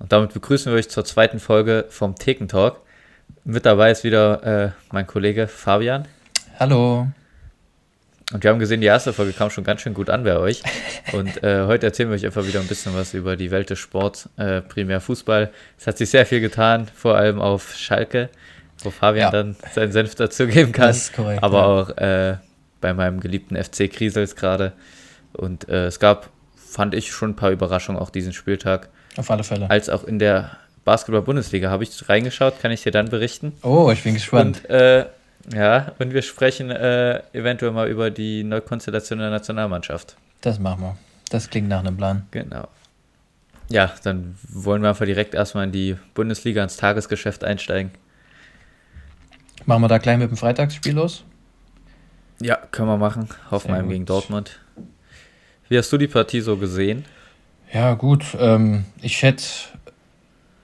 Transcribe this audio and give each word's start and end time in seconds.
Und 0.00 0.12
damit 0.12 0.32
begrüßen 0.32 0.72
wir 0.72 0.78
euch 0.78 0.88
zur 0.88 1.04
zweiten 1.04 1.38
Folge 1.38 1.84
vom 1.90 2.16
Thekentalk. 2.16 2.80
Mit 3.44 3.66
dabei 3.66 3.90
ist 3.90 4.02
wieder 4.02 4.42
äh, 4.42 4.70
mein 4.90 5.06
Kollege 5.06 5.46
Fabian. 5.46 6.08
Hallo. 6.58 7.06
Und 8.32 8.42
wir 8.42 8.50
haben 8.50 8.58
gesehen, 8.58 8.80
die 8.80 8.86
erste 8.86 9.12
Folge 9.12 9.32
kam 9.32 9.50
schon 9.50 9.62
ganz 9.62 9.82
schön 9.82 9.92
gut 9.92 10.08
an 10.08 10.24
bei 10.24 10.38
euch. 10.38 10.62
Und 11.12 11.42
äh, 11.42 11.66
heute 11.66 11.86
erzählen 11.86 12.08
wir 12.08 12.14
euch 12.14 12.24
einfach 12.24 12.46
wieder 12.46 12.60
ein 12.60 12.66
bisschen 12.66 12.94
was 12.94 13.12
über 13.12 13.36
die 13.36 13.50
Welt 13.50 13.68
des 13.68 13.78
Sports, 13.78 14.28
äh, 14.38 14.62
primär 14.62 15.00
Fußball. 15.00 15.50
Es 15.78 15.86
hat 15.86 15.98
sich 15.98 16.08
sehr 16.08 16.24
viel 16.24 16.40
getan, 16.40 16.88
vor 16.94 17.16
allem 17.16 17.38
auf 17.40 17.74
Schalke, 17.74 18.30
wo 18.82 18.90
Fabian 18.90 19.26
ja. 19.26 19.30
dann 19.30 19.56
seinen 19.72 19.92
Senf 19.92 20.14
dazugeben 20.14 20.72
kann. 20.72 20.88
Das 20.88 20.96
ist 20.96 21.12
korrekt, 21.12 21.42
aber 21.42 21.58
ja. 21.58 21.64
auch 21.66 21.96
äh, 21.98 22.36
bei 22.80 22.94
meinem 22.94 23.20
geliebten 23.20 23.62
FC 23.62 23.92
Kriesels 23.92 24.34
gerade. 24.34 24.72
Und 25.32 25.68
äh, 25.68 25.86
es 25.86 25.98
gab, 25.98 26.30
fand 26.56 26.94
ich, 26.94 27.12
schon 27.12 27.30
ein 27.30 27.36
paar 27.36 27.50
Überraschungen 27.50 28.00
auch 28.00 28.10
diesen 28.10 28.32
Spieltag. 28.32 28.88
Auf 29.16 29.30
alle 29.30 29.44
Fälle. 29.44 29.68
Als 29.70 29.88
auch 29.88 30.04
in 30.04 30.18
der 30.18 30.56
Basketball-Bundesliga 30.84 31.70
habe 31.70 31.84
ich 31.84 32.08
reingeschaut, 32.08 32.60
kann 32.60 32.70
ich 32.70 32.82
dir 32.82 32.92
dann 32.92 33.08
berichten. 33.08 33.52
Oh, 33.62 33.90
ich 33.92 34.02
bin 34.02 34.14
gespannt. 34.14 34.62
Und, 34.64 34.70
äh, 34.70 35.06
ja, 35.54 35.92
und 35.98 36.12
wir 36.12 36.22
sprechen 36.22 36.70
äh, 36.70 37.22
eventuell 37.32 37.72
mal 37.72 37.88
über 37.88 38.10
die 38.10 38.44
Neukonstellation 38.44 39.18
der 39.18 39.30
Nationalmannschaft. 39.30 40.16
Das 40.40 40.58
machen 40.58 40.82
wir. 40.82 40.96
Das 41.30 41.50
klingt 41.50 41.68
nach 41.68 41.80
einem 41.80 41.96
Plan. 41.96 42.26
Genau. 42.30 42.68
Ja, 43.68 43.92
dann 44.02 44.36
wollen 44.48 44.82
wir 44.82 44.88
einfach 44.88 45.06
direkt 45.06 45.34
erstmal 45.34 45.64
in 45.64 45.72
die 45.72 45.96
Bundesliga, 46.14 46.62
ins 46.62 46.76
Tagesgeschäft 46.76 47.44
einsteigen. 47.44 47.92
Machen 49.64 49.82
wir 49.82 49.88
da 49.88 49.98
gleich 49.98 50.18
mit 50.18 50.30
dem 50.30 50.36
Freitagsspiel 50.36 50.94
los? 50.94 51.24
Ja, 52.40 52.56
können 52.56 52.88
wir 52.88 52.96
machen. 52.96 53.28
Hoffenheim 53.50 53.88
gegen 53.88 54.06
Dortmund. 54.06 54.58
Wie 55.68 55.78
hast 55.78 55.92
du 55.92 55.98
die 55.98 56.08
Partie 56.08 56.40
so 56.40 56.56
gesehen? 56.56 57.04
Ja, 57.72 57.94
gut. 57.94 58.36
Ähm, 58.38 58.84
ich 59.00 59.22
hätte 59.22 59.44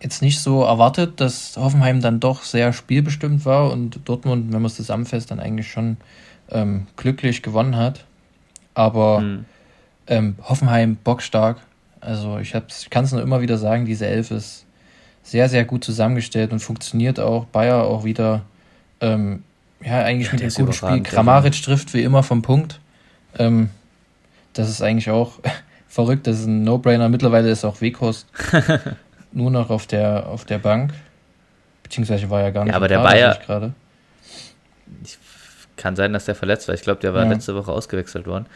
jetzt 0.01 0.23
nicht 0.23 0.41
so 0.41 0.63
erwartet, 0.63 1.21
dass 1.21 1.57
Hoffenheim 1.57 2.01
dann 2.01 2.21
doch 2.21 2.43
sehr 2.43 2.73
spielbestimmt 2.73 3.45
war 3.45 3.71
und 3.71 4.01
Dortmund, 4.05 4.53
wenn 4.53 4.63
man 4.63 4.67
es 4.67 4.77
zusammenfasst, 4.77 5.31
dann 5.31 5.41
eigentlich 5.41 5.71
schon 5.71 5.97
ähm, 6.51 6.87
glücklich 6.97 7.43
gewonnen 7.43 7.77
hat. 7.77 8.05
Aber 8.75 9.21
mhm. 9.21 9.45
ähm, 10.07 10.37
Hoffenheim 10.43 10.97
bockstark. 10.97 11.59
Also 12.01 12.39
ich, 12.39 12.55
ich 12.55 12.91
kann 12.91 13.05
es 13.05 13.13
nur 13.13 13.23
immer 13.23 13.41
wieder 13.41 13.59
sagen, 13.59 13.85
diese 13.85 14.07
Elf 14.07 14.31
ist 14.31 14.65
sehr, 15.23 15.49
sehr 15.49 15.65
gut 15.65 15.83
zusammengestellt 15.83 16.53
und 16.53 16.61
funktioniert 16.61 17.19
auch. 17.19 17.47
Bayer 17.47 17.85
auch 17.85 18.05
wieder, 18.05 18.43
ähm, 19.01 19.43
ja, 19.85 20.03
eigentlich 20.03 20.29
ja, 20.29 20.35
mit 20.35 20.43
einem 20.43 20.53
guten 20.53 20.73
Spiel. 20.73 21.03
Kramaric 21.03 21.61
trifft 21.63 21.95
wie 21.95 22.03
immer 22.03 22.23
vom 22.23 22.43
Punkt. 22.43 22.81
Ähm, 23.39 23.71
das 24.53 24.69
ist 24.69 24.83
eigentlich 24.83 25.11
auch 25.11 25.41
verrückt, 25.97 26.27
das 26.27 26.41
ist 26.41 26.47
ein 26.47 26.63
No-Brainer. 26.63 27.09
Mittlerweile 27.09 27.51
ist 27.51 27.65
auch 27.65 27.81
Weghorst 27.81 28.27
nur 29.33 29.51
noch 29.51 29.71
auf 29.71 29.87
der, 29.87 30.27
auf 30.29 30.45
der 30.45 30.59
Bank. 30.59 30.93
Beziehungsweise 31.83 32.29
war 32.29 32.43
ja 32.43 32.51
gar 32.51 32.65
nicht 32.65 32.73
ja, 32.73 32.77
aber 32.77 32.87
der 32.87 32.99
Bayer 32.99 33.35
gerade. 33.45 33.73
Kann 35.77 35.97
sein, 35.97 36.13
dass 36.13 36.27
der 36.27 36.35
verletzt 36.35 36.69
war. 36.69 36.75
Ich 36.75 36.83
glaube, 36.83 37.01
der 37.01 37.15
war 37.15 37.25
ja. 37.25 37.33
letzte 37.33 37.55
Woche 37.55 37.73
ausgewechselt 37.73 38.27
worden. 38.27 38.47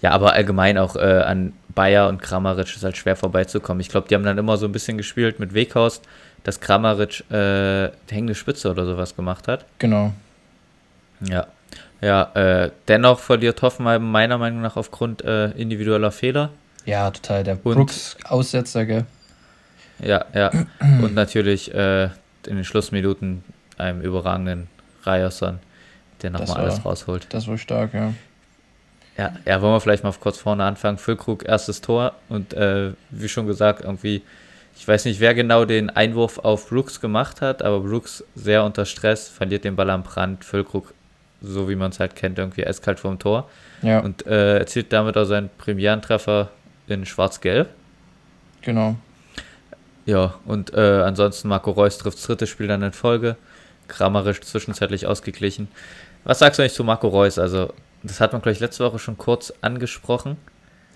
Ja, 0.00 0.12
aber 0.12 0.32
allgemein 0.32 0.78
auch 0.78 0.96
äh, 0.96 1.00
an 1.00 1.52
Bayer 1.74 2.08
und 2.08 2.22
Kramaric 2.22 2.74
ist 2.74 2.82
halt 2.82 2.96
schwer 2.96 3.16
vorbeizukommen. 3.16 3.80
Ich 3.80 3.88
glaube, 3.88 4.08
die 4.08 4.14
haben 4.14 4.24
dann 4.24 4.38
immer 4.38 4.56
so 4.56 4.66
ein 4.66 4.72
bisschen 4.72 4.96
gespielt 4.96 5.38
mit 5.38 5.52
Weghorst, 5.52 6.02
dass 6.44 6.60
Kramaric 6.60 7.30
äh, 7.30 7.90
hängende 8.10 8.34
Spitze 8.34 8.70
oder 8.70 8.86
sowas 8.86 9.16
gemacht 9.16 9.48
hat. 9.48 9.66
Genau. 9.78 10.12
Ja. 11.20 11.46
Ja, 12.00 12.30
äh, 12.34 12.70
dennoch 12.88 13.18
verliert 13.18 13.60
Hoffenheim 13.62 14.10
meiner 14.10 14.38
Meinung 14.38 14.62
nach 14.62 14.76
aufgrund 14.76 15.24
äh, 15.24 15.50
individueller 15.52 16.10
Fehler. 16.10 16.50
Ja, 16.86 17.10
total. 17.10 17.44
Der 17.44 17.56
Brooks-Aussetzer, 17.56 18.86
gell? 18.86 19.04
Ja, 19.98 20.24
ja. 20.32 20.50
Und 20.80 21.14
natürlich 21.14 21.74
äh, 21.74 22.04
in 22.04 22.56
den 22.56 22.64
Schlussminuten 22.64 23.44
einem 23.76 24.00
überragenden 24.00 24.68
Ryerson, 25.04 25.58
der 26.22 26.30
nochmal 26.30 26.58
alles 26.58 26.84
rausholt. 26.84 27.26
Das 27.30 27.46
war 27.48 27.58
stark, 27.58 27.92
ja. 27.92 28.14
Ja, 29.18 29.32
ja, 29.46 29.62
wollen 29.62 29.72
wir 29.72 29.80
vielleicht 29.80 30.04
mal 30.04 30.12
kurz 30.12 30.38
vorne 30.38 30.64
anfangen. 30.64 30.98
Füllkrug, 30.98 31.44
erstes 31.44 31.80
Tor 31.80 32.12
und 32.28 32.52
äh, 32.52 32.92
wie 33.10 33.28
schon 33.28 33.46
gesagt, 33.46 33.82
irgendwie, 33.82 34.22
ich 34.76 34.86
weiß 34.86 35.06
nicht, 35.06 35.20
wer 35.20 35.34
genau 35.34 35.64
den 35.64 35.88
Einwurf 35.88 36.38
auf 36.38 36.68
Brooks 36.68 37.00
gemacht 37.00 37.40
hat, 37.40 37.62
aber 37.62 37.80
Brooks 37.80 38.24
sehr 38.34 38.62
unter 38.64 38.84
Stress, 38.84 39.28
verliert 39.28 39.64
den 39.64 39.74
Ball 39.74 39.88
am 39.88 40.02
Brand. 40.02 40.44
Füllkrug, 40.44 40.92
so 41.40 41.68
wie 41.68 41.76
man 41.76 41.92
es 41.92 42.00
halt 42.00 42.14
kennt, 42.14 42.38
irgendwie 42.38 42.66
eiskalt 42.66 43.00
vorm 43.00 43.18
Tor. 43.18 43.48
Ja. 43.80 44.00
Und 44.00 44.26
äh, 44.26 44.58
erzielt 44.58 44.92
damit 44.92 45.16
auch 45.16 45.24
seinen 45.24 45.48
Premierentreffer 45.56 46.50
in 46.88 47.06
Schwarz-Gelb. 47.06 47.70
Genau. 48.62 48.96
Ja, 50.04 50.34
und 50.44 50.72
äh, 50.74 51.02
ansonsten 51.02 51.48
Marco 51.48 51.70
Reus 51.72 51.98
trifft 51.98 52.18
das 52.18 52.24
dritte 52.24 52.46
Spiel 52.46 52.68
dann 52.68 52.82
in 52.82 52.92
Folge. 52.92 53.36
Grammarisch 53.88 54.40
zwischenzeitlich 54.40 55.06
ausgeglichen. 55.06 55.68
Was 56.24 56.38
sagst 56.38 56.58
du 56.58 56.62
eigentlich 56.62 56.74
zu 56.74 56.84
Marco 56.84 57.08
Reus? 57.08 57.38
Also, 57.38 57.72
das 58.02 58.20
hat 58.20 58.32
man, 58.32 58.42
glaube 58.42 58.52
ich, 58.52 58.60
letzte 58.60 58.84
Woche 58.84 58.98
schon 58.98 59.18
kurz 59.18 59.52
angesprochen. 59.60 60.36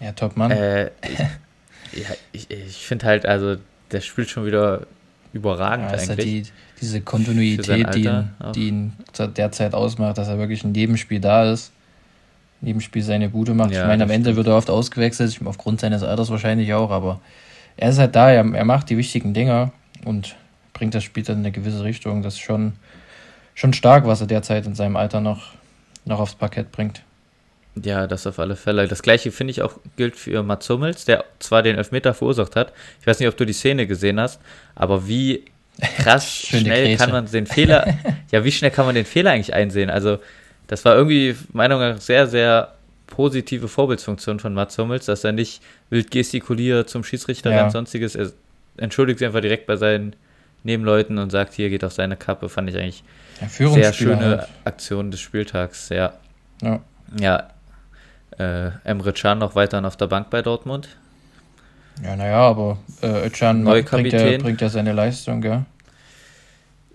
Ja, 0.01 0.12
top 0.12 0.37
Mann. 0.37 0.51
Äh, 0.51 0.91
ich, 1.03 1.19
ja, 2.01 2.09
ich, 2.33 2.51
ich 2.51 2.87
finde 2.87 3.07
halt, 3.07 3.27
also, 3.27 3.57
der 3.91 4.01
spielt 4.01 4.31
schon 4.31 4.47
wieder 4.47 4.87
überragend 5.33 5.91
ja, 5.91 5.99
eigentlich. 5.99 6.45
die, 6.45 6.53
diese 6.81 7.01
Kontinuität, 7.01 7.95
die 7.95 8.05
ihn, 8.05 8.31
die 8.55 8.69
ihn 8.69 8.93
derzeit 9.19 9.75
ausmacht, 9.75 10.19
dass 10.19 10.28
er 10.28 10.39
wirklich 10.39 10.65
in 10.65 10.75
jedem 10.75 10.97
Spiel 10.97 11.21
da 11.21 11.51
ist 11.51 11.72
jedem 12.62 12.81
Spiel 12.81 13.03
seine 13.03 13.28
Bude 13.28 13.54
macht. 13.54 13.72
Ja, 13.72 13.82
ich 13.82 13.87
meine, 13.87 14.04
am 14.04 14.10
Ende 14.10 14.37
wird 14.37 14.47
er 14.47 14.56
oft 14.56 14.71
ausgewechselt, 14.71 15.38
aufgrund 15.44 15.81
seines 15.81 16.03
Alters 16.03 16.31
wahrscheinlich 16.31 16.75
auch, 16.75 16.91
aber 16.91 17.21
er 17.76 17.91
ist 17.91 17.98
halt 17.98 18.15
da, 18.15 18.31
er, 18.31 18.44
er 18.54 18.65
macht 18.65 18.91
die 18.91 18.97
wichtigen 18.97 19.32
Dinger 19.32 19.72
und 20.04 20.37
bringt 20.72 20.94
das 20.94 21.04
Spiel 21.04 21.22
dann 21.22 21.38
in 21.38 21.44
eine 21.44 21.53
gewisse 21.53 21.84
Richtung. 21.84 22.22
Das 22.22 22.34
ist 22.34 22.41
schon, 22.41 22.75
schon 23.54 23.72
stark, 23.72 24.06
was 24.06 24.21
er 24.21 24.26
derzeit 24.26 24.66
in 24.66 24.75
seinem 24.75 24.97
Alter 24.97 25.21
noch, 25.21 25.53
noch 26.04 26.21
aufs 26.21 26.34
Parkett 26.34 26.72
bringt. 26.72 27.03
Ja, 27.82 28.06
das 28.06 28.26
auf 28.26 28.38
alle 28.38 28.56
Fälle. 28.56 28.88
Das 28.88 29.03
gleiche 29.03 29.31
finde 29.31 29.53
ich 29.53 29.62
auch 29.62 29.75
gilt 29.97 30.16
für 30.16 30.42
Mats 30.42 30.69
Hummels, 30.69 31.04
der 31.04 31.25
zwar 31.38 31.62
den 31.62 31.77
Elfmeter 31.77 32.15
verursacht 32.15 32.56
hat. 32.56 32.72
Ich 33.00 33.06
weiß 33.06 33.21
nicht, 33.21 33.28
ob 33.28 33.37
du 33.37 33.47
die 33.47 33.53
Szene 33.53 33.87
gesehen 33.87 34.21
hast, 34.21 34.41
aber 34.75 35.06
wie 35.06 35.44
krass 35.97 36.31
schnell 36.31 36.97
kann 36.97 37.12
man 37.12 37.31
den 37.31 37.47
Fehler, 37.47 37.94
ja, 38.31 38.44
wie 38.44 38.53
schnell 38.53 38.71
kann 38.71 38.87
man 38.87 38.94
den 38.94 39.06
Fehler 39.06 39.31
eigentlich 39.31 39.54
einsehen? 39.54 39.88
Also 39.88 40.19
das 40.71 40.85
war 40.85 40.95
irgendwie 40.95 41.35
meiner 41.53 41.77
Meinung 41.77 41.97
nach 41.97 42.01
sehr, 42.01 42.29
sehr 42.29 42.75
positive 43.09 43.67
Vorbildsfunktion 43.67 44.39
von 44.39 44.55
Mats 44.55 44.79
Hummels, 44.79 45.07
dass 45.07 45.25
er 45.25 45.33
nicht 45.33 45.61
wild 45.91 46.13
gestikuliert 46.13 46.89
zum 46.89 47.03
Schiedsrichter 47.03 47.51
ja. 47.51 47.65
und 47.65 47.73
sonstiges. 47.73 48.15
Er 48.15 48.31
entschuldigt 48.77 49.19
sich 49.19 49.27
einfach 49.27 49.41
direkt 49.41 49.67
bei 49.67 49.75
seinen 49.75 50.15
Nebenleuten 50.63 51.19
und 51.19 51.31
sagt, 51.31 51.55
hier 51.55 51.71
geht 51.71 51.83
auf 51.83 51.93
seine 51.93 52.17
Kappe. 52.17 52.49
Fand 52.49 52.71
ich 52.71 52.77
eigentlich 52.77 53.03
ja, 53.41 53.49
sehr 53.49 53.93
schöne 53.93 54.39
halt. 54.39 54.49
Aktion 54.65 55.11
des 55.11 55.19
Spieltags. 55.19 55.89
Ja. 55.89 56.13
Ja. 56.63 56.81
ja. 57.19 57.49
Äh, 58.39 58.71
Emre 58.85 59.13
Can 59.13 59.41
noch 59.41 59.57
weiterhin 59.57 59.85
auf 59.85 59.97
der 59.97 60.07
Bank 60.07 60.31
bei 60.31 60.41
Dortmund. 60.41 60.89
Ja, 62.05 62.15
naja, 62.15 62.37
aber 62.37 62.79
äh, 63.03 63.29
Can 63.31 63.65
bringt 63.65 64.13
ja, 64.13 64.39
bringt 64.39 64.61
ja 64.61 64.69
seine 64.69 64.93
Leistung, 64.93 65.41
gell? 65.41 65.65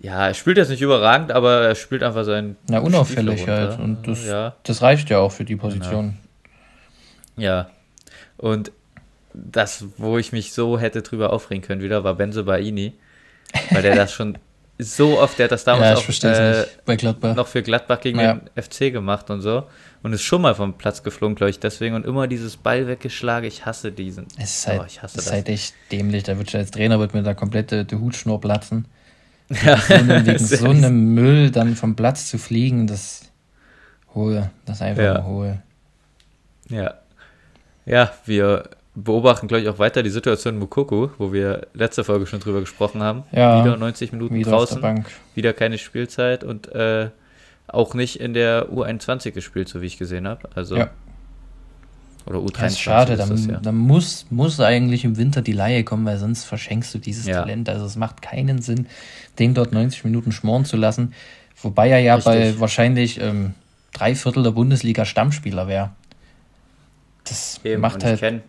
Ja, 0.05 0.27
er 0.27 0.35
spielt 0.35 0.57
jetzt 0.57 0.69
nicht 0.69 0.83
überragend, 0.83 1.31
aber 1.31 1.61
er 1.61 1.73
spielt 1.73 2.03
einfach 2.03 2.25
sein. 2.25 2.57
Na, 2.69 2.77
unauffällig 2.77 3.47
halt. 3.47 3.79
Und 3.79 4.07
das, 4.07 4.23
ja. 4.23 4.55
das 4.61 4.83
reicht 4.83 5.09
ja 5.09 5.17
auch 5.17 5.31
für 5.31 5.45
die 5.45 5.55
Position. 5.55 6.19
Genau. 7.35 7.47
Ja. 7.47 7.69
Und 8.37 8.71
das, 9.33 9.85
wo 9.97 10.19
ich 10.19 10.31
mich 10.31 10.53
so 10.53 10.77
hätte 10.77 11.01
drüber 11.01 11.33
aufregen 11.33 11.63
können, 11.63 11.81
wieder 11.81 12.03
war 12.03 12.13
Benzo 12.13 12.43
Baini. 12.43 12.93
Weil 13.71 13.81
der 13.81 13.95
das 13.95 14.13
schon 14.13 14.37
so 14.77 15.19
oft, 15.19 15.39
der 15.39 15.45
hat 15.45 15.51
das 15.51 15.63
damals 15.63 16.07
ja, 16.07 16.29
auch 16.29 16.31
äh, 16.31 16.65
bei 16.85 16.97
Gladbach. 16.97 17.35
noch 17.35 17.47
für 17.47 17.63
Gladbach 17.63 17.99
gegen 17.99 18.19
ja. 18.19 18.35
den 18.35 18.63
FC 18.63 18.93
gemacht 18.93 19.31
und 19.31 19.41
so. 19.41 19.63
Und 20.03 20.13
ist 20.13 20.21
schon 20.21 20.43
mal 20.43 20.53
vom 20.53 20.77
Platz 20.77 21.01
geflogen, 21.01 21.33
glaube 21.35 21.49
ich, 21.49 21.59
deswegen. 21.59 21.95
Und 21.95 22.05
immer 22.05 22.27
dieses 22.27 22.57
Ball 22.57 22.85
weggeschlagen. 22.85 23.47
Ich 23.47 23.65
hasse 23.65 23.91
diesen. 23.91 24.27
Es 24.37 24.59
ist 24.59 24.67
halt, 24.67 24.81
oh, 24.81 24.85
ich 24.85 25.01
hasse 25.01 25.17
ist 25.17 25.25
das. 25.25 25.33
halt 25.33 25.49
echt 25.49 25.73
dämlich. 25.91 26.21
Da 26.21 26.37
wird 26.37 26.51
schon 26.51 26.59
als 26.59 26.69
Trainer 26.69 26.99
wird 26.99 27.15
mir 27.15 27.23
da 27.23 27.33
komplette 27.33 27.85
der 27.85 27.99
Hutschnur 27.99 28.39
platzen. 28.39 28.85
Ja, 29.49 29.77
so 29.77 29.93
einem, 29.93 30.25
wegen 30.25 30.39
so 30.39 30.69
einem 30.69 31.13
Müll 31.13 31.51
dann 31.51 31.75
vom 31.75 31.95
Platz 31.95 32.27
zu 32.29 32.37
fliegen, 32.37 32.87
das 32.87 33.31
hohe, 34.13 34.49
das 34.65 34.81
einfach 34.81 35.03
ja. 35.03 35.23
hohe. 35.23 35.61
Ja. 36.69 36.95
Ja, 37.85 38.11
wir 38.25 38.69
beobachten, 38.95 39.47
glaube 39.47 39.61
ich, 39.61 39.69
auch 39.69 39.77
weiter 39.77 40.01
die 40.01 40.09
Situation 40.09 40.55
in 40.55 40.59
Mukoko, 40.59 41.11
wo 41.17 41.33
wir 41.33 41.67
letzte 41.73 42.03
Folge 42.03 42.25
schon 42.25 42.39
drüber 42.39 42.61
gesprochen 42.61 43.03
haben. 43.03 43.23
Ja, 43.31 43.63
wieder 43.63 43.77
90 43.77 44.13
Minuten 44.13 44.33
wieder 44.33 44.51
draußen, 44.51 45.05
wieder 45.35 45.53
keine 45.53 45.77
Spielzeit 45.77 46.43
und 46.43 46.71
äh, 46.73 47.09
auch 47.67 47.93
nicht 47.93 48.19
in 48.19 48.33
der 48.33 48.69
U21 48.69 49.31
gespielt, 49.31 49.67
so 49.67 49.81
wie 49.81 49.87
ich 49.87 49.97
gesehen 49.97 50.27
habe. 50.27 50.49
Also 50.55 50.77
ja. 50.77 50.89
Oder 52.25 52.39
U23. 52.39 52.59
Das 52.59 52.71
ist 52.73 52.79
schade, 52.79 53.17
dann, 53.17 53.29
das, 53.29 53.45
ja. 53.45 53.59
dann 53.59 53.75
muss, 53.75 54.25
muss 54.31 54.59
eigentlich 54.59 55.05
im 55.05 55.17
Winter 55.17 55.41
die 55.41 55.51
Laie 55.51 55.83
kommen, 55.83 56.05
weil 56.05 56.17
sonst 56.17 56.43
verschenkst 56.43 56.93
du 56.95 56.97
dieses 56.97 57.27
ja. 57.27 57.41
Talent. 57.41 57.69
Also 57.69 57.85
es 57.85 57.95
macht 57.95 58.21
keinen 58.21 58.61
Sinn, 58.61 58.87
den 59.37 59.53
dort 59.53 59.73
90 59.73 60.03
Minuten 60.05 60.31
schmoren 60.31 60.65
zu 60.65 60.75
lassen. 60.75 61.13
Wobei 61.61 61.89
er 61.89 61.99
ja 61.99 62.15
Richtig. 62.15 62.33
bei 62.33 62.59
wahrscheinlich 62.59 63.21
ähm, 63.21 63.53
drei 63.93 64.15
Viertel 64.15 64.43
der 64.43 64.51
Bundesliga 64.51 65.05
Stammspieler 65.05 65.67
wäre. 65.67 65.91
Das 67.25 67.59
Eben, 67.63 67.81
macht 67.81 68.03
halt. 68.03 68.15
Ich 68.15 68.21
kenne 68.21 68.41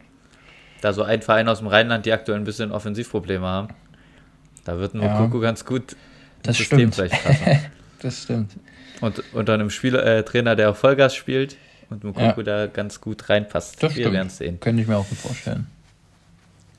da 0.81 0.93
so 0.93 1.02
einen 1.02 1.22
Verein 1.22 1.49
aus 1.49 1.58
dem 1.58 1.67
Rheinland, 1.67 2.06
die 2.06 2.12
aktuell 2.12 2.38
ein 2.38 2.44
bisschen 2.44 2.72
Offensivprobleme 2.72 3.46
haben. 3.46 3.69
Da 4.64 4.79
wird 4.79 4.94
Mokoko 4.94 5.37
ja, 5.37 5.43
ganz 5.43 5.64
gut 5.64 5.96
das 6.43 6.56
System 6.56 6.93
stimmt. 6.93 7.11
passen. 7.11 7.61
das 8.02 8.22
stimmt. 8.22 8.52
Und 9.00 9.22
unter 9.34 9.55
einem 9.55 9.70
Spieler, 9.70 10.05
äh, 10.05 10.25
Trainer, 10.25 10.56
der 10.56 10.70
auch 10.70 10.76
Vollgas 10.76 11.14
spielt 11.14 11.56
und 11.90 12.04
Mokoko 12.04 12.40
ja. 12.40 12.42
da 12.42 12.66
ganz 12.66 13.00
gut 13.00 13.28
reinpasst. 13.28 13.82
Das 13.82 13.94
wir 13.96 14.12
werden 14.12 14.30
sehen. 14.30 14.60
Könnte 14.60 14.82
ich 14.82 14.88
mir 14.88 14.96
auch 14.96 15.08
gut 15.08 15.18
vorstellen. 15.18 15.66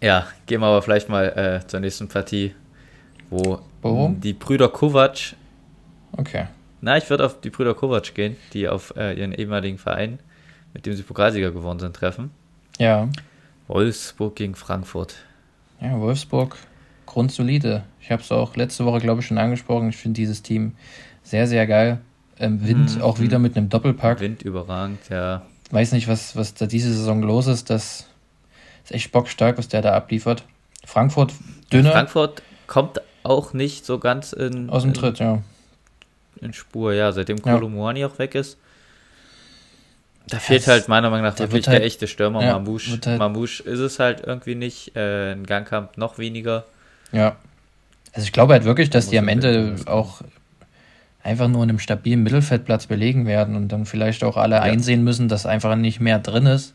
Ja, 0.01 0.27
gehen 0.45 0.61
wir 0.61 0.67
aber 0.67 0.81
vielleicht 0.81 1.09
mal 1.09 1.25
äh, 1.63 1.67
zur 1.67 1.79
nächsten 1.79 2.07
Partie, 2.07 2.53
wo 3.29 3.59
Warum? 3.81 4.21
die 4.21 4.33
Brüder 4.33 4.69
Kovac. 4.69 5.35
Okay. 6.11 6.47
Na, 6.81 6.97
ich 6.97 7.09
würde 7.09 7.25
auf 7.25 7.41
die 7.41 7.49
Brüder 7.49 7.73
Kovac 7.73 8.13
gehen, 8.13 8.37
die 8.53 8.67
auf 8.67 8.93
äh, 8.95 9.17
ihren 9.17 9.33
ehemaligen 9.33 9.77
Verein, 9.77 10.19
mit 10.73 10.85
dem 10.85 10.93
sie 10.93 11.03
Pokalsieger 11.03 11.51
geworden 11.51 11.79
sind, 11.79 11.95
treffen. 11.95 12.31
Ja. 12.77 13.09
Wolfsburg 13.67 14.35
gegen 14.35 14.55
Frankfurt. 14.55 15.15
Ja, 15.81 15.99
Wolfsburg, 15.99 16.57
grundsolide. 17.05 17.83
Ich 17.99 18.11
habe 18.11 18.21
es 18.21 18.31
auch 18.31 18.55
letzte 18.55 18.85
Woche, 18.85 18.99
glaube 18.99 19.21
ich, 19.21 19.27
schon 19.27 19.37
angesprochen. 19.37 19.89
Ich 19.89 19.97
finde 19.97 20.15
dieses 20.15 20.43
Team 20.43 20.75
sehr, 21.23 21.47
sehr 21.47 21.65
geil. 21.67 21.99
Ähm, 22.39 22.67
Wind 22.67 22.95
mhm. 22.95 23.01
auch 23.01 23.19
wieder 23.19 23.39
mit 23.39 23.57
einem 23.57 23.69
Doppelpack. 23.69 24.19
Wind 24.19 24.43
überragend, 24.43 24.99
ja. 25.09 25.43
Weiß 25.71 25.91
nicht, 25.91 26.07
was, 26.07 26.35
was 26.35 26.53
da 26.53 26.65
diese 26.65 26.93
Saison 26.93 27.21
los 27.21 27.47
ist. 27.47 27.69
Das 27.69 28.07
ist 28.83 28.91
echt 28.91 29.11
bockstark, 29.11 29.57
was 29.57 29.67
der 29.67 29.81
da 29.81 29.93
abliefert. 29.93 30.43
Frankfurt 30.85 31.33
dünner. 31.71 31.91
Frankfurt 31.91 32.41
kommt 32.67 33.01
auch 33.23 33.53
nicht 33.53 33.85
so 33.85 33.99
ganz 33.99 34.33
in. 34.33 34.69
Aus 34.69 34.83
dem 34.83 34.93
Tritt, 34.93 35.19
in, 35.19 35.25
ja. 35.25 35.41
In 36.41 36.53
Spur, 36.53 36.93
ja. 36.93 37.11
Seitdem 37.11 37.41
Kolomuani 37.41 38.01
ja. 38.01 38.07
auch 38.07 38.19
weg 38.19 38.35
ist. 38.35 38.57
Da 40.29 40.39
fehlt 40.39 40.67
halt 40.67 40.89
meiner 40.89 41.09
Meinung 41.09 41.25
nach 41.25 41.39
wirklich 41.39 41.67
halt, 41.67 41.79
der 41.79 41.85
echte 41.85 42.07
Stürmer. 42.07 42.43
Ja, 42.43 42.53
Mamouche. 42.59 42.99
Halt, 43.05 43.19
Mamouche 43.19 43.63
ist 43.63 43.79
es 43.79 43.99
halt 43.99 44.21
irgendwie 44.25 44.55
nicht. 44.55 44.95
Äh, 44.95 45.33
in 45.33 45.45
Gangkamp 45.45 45.97
noch 45.97 46.17
weniger. 46.17 46.65
Ja. 47.11 47.37
Also 48.13 48.25
ich 48.25 48.31
glaube 48.31 48.53
halt 48.53 48.63
wirklich, 48.63 48.89
dass 48.89 49.09
die 49.09 49.19
am 49.19 49.27
Ende 49.27 49.75
auch 49.85 50.21
einfach 51.27 51.47
nur 51.47 51.63
in 51.63 51.69
einem 51.69 51.79
stabilen 51.79 52.23
Mittelfeldplatz 52.23 52.87
belegen 52.87 53.25
werden 53.25 53.55
und 53.55 53.67
dann 53.67 53.85
vielleicht 53.85 54.23
auch 54.23 54.37
alle 54.37 54.55
ja. 54.55 54.61
einsehen 54.61 55.03
müssen, 55.03 55.27
dass 55.27 55.45
einfach 55.45 55.75
nicht 55.75 55.99
mehr 55.99 56.19
drin 56.19 56.45
ist. 56.45 56.73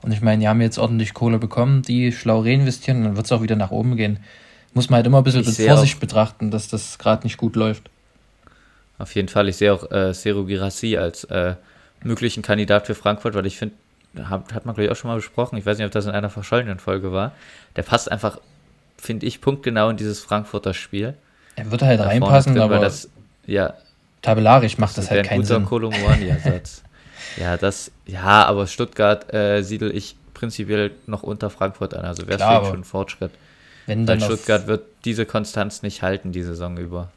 Und 0.00 0.12
ich 0.12 0.20
meine, 0.20 0.40
die 0.40 0.48
haben 0.48 0.60
jetzt 0.60 0.78
ordentlich 0.78 1.12
Kohle 1.12 1.38
bekommen, 1.38 1.82
die 1.82 2.12
schlau 2.12 2.40
reinvestieren, 2.40 3.04
dann 3.04 3.16
wird 3.16 3.26
es 3.26 3.32
auch 3.32 3.42
wieder 3.42 3.56
nach 3.56 3.70
oben 3.70 3.96
gehen. 3.96 4.18
Muss 4.74 4.90
man 4.90 4.98
halt 4.98 5.06
immer 5.06 5.18
ein 5.18 5.24
bisschen 5.24 5.44
mit 5.44 5.56
Vorsicht 5.56 5.98
betrachten, 5.98 6.50
dass 6.50 6.68
das 6.68 6.98
gerade 6.98 7.24
nicht 7.24 7.36
gut 7.36 7.56
läuft. 7.56 7.90
Auf 8.98 9.14
jeden 9.14 9.28
Fall, 9.28 9.48
ich 9.48 9.56
sehe 9.56 9.72
auch 9.72 9.90
äh, 9.90 10.12
Seru 10.14 10.44
Girassi 10.44 10.96
als 10.96 11.24
äh, 11.24 11.54
möglichen 12.02 12.42
Kandidat 12.42 12.86
für 12.86 12.94
Frankfurt, 12.94 13.34
weil 13.34 13.46
ich 13.46 13.56
finde, 13.56 13.74
hat, 14.22 14.54
hat 14.54 14.66
man 14.66 14.74
glaube 14.74 14.84
ich 14.84 14.90
auch 14.90 14.96
schon 14.96 15.10
mal 15.10 15.16
besprochen, 15.16 15.58
ich 15.58 15.66
weiß 15.66 15.78
nicht, 15.78 15.86
ob 15.86 15.92
das 15.92 16.06
in 16.06 16.12
einer 16.12 16.30
verschollenen 16.30 16.78
Folge 16.78 17.12
war, 17.12 17.32
der 17.74 17.82
passt 17.82 18.10
einfach, 18.10 18.38
finde 18.96 19.26
ich, 19.26 19.40
punktgenau 19.40 19.88
in 19.88 19.96
dieses 19.96 20.20
Frankfurter 20.20 20.74
Spiel. 20.74 21.14
Er 21.56 21.70
würde 21.70 21.86
halt 21.86 22.00
da 22.00 22.04
reinpassen, 22.04 22.54
drin, 22.54 22.62
aber 22.62 22.78
das, 22.78 23.08
ja, 23.46 23.74
tabellarisch 24.22 24.78
macht 24.78 24.96
das, 24.96 25.06
das 25.06 25.10
halt 25.10 25.26
keinen 25.26 25.44
Sinn. 25.44 25.56
ersatz 26.28 26.82
ja, 27.36 27.56
das, 27.56 27.90
ja, 28.06 28.44
aber 28.44 28.66
Stuttgart 28.66 29.32
äh, 29.32 29.62
siedel 29.62 29.94
ich 29.94 30.16
prinzipiell 30.32 30.92
noch 31.06 31.22
unter 31.22 31.50
Frankfurt 31.50 31.94
an, 31.94 32.04
also 32.04 32.26
wäre 32.26 32.38
es 32.38 32.68
schon 32.68 32.80
ein 32.80 32.84
Fortschritt. 32.84 33.32
Wenn 33.86 34.06
Weil 34.06 34.20
Stuttgart 34.20 34.66
wird 34.66 34.84
diese 35.04 35.26
Konstanz 35.26 35.82
nicht 35.82 36.02
halten 36.02 36.32
die 36.32 36.42
Saison 36.42 36.76
über. 36.78 37.10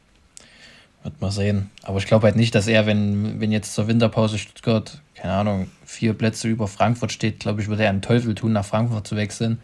Wird 1.03 1.21
mal 1.21 1.31
sehen. 1.31 1.69
Aber 1.83 1.97
ich 1.99 2.05
glaube 2.05 2.25
halt 2.25 2.35
nicht, 2.35 2.53
dass 2.55 2.67
er, 2.67 2.85
wenn, 2.85 3.39
wenn 3.39 3.51
jetzt 3.51 3.73
zur 3.73 3.87
Winterpause 3.87 4.37
Stuttgart, 4.37 4.99
keine 5.15 5.33
Ahnung, 5.33 5.71
vier 5.85 6.13
Plätze 6.13 6.47
über 6.47 6.67
Frankfurt 6.67 7.11
steht, 7.11 7.39
glaube 7.39 7.61
ich, 7.61 7.69
würde 7.69 7.83
er 7.83 7.89
einen 7.89 8.01
Teufel 8.01 8.35
tun, 8.35 8.51
nach 8.51 8.65
Frankfurt 8.65 9.07
zu 9.07 9.15
wechseln. 9.15 9.59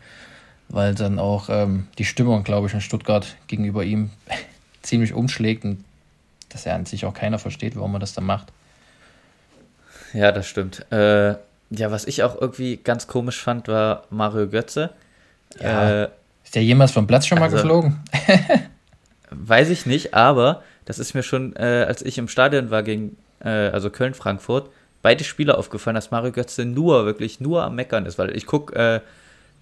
Weil 0.69 0.95
dann 0.95 1.19
auch 1.19 1.49
ähm, 1.49 1.87
die 1.97 2.05
Stimmung, 2.05 2.43
glaube 2.43 2.67
ich, 2.67 2.73
in 2.73 2.81
Stuttgart 2.81 3.35
gegenüber 3.47 3.83
ihm 3.83 4.11
ziemlich 4.81 5.13
umschlägt 5.13 5.65
und 5.65 5.83
dass 6.53 6.65
er 6.65 6.75
an 6.75 6.85
sich 6.85 7.05
auch 7.05 7.13
keiner 7.13 7.39
versteht, 7.39 7.75
warum 7.75 7.95
er 7.95 7.99
das 7.99 8.13
dann 8.13 8.25
macht. 8.25 8.47
Ja, 10.13 10.31
das 10.31 10.47
stimmt. 10.47 10.85
Äh, 10.91 11.35
ja, 11.69 11.91
was 11.91 12.05
ich 12.05 12.23
auch 12.23 12.39
irgendwie 12.39 12.77
ganz 12.77 13.07
komisch 13.07 13.41
fand, 13.41 13.67
war 13.67 14.03
Mario 14.09 14.47
Götze. 14.47 14.91
Ja. 15.59 16.03
Äh, 16.03 16.09
ist 16.43 16.55
der 16.55 16.63
jemals 16.63 16.91
vom 16.91 17.07
Platz 17.07 17.25
schon 17.25 17.39
mal 17.39 17.45
also, 17.45 17.57
geflogen? 17.57 17.99
weiß 19.31 19.69
ich 19.69 19.85
nicht, 19.85 20.13
aber 20.13 20.63
das 20.85 20.99
ist 20.99 21.13
mir 21.13 21.23
schon, 21.23 21.55
äh, 21.55 21.85
als 21.87 22.01
ich 22.01 22.17
im 22.17 22.27
Stadion 22.27 22.69
war 22.69 22.83
gegen, 22.83 23.17
äh, 23.43 23.49
also 23.49 23.89
Köln-Frankfurt, 23.89 24.69
beide 25.01 25.23
Spieler 25.23 25.57
aufgefallen, 25.57 25.95
dass 25.95 26.11
Mario 26.11 26.31
Götze 26.31 26.65
nur, 26.65 27.05
wirklich 27.05 27.39
nur 27.39 27.63
am 27.63 27.75
Meckern 27.75 28.05
ist, 28.05 28.17
weil 28.17 28.35
ich 28.35 28.45
gucke, 28.45 28.75
äh, 28.75 28.99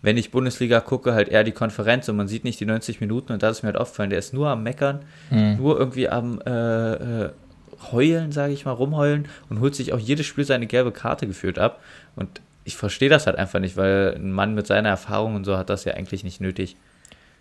wenn 0.01 0.17
ich 0.17 0.31
Bundesliga 0.31 0.79
gucke, 0.79 1.13
halt 1.13 1.29
eher 1.29 1.43
die 1.43 1.51
Konferenz 1.51 2.09
und 2.09 2.15
man 2.15 2.27
sieht 2.27 2.43
nicht 2.43 2.59
die 2.59 2.65
90 2.65 3.01
Minuten 3.01 3.33
und 3.33 3.43
da 3.43 3.49
ist 3.49 3.61
mir 3.61 3.67
halt 3.67 3.77
aufgefallen, 3.77 4.09
der 4.09 4.19
ist 4.19 4.33
nur 4.33 4.49
am 4.49 4.63
Meckern, 4.63 5.03
mhm. 5.29 5.57
nur 5.57 5.77
irgendwie 5.77 6.09
am 6.09 6.41
äh, 6.45 6.93
äh, 7.25 7.29
Heulen, 7.91 8.31
sage 8.31 8.53
ich 8.53 8.65
mal, 8.65 8.71
rumheulen 8.71 9.27
und 9.49 9.59
holt 9.59 9.75
sich 9.75 9.93
auch 9.93 9.99
jedes 9.99 10.25
Spiel 10.25 10.43
seine 10.43 10.67
gelbe 10.67 10.91
Karte 10.91 11.27
geführt 11.27 11.59
ab 11.59 11.81
und 12.15 12.41
ich 12.63 12.75
verstehe 12.75 13.09
das 13.09 13.25
halt 13.25 13.37
einfach 13.37 13.59
nicht, 13.59 13.77
weil 13.77 14.15
ein 14.15 14.31
Mann 14.31 14.53
mit 14.53 14.67
seiner 14.67 14.89
Erfahrung 14.89 15.35
und 15.35 15.45
so 15.45 15.57
hat 15.57 15.69
das 15.69 15.83
ja 15.85 15.93
eigentlich 15.93 16.23
nicht 16.23 16.41
nötig, 16.41 16.75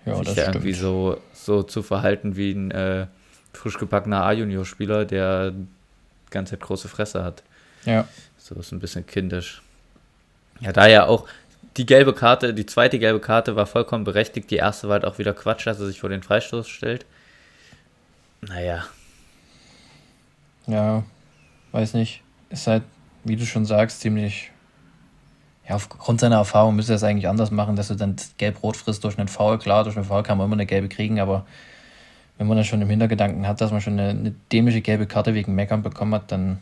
ja, 0.07 0.17
sich 0.17 0.37
ja 0.37 0.47
irgendwie 0.47 0.73
so, 0.73 1.19
so 1.35 1.63
zu 1.63 1.83
verhalten 1.83 2.37
wie 2.37 2.53
ein 2.53 2.71
äh, 2.71 3.07
frisch 3.53 3.79
gebackener 3.79 4.23
A-Junior-Spieler, 4.25 5.05
der 5.05 5.51
die 5.51 5.67
ganze 6.31 6.53
Zeit 6.53 6.61
große 6.61 6.89
Fresse 6.89 7.23
hat. 7.23 7.43
Ja. 7.85 8.07
So 8.39 8.55
ist 8.55 8.73
ein 8.73 8.81
bisschen 8.81 9.07
kindisch. 9.07 9.63
Ja, 10.61 10.73
da 10.73 10.87
ja 10.87 11.07
auch 11.07 11.27
die 11.77 11.87
gelbe 11.87 12.15
Karte, 12.15 12.53
die 12.53 12.67
zweite 12.67 12.99
gelbe 12.99 13.21
Karte 13.21 13.57
war 13.57 13.67
vollkommen 13.67 14.05
berechtigt. 14.05 14.51
Die 14.51 14.57
erste 14.57 14.89
war 14.89 14.95
halt 14.95 15.05
auch 15.05 15.19
wieder 15.19 15.33
Quatsch, 15.33 15.67
dass 15.67 15.81
er 15.81 15.87
sich 15.87 16.01
vor 16.01 16.11
den 16.11 16.23
Freistoß 16.23 16.69
stellt. 16.69 17.07
Naja. 18.41 18.85
Ja, 20.67 21.05
weiß 21.73 21.95
nicht. 21.95 22.23
Ist 22.49 22.67
halt, 22.67 22.83
wie 23.25 23.37
du 23.37 23.47
schon 23.47 23.67
sagst, 23.67 24.01
ziemlich. 24.01 24.51
Ja, 25.69 25.77
aufgrund 25.77 26.21
seiner 26.21 26.37
Erfahrung 26.37 26.75
müsste 26.75 26.95
er 26.95 26.97
es 26.97 27.05
eigentlich 27.05 27.29
anders 27.29 27.53
machen, 27.53 27.77
dass 27.77 27.89
du 27.89 27.95
dann 27.95 28.17
gelb-rot 28.39 28.77
frisst 28.77 29.05
durch 29.05 29.19
einen 29.19 29.29
Foul. 29.29 29.59
Klar, 29.59 29.85
durch 29.85 29.97
einen 29.97 30.07
Foul 30.07 30.25
kann 30.25 30.39
man 30.39 30.47
immer 30.47 30.57
eine 30.57 30.67
gelbe 30.67 30.89
kriegen, 30.89 31.21
aber 31.21 31.47
wenn 32.39 32.49
man 32.49 32.57
dann 32.57 32.65
schon 32.65 32.83
im 32.83 32.91
Hintergedanken 32.91 33.47
hat, 33.47 33.61
dass 33.61 33.71
man 33.71 33.81
schon 33.81 33.99
eine, 33.99 34.09
eine 34.11 34.35
dämliche 34.51 34.81
gelbe 34.81 35.07
Karte 35.07 35.35
wegen 35.35 35.55
Meckern 35.55 35.83
bekommen 35.83 36.15
hat, 36.15 36.33
dann 36.33 36.59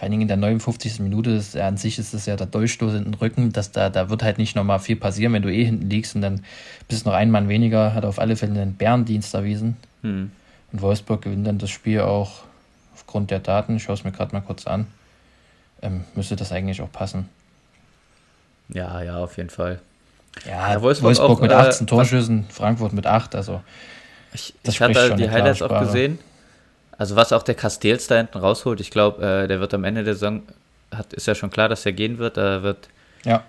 vor 0.00 0.06
allen 0.06 0.12
Dingen 0.12 0.22
in 0.22 0.28
der 0.28 0.38
59. 0.38 1.00
Minute, 1.00 1.28
ist, 1.28 1.58
an 1.58 1.76
sich 1.76 1.98
ist 1.98 2.14
es 2.14 2.24
ja 2.24 2.34
der 2.34 2.46
Durchstoß 2.46 2.94
in 2.94 3.04
den 3.04 3.12
Rücken, 3.12 3.52
dass 3.52 3.70
da, 3.70 3.90
da 3.90 4.08
wird 4.08 4.22
halt 4.22 4.38
nicht 4.38 4.56
nochmal 4.56 4.78
viel 4.78 4.96
passieren, 4.96 5.34
wenn 5.34 5.42
du 5.42 5.52
eh 5.52 5.62
hinten 5.62 5.90
liegst 5.90 6.14
und 6.14 6.22
dann 6.22 6.42
bist 6.88 7.04
noch 7.04 7.12
ein 7.12 7.30
Mann 7.30 7.50
weniger, 7.50 7.92
hat 7.92 8.06
auf 8.06 8.18
alle 8.18 8.34
Fälle 8.36 8.62
einen 8.62 8.76
Bärendienst 8.76 9.34
erwiesen. 9.34 9.76
Hm. 10.00 10.30
Und 10.72 10.80
Wolfsburg 10.80 11.20
gewinnt 11.20 11.46
dann 11.46 11.58
das 11.58 11.68
Spiel 11.68 12.00
auch 12.00 12.44
aufgrund 12.94 13.30
der 13.30 13.40
Daten, 13.40 13.76
ich 13.76 13.82
schaue 13.82 13.94
es 13.94 14.02
mir 14.02 14.10
gerade 14.10 14.34
mal 14.34 14.40
kurz 14.40 14.66
an, 14.66 14.86
ähm, 15.82 16.04
müsste 16.14 16.34
das 16.34 16.50
eigentlich 16.50 16.80
auch 16.80 16.90
passen. 16.90 17.28
Ja, 18.70 19.02
ja, 19.02 19.18
auf 19.18 19.36
jeden 19.36 19.50
Fall. 19.50 19.80
Ja, 20.46 20.72
ja 20.72 20.80
Wolfsburg, 20.80 21.08
Wolfsburg 21.08 21.30
auch, 21.30 21.42
mit 21.42 21.52
18 21.52 21.84
äh, 21.84 21.90
Torschüssen, 21.90 22.46
Frankfurt 22.48 22.94
mit 22.94 23.06
8, 23.06 23.34
also 23.34 23.60
ich, 24.32 24.54
ich 24.62 24.80
hatte 24.80 25.14
die 25.16 25.28
Highlights 25.28 25.60
auch 25.60 25.78
gesehen. 25.78 26.18
Also 27.00 27.16
was 27.16 27.32
auch 27.32 27.42
der 27.42 27.54
Castells 27.54 28.08
da 28.08 28.18
hinten 28.18 28.36
rausholt, 28.36 28.78
ich 28.78 28.90
glaube, 28.90 29.24
äh, 29.24 29.48
der 29.48 29.58
wird 29.58 29.72
am 29.72 29.84
Ende 29.84 30.04
der 30.04 30.12
Saison, 30.12 30.42
hat, 30.94 31.14
ist 31.14 31.26
ja 31.26 31.34
schon 31.34 31.48
klar, 31.48 31.66
dass 31.66 31.86
er 31.86 31.92
gehen 31.92 32.18
wird. 32.18 32.36
Da 32.36 32.62
wird 32.62 32.90
ja. 33.24 33.42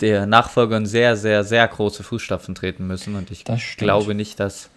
der 0.00 0.26
Nachfolger 0.26 0.78
in 0.78 0.84
sehr, 0.84 1.16
sehr, 1.16 1.44
sehr 1.44 1.68
große 1.68 2.02
Fußstapfen 2.02 2.56
treten 2.56 2.88
müssen. 2.88 3.14
Und 3.14 3.30
ich 3.30 3.44
glaube 3.76 4.16
nicht, 4.16 4.40
dass 4.40 4.68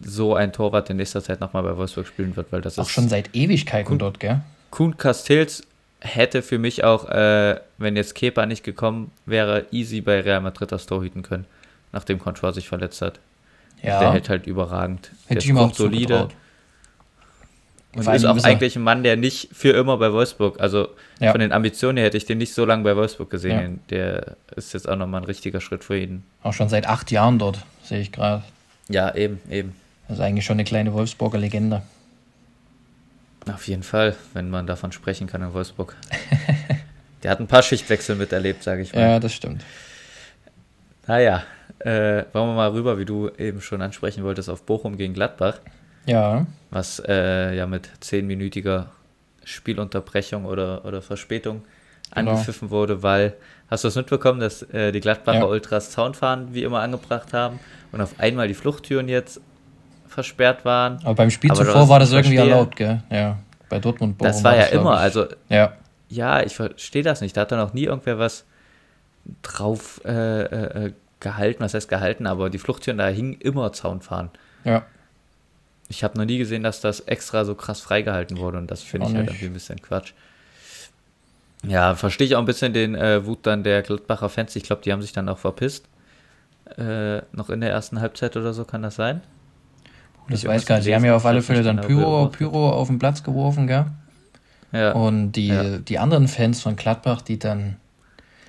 so 0.00 0.34
ein 0.34 0.52
Torwart 0.52 0.90
in 0.90 0.96
nächster 0.96 1.22
Zeit 1.22 1.38
nochmal 1.38 1.62
bei 1.62 1.76
Wolfsburg 1.76 2.08
spielen 2.08 2.34
wird, 2.34 2.50
weil 2.50 2.62
das 2.62 2.80
auch 2.80 2.86
ist 2.86 2.90
schon 2.90 3.08
seit 3.08 3.32
Ewigkeiten 3.32 3.86
Kuhn, 3.86 4.00
dort, 4.00 4.18
gell? 4.18 4.40
Kuhn 4.72 4.96
Castells 4.96 5.62
hätte 6.00 6.42
für 6.42 6.58
mich 6.58 6.82
auch, 6.82 7.08
äh, 7.10 7.60
wenn 7.78 7.94
jetzt 7.94 8.16
Kepa 8.16 8.44
nicht 8.44 8.64
gekommen 8.64 9.12
wäre, 9.24 9.66
easy 9.70 10.00
bei 10.00 10.20
Real 10.20 10.40
Madrid 10.40 10.72
das 10.72 10.86
Tor 10.86 11.00
hüten 11.00 11.22
können, 11.22 11.46
nachdem 11.92 12.18
Control 12.18 12.52
sich 12.52 12.66
verletzt 12.66 13.02
hat. 13.02 13.20
Ja. 13.82 14.00
Der 14.00 14.12
hält 14.14 14.28
halt 14.28 14.48
überragend. 14.48 15.12
Hätte 15.28 15.46
der 15.46 15.66
ist 15.68 15.76
solide. 15.76 16.28
Und 17.94 18.06
ist 18.06 18.24
auch 18.24 18.44
eigentlich 18.44 18.76
ein 18.76 18.82
Mann, 18.82 19.02
der 19.02 19.16
nicht 19.16 19.48
für 19.52 19.70
immer 19.70 19.96
bei 19.96 20.12
Wolfsburg, 20.12 20.60
also 20.60 20.88
ja. 21.18 21.32
von 21.32 21.40
den 21.40 21.50
Ambitionen 21.50 21.96
her 21.98 22.06
hätte 22.06 22.16
ich 22.16 22.24
den 22.24 22.38
nicht 22.38 22.54
so 22.54 22.64
lange 22.64 22.84
bei 22.84 22.94
Wolfsburg 22.94 23.30
gesehen. 23.30 23.80
Ja. 23.90 23.96
Der 23.96 24.36
ist 24.54 24.72
jetzt 24.74 24.88
auch 24.88 24.94
nochmal 24.94 25.22
ein 25.22 25.24
richtiger 25.24 25.60
Schritt 25.60 25.82
für 25.82 25.98
ihn. 25.98 26.22
Auch 26.44 26.52
schon 26.52 26.68
seit 26.68 26.86
acht 26.86 27.10
Jahren 27.10 27.40
dort, 27.40 27.58
sehe 27.82 28.00
ich 28.00 28.12
gerade. 28.12 28.44
Ja, 28.88 29.12
eben, 29.16 29.40
eben. 29.50 29.74
Das 30.06 30.18
ist 30.18 30.24
eigentlich 30.24 30.44
schon 30.44 30.54
eine 30.54 30.64
kleine 30.64 30.92
Wolfsburger 30.92 31.38
Legende. 31.38 31.82
Auf 33.52 33.66
jeden 33.66 33.82
Fall, 33.82 34.14
wenn 34.34 34.50
man 34.50 34.66
davon 34.66 34.92
sprechen 34.92 35.26
kann 35.26 35.42
in 35.42 35.52
Wolfsburg. 35.52 35.96
der 37.22 37.30
hat 37.32 37.40
ein 37.40 37.48
paar 37.48 37.62
Schichtwechsel 37.62 38.14
miterlebt, 38.14 38.62
sage 38.62 38.82
ich 38.82 38.94
mal. 38.94 39.00
Ja, 39.00 39.20
das 39.20 39.32
stimmt. 39.32 39.64
Naja, 41.06 41.42
äh, 41.80 42.24
wollen 42.32 42.50
wir 42.50 42.54
mal 42.54 42.70
rüber, 42.70 42.98
wie 42.98 43.04
du 43.04 43.30
eben 43.36 43.60
schon 43.60 43.82
ansprechen 43.82 44.22
wolltest, 44.22 44.48
auf 44.48 44.62
Bochum 44.62 44.96
gegen 44.96 45.14
Gladbach. 45.14 45.58
Ja. 46.06 46.46
Was 46.70 47.02
äh, 47.06 47.54
ja 47.56 47.66
mit 47.66 47.90
zehnminütiger 48.00 48.90
Spielunterbrechung 49.44 50.44
oder, 50.44 50.84
oder 50.84 51.02
Verspätung 51.02 51.62
genau. 52.14 52.30
angepfiffen 52.30 52.70
wurde, 52.70 53.02
weil, 53.02 53.34
hast 53.68 53.84
du 53.84 53.88
das 53.88 53.96
mitbekommen, 53.96 54.40
dass 54.40 54.62
äh, 54.62 54.92
die 54.92 55.00
Gladbacher 55.00 55.38
ja. 55.38 55.44
Ultras 55.44 55.90
Zaunfahren 55.90 56.54
wie 56.54 56.62
immer 56.62 56.80
angebracht 56.80 57.32
haben 57.32 57.58
und 57.92 58.00
auf 58.00 58.18
einmal 58.18 58.48
die 58.48 58.54
Fluchttüren 58.54 59.08
jetzt 59.08 59.40
versperrt 60.06 60.64
waren. 60.64 60.98
Aber 61.04 61.14
beim 61.14 61.30
Spiel 61.30 61.50
Aber 61.50 61.64
zuvor 61.64 61.88
war 61.88 61.98
das 62.00 62.12
irgendwie 62.12 62.36
verstehe, 62.36 62.52
erlaubt, 62.52 62.76
gell? 62.76 63.02
Ja, 63.10 63.38
bei 63.68 63.78
Dortmund. 63.78 64.18
Bochum 64.18 64.32
das 64.32 64.44
war 64.44 64.56
ja 64.56 64.66
immer, 64.66 64.98
also. 64.98 65.26
Ja. 65.48 65.74
Ja, 66.08 66.42
ich 66.42 66.56
verstehe 66.56 67.04
das 67.04 67.20
nicht. 67.20 67.36
Da 67.36 67.42
hat 67.42 67.52
dann 67.52 67.60
auch 67.60 67.72
nie 67.72 67.84
irgendwer 67.84 68.18
was 68.18 68.44
drauf 69.42 70.00
äh, 70.04 70.42
äh, 70.42 70.92
gehalten, 71.20 71.62
was 71.62 71.74
heißt 71.74 71.88
gehalten, 71.88 72.26
aber 72.26 72.50
die 72.50 72.58
Fluchttüren, 72.58 72.98
da 72.98 73.06
hingen 73.06 73.34
immer 73.34 73.72
Zaunfahren. 73.72 74.30
Ja. 74.64 74.82
Ich 75.90 76.02
habe 76.02 76.16
noch 76.16 76.24
nie 76.24 76.38
gesehen, 76.38 76.62
dass 76.62 76.80
das 76.80 77.00
extra 77.00 77.44
so 77.44 77.54
krass 77.54 77.80
freigehalten 77.80 78.38
wurde 78.38 78.58
und 78.58 78.70
das 78.70 78.82
finde 78.82 79.08
ich 79.08 79.14
halt 79.14 79.28
irgendwie 79.28 79.46
ein 79.46 79.52
bisschen 79.52 79.82
Quatsch. 79.82 80.12
Ja, 81.66 81.94
verstehe 81.94 82.26
ich 82.26 82.36
auch 82.36 82.40
ein 82.40 82.46
bisschen 82.46 82.72
den 82.72 82.94
äh, 82.94 83.26
Wut 83.26 83.40
dann 83.42 83.62
der 83.64 83.82
Gladbacher 83.82 84.28
Fans. 84.28 84.56
Ich 84.56 84.62
glaube, 84.62 84.82
die 84.82 84.92
haben 84.92 85.02
sich 85.02 85.12
dann 85.12 85.28
auch 85.28 85.38
verpisst. 85.38 85.84
Äh, 86.78 87.22
noch 87.32 87.50
in 87.50 87.60
der 87.60 87.70
ersten 87.70 88.00
Halbzeit 88.00 88.36
oder 88.36 88.54
so 88.54 88.64
kann 88.64 88.82
das 88.82 88.94
sein. 88.94 89.20
Das 90.28 90.40
ich 90.40 90.48
weiß 90.48 90.64
gar 90.64 90.76
nicht. 90.76 90.84
Sie 90.84 90.94
haben 90.94 91.04
ja 91.04 91.16
auf 91.16 91.26
alle 91.26 91.42
Fälle 91.42 91.62
dann 91.62 91.80
Pyro, 91.80 92.28
Pyro 92.28 92.70
auf 92.70 92.88
den 92.88 92.98
Platz 92.98 93.22
geworfen, 93.22 93.66
gell? 93.66 93.86
Ja. 94.72 94.92
Und 94.92 95.32
die, 95.32 95.48
ja. 95.48 95.78
die 95.78 95.98
anderen 95.98 96.28
Fans 96.28 96.62
von 96.62 96.76
Gladbach, 96.76 97.22
die 97.22 97.38
dann 97.38 97.76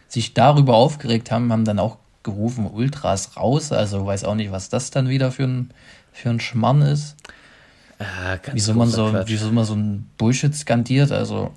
sich 0.08 0.34
darüber 0.34 0.76
aufgeregt 0.76 1.32
haben, 1.32 1.52
haben 1.52 1.66
dann 1.66 1.80
auch 1.80 1.98
gerufen, 2.24 2.70
Ultras 2.72 3.36
raus. 3.36 3.72
Also 3.72 4.06
weiß 4.06 4.24
auch 4.26 4.36
nicht, 4.36 4.52
was 4.52 4.70
das 4.70 4.92
dann 4.92 5.10
wieder 5.10 5.32
für 5.32 5.44
ein, 5.44 5.72
für 6.12 6.30
ein 6.30 6.40
Schmann 6.40 6.82
ist. 6.82 7.16
Ah, 8.00 8.38
wieso, 8.54 8.74
man 8.74 8.90
so, 8.90 9.14
wieso 9.26 9.52
man 9.52 9.64
so 9.64 9.76
ein 9.76 10.10
Bullshit 10.18 10.56
skandiert, 10.56 11.12
also 11.12 11.54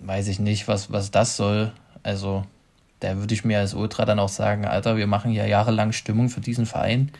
weiß 0.00 0.28
ich 0.28 0.40
nicht, 0.40 0.66
was, 0.66 0.90
was 0.90 1.10
das 1.10 1.36
soll. 1.36 1.72
Also 2.02 2.44
da 3.00 3.16
würde 3.16 3.32
ich 3.34 3.44
mir 3.44 3.58
als 3.60 3.74
Ultra 3.74 4.04
dann 4.04 4.18
auch 4.18 4.28
sagen, 4.28 4.64
Alter, 4.64 4.96
wir 4.96 5.06
machen 5.06 5.30
ja 5.30 5.46
jahrelang 5.46 5.92
Stimmung 5.92 6.30
für 6.30 6.40
diesen 6.40 6.66
Verein. 6.66 7.12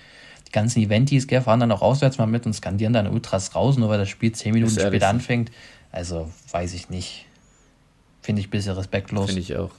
Die 0.48 0.52
ganzen 0.52 0.80
Eventis, 0.80 1.26
gell, 1.26 1.42
fahren 1.42 1.60
dann 1.60 1.70
auch 1.70 1.82
auswärts 1.82 2.18
mal 2.18 2.26
mit 2.26 2.46
und 2.46 2.54
skandieren 2.54 2.92
dann 2.92 3.06
Ultras 3.06 3.54
raus, 3.54 3.76
nur 3.76 3.88
weil 3.90 3.98
das 3.98 4.08
Spiel 4.08 4.32
zehn 4.32 4.54
Minuten 4.54 4.80
später 4.80 5.08
anfängt. 5.08 5.52
Also 5.92 6.30
weiß 6.50 6.74
ich 6.74 6.90
nicht. 6.90 7.26
Finde 8.22 8.40
ich 8.40 8.48
ein 8.48 8.50
bisschen 8.50 8.74
respektlos. 8.74 9.26
Finde 9.26 9.40
ich 9.40 9.56
auch. 9.56 9.70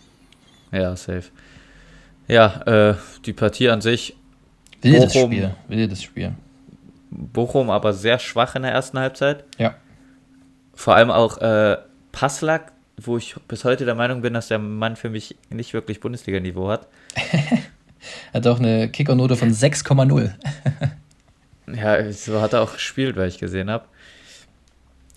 Ja, 0.72 0.96
safe. 0.96 1.26
Ja, 2.28 2.62
äh, 2.92 2.96
die 3.26 3.34
Partie 3.34 3.70
an 3.70 3.82
sich. 3.82 4.16
Wildes 4.82 5.14
Bochum, 5.14 5.32
Spiel. 5.32 5.56
Wildes 5.68 6.04
Spiel. 6.04 6.32
Bochum 7.12 7.70
aber 7.70 7.94
sehr 7.94 8.20
schwach 8.20 8.56
in 8.56 8.64
der 8.64 8.72
ersten 8.72 9.00
Halbzeit. 9.00 9.44
Ja. 9.58 9.76
Vor 10.74 10.96
allem 10.96 11.12
auch 11.12 11.38
äh, 11.40 11.78
Passlack, 12.12 12.72
wo 13.02 13.18
ich 13.18 13.36
bis 13.48 13.66
heute 13.66 13.86
der 13.86 13.96
Meinung 13.96 14.22
bin, 14.22 14.34
dass 14.34 14.48
der 14.48 14.60
Mann 14.60 14.96
für 14.96 15.10
mich 15.10 15.36
nicht 15.50 15.74
wirklich 15.74 16.00
Bundesliga-Niveau 16.00 16.70
hat. 16.70 16.88
hat 18.34 18.48
auch 18.48 18.60
eine 18.60 18.90
Kickernote 18.90 19.36
von 19.36 19.52
6,0. 19.52 20.32
ja, 21.76 22.12
so 22.12 22.42
hat 22.42 22.54
er 22.54 22.62
auch 22.62 22.74
gespielt, 22.74 23.16
weil 23.16 23.28
ich 23.28 23.40
gesehen 23.40 23.70
habe. 23.70 23.86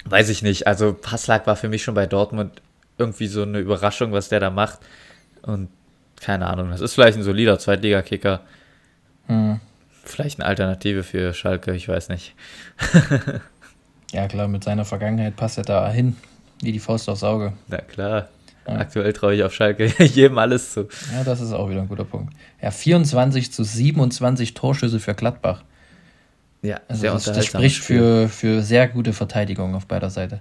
Weiß 0.04 0.28
ich 0.28 0.42
nicht. 0.42 0.66
Also 0.66 0.94
Passlack 0.94 1.46
war 1.46 1.56
für 1.56 1.68
mich 1.68 1.82
schon 1.82 1.94
bei 1.94 2.06
Dortmund 2.06 2.60
irgendwie 2.98 3.26
so 3.26 3.42
eine 3.42 3.58
Überraschung, 3.58 4.12
was 4.12 4.28
der 4.28 4.40
da 4.40 4.50
macht. 4.50 4.80
Und 5.42 5.68
keine 6.20 6.46
Ahnung, 6.46 6.70
das 6.70 6.80
ist 6.80 6.94
vielleicht 6.94 7.18
ein 7.18 7.24
solider 7.24 7.58
Zweitligakicker. 7.58 8.40
Hm. 9.26 9.60
Vielleicht 10.04 10.40
eine 10.40 10.48
Alternative 10.48 11.02
für 11.02 11.32
Schalke, 11.32 11.74
ich 11.74 11.88
weiß 11.88 12.08
nicht. 12.08 12.34
ja, 14.12 14.26
klar, 14.26 14.48
mit 14.48 14.64
seiner 14.64 14.84
Vergangenheit 14.84 15.36
passt 15.36 15.58
er 15.58 15.64
da 15.64 15.90
hin, 15.90 16.16
wie 16.60 16.72
die 16.72 16.80
Faust 16.80 17.08
aufs 17.08 17.22
Auge. 17.22 17.52
Na 17.68 17.78
klar. 17.78 18.28
Ja. 18.66 18.76
Aktuell 18.76 19.12
traue 19.12 19.34
ich 19.34 19.42
auf 19.42 19.52
Schalke 19.52 19.86
jedem 20.04 20.38
alles 20.38 20.72
zu. 20.72 20.88
Ja, 21.12 21.24
das 21.24 21.40
ist 21.40 21.52
auch 21.52 21.68
wieder 21.68 21.80
ein 21.80 21.88
guter 21.88 22.04
Punkt. 22.04 22.32
Ja, 22.60 22.70
24 22.70 23.52
zu 23.52 23.64
27 23.64 24.54
Torschüsse 24.54 25.00
für 25.00 25.14
Gladbach. 25.14 25.64
Ja, 26.62 26.80
also 26.88 27.00
sehr 27.00 27.12
das, 27.12 27.24
das 27.24 27.46
spricht 27.46 27.82
für, 27.82 28.28
für 28.28 28.62
sehr 28.62 28.86
gute 28.86 29.12
Verteidigung 29.12 29.74
auf 29.74 29.86
beider 29.86 30.10
Seite. 30.10 30.40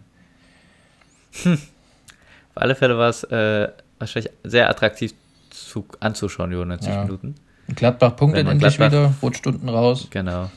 Hm. 1.44 1.53
Auf 1.53 2.62
alle 2.62 2.75
Fälle 2.75 2.98
war 2.98 3.10
es 3.10 3.24
äh, 3.24 3.70
wahrscheinlich 3.98 4.32
sehr 4.44 4.70
attraktiv 4.70 5.13
zu, 5.50 5.86
anzuschauen, 6.00 6.51
die 6.51 6.58
90 6.58 6.89
ja. 6.89 7.03
Minuten. 7.03 7.36
Gladbach 7.75 8.15
punktet 8.15 8.47
endlich 8.47 8.77
Gladbach, 8.77 8.99
wieder, 8.99 9.13
rutscht 9.21 9.47
unten 9.47 9.69
raus. 9.69 10.07
Genau. 10.09 10.49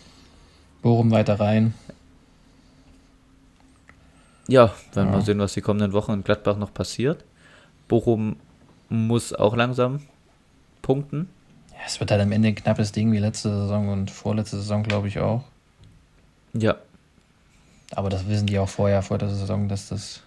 Bochum 0.83 1.11
weiter 1.11 1.40
rein. 1.40 1.75
Ja, 4.49 4.75
werden 4.92 5.11
wir 5.11 5.18
ja. 5.18 5.25
sehen, 5.25 5.38
was 5.38 5.54
die 5.54 5.62
kommenden 5.62 5.92
Wochen 5.92 6.12
in 6.12 6.25
Gladbach 6.25 6.56
noch 6.56 6.75
passiert. 6.75 7.25
Bochum 7.88 8.37
muss 8.88 9.33
auch 9.33 9.56
langsam 9.56 10.00
punkten. 10.83 11.28
Ja, 11.73 11.78
es 11.87 11.99
wird 12.00 12.11
halt 12.11 12.21
am 12.21 12.33
Ende 12.33 12.49
ein 12.49 12.54
knappes 12.54 12.92
Ding 12.92 13.12
wie 13.12 13.18
letzte 13.18 13.49
Saison 13.49 13.88
und 13.88 14.11
vorletzte 14.11 14.56
Saison, 14.56 14.83
glaube 14.83 15.09
ich, 15.09 15.18
auch. 15.18 15.44
Ja. 16.52 16.76
Aber 17.92 18.11
das 18.11 18.28
wissen 18.28 18.47
die 18.47 18.59
auch 18.59 18.68
vorher, 18.68 19.02
vor 19.02 19.18
der 19.18 19.28
Saison, 19.28 19.68
dass 19.68 19.88
das. 19.88 20.21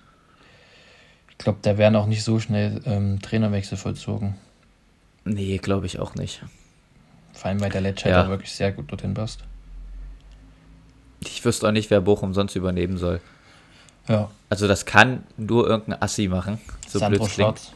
Ich 1.29 1.37
glaube, 1.37 1.59
da 1.61 1.77
werden 1.77 1.95
auch 1.95 2.07
nicht 2.07 2.23
so 2.23 2.39
schnell 2.39 2.81
ähm, 2.85 3.21
Trainerwechsel 3.21 3.77
vollzogen. 3.77 4.35
Nee, 5.23 5.57
glaube 5.59 5.85
ich 5.85 5.99
auch 5.99 6.15
nicht. 6.15 6.41
Vor 7.37 7.49
allem, 7.49 7.61
weil 7.61 7.69
der 7.69 7.81
Letsch 7.81 8.03
ja. 8.03 8.27
wirklich 8.27 8.51
sehr 8.51 8.71
gut 8.71 8.91
dorthin 8.91 9.13
passt. 9.13 9.41
Ich 11.19 11.45
wüsste 11.45 11.67
auch 11.67 11.71
nicht, 11.71 11.91
wer 11.91 12.01
Bochum 12.01 12.33
sonst 12.33 12.55
übernehmen 12.55 12.97
soll. 12.97 13.21
Ja. 14.07 14.31
Also 14.49 14.67
das 14.67 14.85
kann 14.85 15.23
nur 15.37 15.67
irgendein 15.67 16.01
Assi 16.01 16.27
machen. 16.27 16.59
So 16.87 16.97
Sandro 16.97 17.25
blöd 17.25 17.31
Schwarz. 17.31 17.71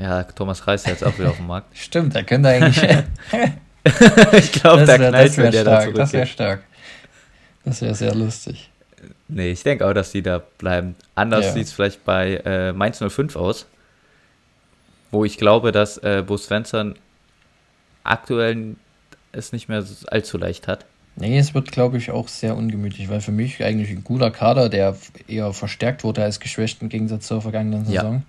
Ja, 0.00 0.22
Thomas 0.22 0.66
Reis 0.66 0.82
ist 0.82 0.88
jetzt 0.88 1.04
auch 1.04 1.18
wieder 1.18 1.30
auf 1.30 1.36
dem 1.36 1.48
Markt. 1.48 1.76
Stimmt, 1.76 2.14
der 2.14 2.22
könnte 2.22 2.50
eigentlich. 2.50 2.82
ich 4.32 4.52
glaube, 4.52 4.84
da 4.84 4.96
knallt 4.96 5.36
wär 5.36 5.50
der 5.50 5.62
stark, 5.62 5.94
Das 5.94 6.12
wäre 6.12 6.26
stark. 6.26 6.62
Das 7.64 7.82
wäre 7.82 7.94
sehr 7.94 8.14
lustig. 8.14 8.70
Nee, 9.26 9.50
ich 9.50 9.62
denke 9.64 9.86
auch, 9.86 9.92
dass 9.92 10.12
die 10.12 10.22
da 10.22 10.40
bleiben. 10.58 10.94
Anders 11.16 11.46
ja. 11.46 11.52
sieht 11.52 11.66
es 11.66 11.72
vielleicht 11.72 12.04
bei 12.04 12.36
äh, 12.44 12.72
Mainz 12.72 13.02
05 13.06 13.34
aus, 13.34 13.66
wo 15.10 15.24
ich 15.24 15.36
glaube, 15.36 15.72
dass 15.72 15.98
äh, 15.98 16.22
Bo 16.24 16.36
Svensson 16.36 16.94
aktuell 18.04 18.76
es 19.32 19.52
nicht 19.52 19.68
mehr 19.68 19.84
allzu 20.06 20.38
leicht 20.38 20.68
hat. 20.68 20.86
Nee, 21.16 21.38
es 21.38 21.54
wird, 21.54 21.70
glaube 21.70 21.96
ich, 21.96 22.10
auch 22.10 22.28
sehr 22.28 22.56
ungemütlich, 22.56 23.08
weil 23.08 23.20
für 23.20 23.32
mich 23.32 23.62
eigentlich 23.62 23.90
ein 23.90 24.02
guter 24.02 24.30
Kader, 24.30 24.68
der 24.68 24.96
eher 25.28 25.52
verstärkt 25.52 26.02
wurde 26.02 26.22
als 26.22 26.40
geschwächt 26.40 26.82
im 26.82 26.88
Gegensatz 26.88 27.28
zur 27.28 27.40
vergangenen 27.40 27.84
Saison. 27.84 28.14
Ja. 28.14 28.22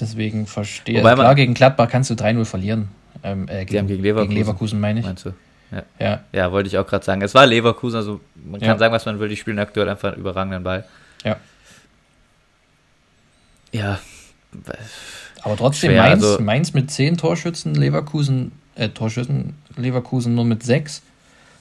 Deswegen 0.00 0.46
verstehe 0.46 0.96
ich. 0.96 1.00
Klar, 1.00 1.34
gegen 1.34 1.54
Gladbach 1.54 1.88
kannst 1.88 2.10
du 2.10 2.14
3-0 2.14 2.44
verlieren. 2.44 2.88
Ähm, 3.22 3.46
äh, 3.48 3.64
gegen, 3.64 3.86
gegen, 3.86 4.02
Leverkusen, 4.02 4.30
gegen 4.30 4.40
Leverkusen 4.40 4.80
meine 4.80 5.00
ich. 5.00 5.06
Meinst 5.06 5.26
du? 5.26 5.32
Ja. 5.70 5.82
ja. 5.98 6.20
ja 6.32 6.52
wollte 6.52 6.68
ich 6.68 6.78
auch 6.78 6.86
gerade 6.86 7.04
sagen. 7.04 7.22
Es 7.22 7.34
war 7.34 7.46
Leverkusen, 7.46 7.96
also 7.96 8.20
man 8.34 8.60
kann 8.60 8.70
ja. 8.70 8.78
sagen, 8.78 8.92
was 8.92 9.06
man 9.06 9.20
will, 9.20 9.28
die 9.28 9.36
spielen 9.36 9.58
aktuell 9.58 9.88
einfach 9.88 10.12
einen 10.12 10.20
überragenden 10.20 10.64
Ball. 10.64 10.84
Ja. 11.24 11.36
Ja. 13.70 14.00
Aber 15.42 15.56
trotzdem, 15.56 15.90
Schwer, 15.90 16.02
Mainz, 16.02 16.24
also, 16.24 16.42
Mainz 16.42 16.74
mit 16.74 16.90
10 16.90 17.16
Torschützen, 17.16 17.74
Leverkusen, 17.74 18.52
äh, 18.74 18.88
Torschützen, 18.88 19.56
Leverkusen 19.76 20.34
nur 20.34 20.44
mit 20.44 20.62
6. 20.62 21.02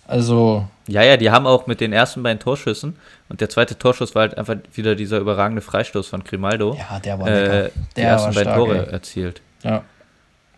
Also. 0.08 0.68
Ja, 0.88 1.04
ja, 1.04 1.16
die 1.16 1.32
haben 1.32 1.48
auch 1.48 1.68
mit 1.68 1.80
den 1.80 1.94
ersten 1.94 2.22
beiden 2.22 2.40
Torschüssen 2.40 2.98
und 3.30 3.40
der 3.40 3.50
zweite 3.50 3.78
Torschuss 3.78 4.14
war 4.14 4.24
halt 4.24 4.38
einfach 4.38 4.56
wieder 4.74 4.96
dieser 4.96 5.20
überragende 5.20 5.62
Freistoß 5.62 6.08
von 6.08 6.24
Grimaldo. 6.24 6.76
Ja, 6.78 7.00
der 7.00 7.20
war 7.20 7.28
äh, 7.28 7.70
Die 7.96 8.02
ersten 8.02 8.34
beiden 8.34 8.54
Tore 8.54 8.88
ey. 8.88 8.92
erzielt. 8.94 9.42
Ja. 9.64 9.84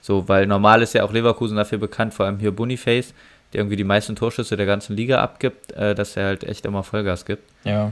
So, 0.02 0.28
weil 0.28 0.48
normal 0.48 0.82
ist 0.82 0.94
ja 0.94 1.04
auch 1.04 1.12
Leverkusen 1.12 1.56
dafür 1.56 1.78
bekannt, 1.78 2.14
vor 2.14 2.26
allem 2.26 2.40
hier 2.40 2.52
Boniface, 2.52 3.14
der 3.54 3.60
irgendwie 3.62 3.76
die 3.76 3.84
meisten 3.84 4.16
Torschüsse 4.16 4.58
der 4.58 4.66
ganzen 4.66 4.96
Liga 4.96 5.22
abgibt, 5.22 5.72
äh, 5.74 5.94
dass 5.94 6.18
er 6.18 6.26
halt 6.26 6.44
echt 6.44 6.66
immer 6.66 6.84
Vollgas 6.84 7.26
gibt. 7.26 7.44
Ja. 7.64 7.92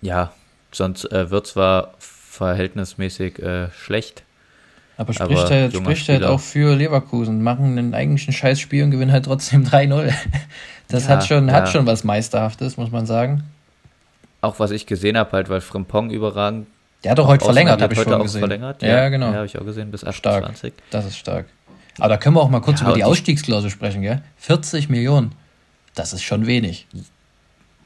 Ja, 0.00 0.32
sonst 0.72 1.10
äh, 1.12 1.30
wird 1.30 1.46
zwar 1.46 1.94
verhältnismäßig 1.98 3.38
äh, 3.40 3.70
schlecht, 3.72 4.22
aber 4.96 5.12
spricht, 5.12 5.30
aber 5.30 5.50
halt, 5.50 5.74
spricht 5.74 6.08
halt 6.08 6.24
auch 6.24 6.40
für 6.40 6.74
Leverkusen. 6.74 7.42
Machen 7.42 7.78
einen 7.78 7.94
eigentlichen 7.94 8.32
Scheißspiel 8.32 8.84
und 8.84 8.90
gewinnen 8.90 9.12
halt 9.12 9.26
trotzdem 9.26 9.64
3-0. 9.66 10.12
Das 10.88 11.04
ja, 11.04 11.10
hat, 11.10 11.26
schon, 11.26 11.48
ja. 11.48 11.54
hat 11.54 11.68
schon 11.68 11.86
was 11.86 12.04
Meisterhaftes, 12.04 12.76
muss 12.76 12.90
man 12.90 13.06
sagen. 13.06 13.44
Auch 14.40 14.58
was 14.58 14.70
ich 14.70 14.86
gesehen 14.86 15.18
habe, 15.18 15.32
halt, 15.32 15.48
weil 15.48 15.60
Frimpong 15.60 16.10
überragend. 16.10 16.66
Der 17.04 17.10
hat 17.10 17.18
doch 17.18 17.26
heute 17.26 17.44
verlängert, 17.44 17.82
habe 17.82 17.92
ich 17.92 17.98
heute 17.98 18.10
schon 18.10 18.20
auch 18.20 18.24
gesehen. 18.24 18.40
Verlängert. 18.40 18.82
Ja, 18.82 18.88
ja 18.88 19.08
genau. 19.08 19.28
Ja, 19.28 19.34
habe 19.34 19.46
ich 19.46 19.58
auch 19.58 19.64
gesehen, 19.64 19.90
bis 19.90 20.04
28. 20.04 20.72
Stark. 20.72 20.90
Das 20.90 21.04
ist 21.04 21.18
stark. 21.18 21.46
Aber 21.98 22.08
da 22.08 22.16
können 22.16 22.36
wir 22.36 22.42
auch 22.42 22.50
mal 22.50 22.60
kurz 22.60 22.80
über 22.80 22.92
die 22.92 23.04
Ausstiegsklausel 23.04 23.70
sprechen, 23.70 24.02
gell? 24.02 24.22
40 24.38 24.88
Millionen. 24.88 25.32
Das 25.94 26.12
ist 26.12 26.22
schon 26.22 26.46
wenig. 26.46 26.86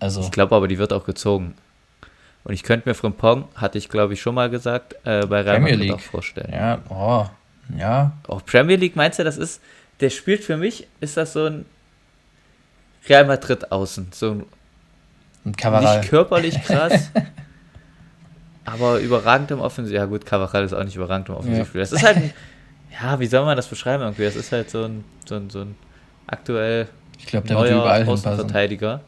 Also. 0.01 0.21
Ich 0.21 0.31
glaube 0.31 0.55
aber, 0.55 0.69
die 0.69 0.79
wird 0.79 0.93
auch 0.93 1.05
gezogen. 1.05 1.55
Und 2.45 2.55
ich 2.55 2.63
könnte 2.63 2.89
mir 2.89 2.95
Frimpong, 2.95 3.45
hatte 3.55 3.79
ich 3.79 3.89
glaube 3.89 4.15
ich 4.15 4.21
schon 4.21 4.35
mal 4.35 4.49
gesagt, 4.49 4.95
äh, 5.05 5.27
bei 5.27 5.43
Real 5.43 5.61
Premier 5.61 5.77
Madrid 5.77 5.93
auch 5.93 6.01
vorstellen. 6.01 6.53
Ja, 6.53 6.79
oh, 6.89 7.27
ja. 7.77 8.13
Auch 8.27 8.45
Premier 8.45 8.77
League, 8.77 8.97
meinst 8.97 9.19
du, 9.19 9.25
das 9.25 9.37
ist, 9.37 9.61
der 10.01 10.11
spielt 10.11 10.43
für 10.43 10.57
mich, 10.57 10.87
ist 11.01 11.17
das 11.17 11.35
so 11.35 11.47
ein 11.47 11.67
Real 13.09 13.27
Madrid 13.27 13.71
außen. 13.71 14.09
So 14.13 14.33
ein, 14.33 14.47
ein 15.45 15.57
Kamerad. 15.57 16.01
nicht 16.01 16.11
körperlich 16.11 16.63
krass, 16.65 17.11
aber 18.65 18.99
überragend 19.01 19.51
im 19.51 19.61
Offensiv. 19.61 19.95
Ja, 19.95 20.07
gut, 20.07 20.25
Cavachal 20.25 20.65
ist 20.65 20.73
auch 20.73 20.85
nicht 20.85 20.97
überragend 20.97 21.29
im 21.29 21.35
Offensivspiel. 21.35 21.81
Ja. 21.81 21.83
Das 21.83 21.93
ist 21.93 22.03
halt 22.03 22.17
ein, 22.17 22.33
ja, 23.01 23.21
wie 23.21 23.27
soll 23.27 23.45
man 23.45 23.57
das 23.57 23.67
beschreiben 23.67 24.03
irgendwie? 24.03 24.25
Das 24.25 24.37
ist 24.37 24.51
halt 24.53 24.71
so 24.71 24.85
ein, 24.85 25.05
so 25.27 25.37
ein, 25.37 25.51
so 25.51 25.61
ein 25.61 25.77
aktuell 26.27 26.89
ich 27.19 27.27
glaub, 27.27 27.45
der 27.45 27.57
neuer 27.57 28.09
Außenverteidiger. 28.09 29.01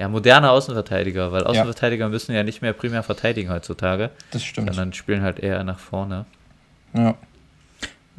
Ja, 0.00 0.08
moderner 0.08 0.52
Außenverteidiger, 0.52 1.30
weil 1.30 1.44
Außenverteidiger 1.44 2.06
ja. 2.06 2.08
müssen 2.08 2.34
ja 2.34 2.42
nicht 2.42 2.62
mehr 2.62 2.72
primär 2.72 3.02
verteidigen 3.02 3.50
heutzutage. 3.50 4.08
Das 4.30 4.42
stimmt. 4.42 4.68
Sondern 4.68 4.94
spielen 4.94 5.20
halt 5.20 5.38
eher 5.40 5.62
nach 5.62 5.78
vorne. 5.78 6.24
Ja. 6.94 7.16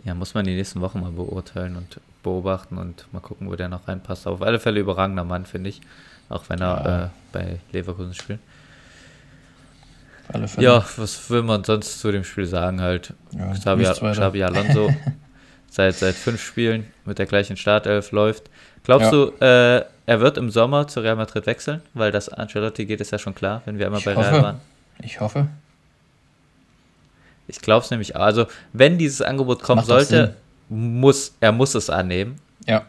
Ja, 0.04 0.14
muss 0.14 0.36
man 0.36 0.46
die 0.46 0.54
nächsten 0.54 0.80
Wochen 0.80 1.00
mal 1.00 1.10
beurteilen 1.10 1.76
und 1.76 2.00
beobachten 2.22 2.78
und 2.78 3.12
mal 3.12 3.20
gucken, 3.20 3.50
wo 3.50 3.56
der 3.56 3.68
noch 3.68 3.88
reinpasst. 3.88 4.28
Auf 4.28 4.44
alle 4.44 4.60
Fälle 4.60 4.80
überragender 4.80 5.24
Mann, 5.24 5.48
finde 5.48 5.72
ich. 5.72 5.82
Auch 6.30 6.44
wenn 6.50 6.62
er 6.62 6.86
ja. 6.86 7.06
äh, 7.06 7.10
bei 7.32 7.60
Leverkusen 7.72 8.14
spielt. 8.14 8.40
Ja, 10.58 10.86
was 10.98 11.32
will 11.32 11.42
man 11.42 11.64
sonst 11.64 12.00
zu 12.00 12.12
dem 12.12 12.24
Spiel 12.24 12.46
sagen 12.46 12.80
halt? 12.80 13.16
Ja, 13.32 13.54
Xabi, 13.54 13.86
Xabi 13.86 14.44
Alonso 14.44 14.94
seit, 15.68 15.96
seit 15.96 16.14
fünf 16.14 16.44
Spielen 16.44 16.86
mit 17.06 17.18
der 17.18 17.26
gleichen 17.26 17.58
Startelf 17.58 18.12
läuft. 18.12 18.52
Glaubst 18.84 19.12
ja. 19.12 19.26
du, 19.26 19.32
äh, 19.44 19.84
er 20.12 20.20
wird 20.20 20.38
im 20.38 20.50
Sommer 20.50 20.90
zu 20.90 21.00
Real 21.00 21.16
Madrid 21.16 21.46
wechseln? 21.46 21.82
Weil 21.94 22.12
das 22.12 22.28
Ancelotti 22.28 22.86
geht, 22.86 23.00
ist 23.00 23.12
ja 23.12 23.18
schon 23.18 23.34
klar, 23.34 23.62
wenn 23.64 23.80
wir 23.80 23.86
einmal 23.86 24.02
bei 24.02 24.14
hoffe. 24.14 24.30
Real 24.30 24.44
waren. 24.44 24.62
Ich 25.02 25.22
hoffe. 25.22 25.48
Ich 27.48 27.62
glaube 27.62 27.86
es 27.86 27.92
nämlich. 27.92 28.18
Also, 28.18 28.46
wenn 28.74 28.98
dieses 28.98 29.22
Angebot 29.22 29.64
kommen 29.64 29.86
sollte, 29.86 30.36
muss 30.68 31.34
er 31.40 31.54
muss 31.54 31.76
es 31.76 31.90
annehmen. 31.90 32.40
Ja. 32.68 32.84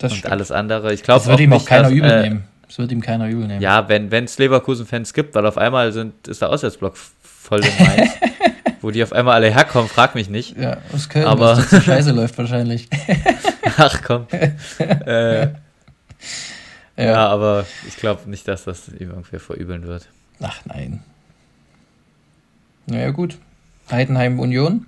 Das 0.00 0.10
Und 0.10 0.18
stimmt. 0.18 0.32
alles 0.32 0.50
andere. 0.50 0.92
Ich 0.92 1.04
glaube, 1.04 1.20
das 1.20 1.28
wird 1.28 1.38
ihm 1.38 1.52
auch 1.52 1.64
keiner 1.64 1.84
dass, 1.84 1.92
übel 1.92 2.10
äh, 2.10 2.22
nehmen. 2.22 2.44
Das 2.66 2.76
wird 2.76 2.90
ihm 2.90 3.00
keiner 3.00 3.28
übel 3.28 3.46
nehmen. 3.46 3.62
Ja, 3.62 3.88
wenn 3.88 4.12
es 4.12 4.38
Leverkusen-Fans 4.38 5.14
gibt, 5.14 5.36
weil 5.36 5.46
auf 5.46 5.56
einmal 5.56 5.92
sind, 5.92 6.26
ist 6.26 6.42
der 6.42 6.50
Auswärtsblock 6.50 6.96
voll 6.96 7.60
im 7.60 7.86
Mainz. 7.86 8.10
wo 8.80 8.90
die 8.90 9.02
auf 9.02 9.12
einmal 9.12 9.34
alle 9.34 9.52
herkommen, 9.52 9.88
frag 9.88 10.14
mich 10.14 10.28
nicht. 10.28 10.56
Ja, 10.56 10.78
aus 10.92 11.08
Köln, 11.08 11.26
aber 11.26 11.56
was 11.56 11.68
zur 11.68 11.80
Scheiße 11.82 12.12
läuft 12.12 12.36
wahrscheinlich. 12.38 12.88
Ach 13.76 14.02
komm. 14.02 14.26
äh, 14.78 15.42
ja. 15.42 15.52
ja. 16.96 17.28
aber 17.28 17.66
ich 17.86 17.96
glaube 17.96 18.28
nicht, 18.28 18.48
dass 18.48 18.64
das 18.64 18.88
ihm 18.88 19.10
irgendwie 19.10 19.38
verübeln 19.38 19.86
wird. 19.86 20.08
Ach 20.40 20.60
nein. 20.64 21.02
Naja, 22.86 23.10
gut. 23.10 23.38
Heidenheim 23.90 24.38
Union? 24.40 24.86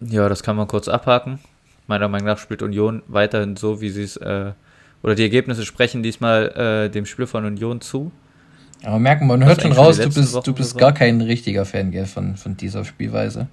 Ja, 0.00 0.28
das 0.28 0.42
kann 0.42 0.56
man 0.56 0.68
kurz 0.68 0.88
abhaken. 0.88 1.38
Meiner 1.86 2.08
Meinung 2.08 2.26
nach 2.26 2.38
spielt 2.38 2.62
Union 2.62 3.02
weiterhin 3.08 3.56
so, 3.56 3.80
wie 3.80 3.90
sie 3.90 4.02
es, 4.02 4.16
äh, 4.16 4.52
oder 5.02 5.14
die 5.14 5.22
Ergebnisse 5.22 5.64
sprechen 5.64 6.02
diesmal 6.02 6.86
äh, 6.86 6.90
dem 6.90 7.06
Spiel 7.06 7.26
von 7.26 7.44
Union 7.44 7.80
zu. 7.80 8.12
Aber 8.84 8.98
merken, 8.98 9.26
man 9.26 9.44
hört 9.44 9.62
schon 9.62 9.72
raus, 9.72 9.96
du 9.98 10.08
bist, 10.08 10.46
du 10.46 10.52
bist 10.52 10.78
gar 10.78 10.92
kein 10.92 11.20
richtiger 11.20 11.64
Fan 11.64 11.90
gell, 11.90 12.06
von, 12.06 12.36
von 12.36 12.56
dieser 12.56 12.84
Spielweise. 12.84 13.48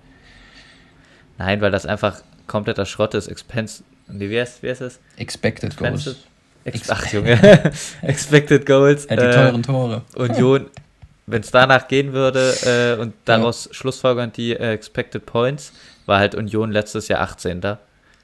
Nein, 1.38 1.62
weil 1.62 1.72
das 1.72 1.86
einfach 1.86 2.22
kompletter 2.48 2.86
Schrott 2.86 3.14
ist. 3.14 3.28
Expense. 3.28 3.84
Nee, 4.08 4.30
wie 4.30 4.40
heißt, 4.40 4.62
wie 4.62 4.70
heißt 4.70 4.82
das? 4.82 5.00
Expected 5.18 5.72
Expensive. 5.72 6.16
Goals. 6.16 6.28
Ex 6.66 6.90
Ach, 6.90 7.06
Junge. 7.12 7.40
Expected 8.02 8.66
Goals. 8.66 9.08
Ja, 9.10 9.16
die 9.16 9.32
teuren 9.32 9.62
äh, 9.62 9.64
Tore. 9.64 10.02
Union, 10.16 10.66
wenn 11.28 11.42
es 11.42 11.52
danach 11.52 11.88
gehen 11.88 12.14
würde 12.14 12.96
äh, 12.98 13.02
und 13.02 13.14
daraus 13.26 13.66
ja. 13.66 13.74
schlussfolgern 13.74 14.32
die 14.32 14.54
äh, 14.54 14.74
Expected 14.74 15.26
Points, 15.26 15.74
war 16.06 16.20
halt 16.20 16.36
Union 16.36 16.72
letztes 16.72 17.08
Jahr 17.08 17.22
18. 17.22 17.62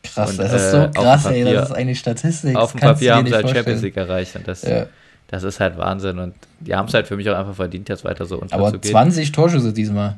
Krass, 0.04 0.32
und, 0.32 0.40
das 0.40 0.54
ist 0.54 0.72
so 0.72 0.78
äh, 0.78 0.90
krass, 0.90 1.24
Papier, 1.24 1.46
ey, 1.46 1.54
das 1.54 1.70
ist 1.70 1.76
eine 1.76 1.96
Statistik. 1.96 2.56
Auf 2.56 2.72
dem 2.72 2.82
Papier 2.82 3.16
haben 3.16 3.28
sie 3.28 3.34
halt 3.34 3.50
Champions 3.50 3.82
League 3.82 3.98
erreicht 3.98 4.36
und 4.36 4.48
das, 4.48 4.64
ja. 4.64 4.88
Das 5.32 5.44
ist 5.44 5.60
halt 5.60 5.78
Wahnsinn 5.78 6.20
und 6.20 6.36
die 6.60 6.76
haben 6.76 6.88
es 6.88 6.94
halt 6.94 7.08
für 7.08 7.16
mich 7.16 7.30
auch 7.30 7.38
einfach 7.38 7.56
verdient, 7.56 7.90
jetzt 7.90 8.04
weiter 8.04 8.26
so 8.26 8.38
unterzugehen. 8.38 8.96
Aber 8.96 9.10
20 9.10 9.32
Torschüsse 9.32 9.74
diesmal. 9.74 10.18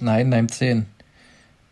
Nein, 0.00 0.28
nein, 0.28 0.48
10. 0.48 0.86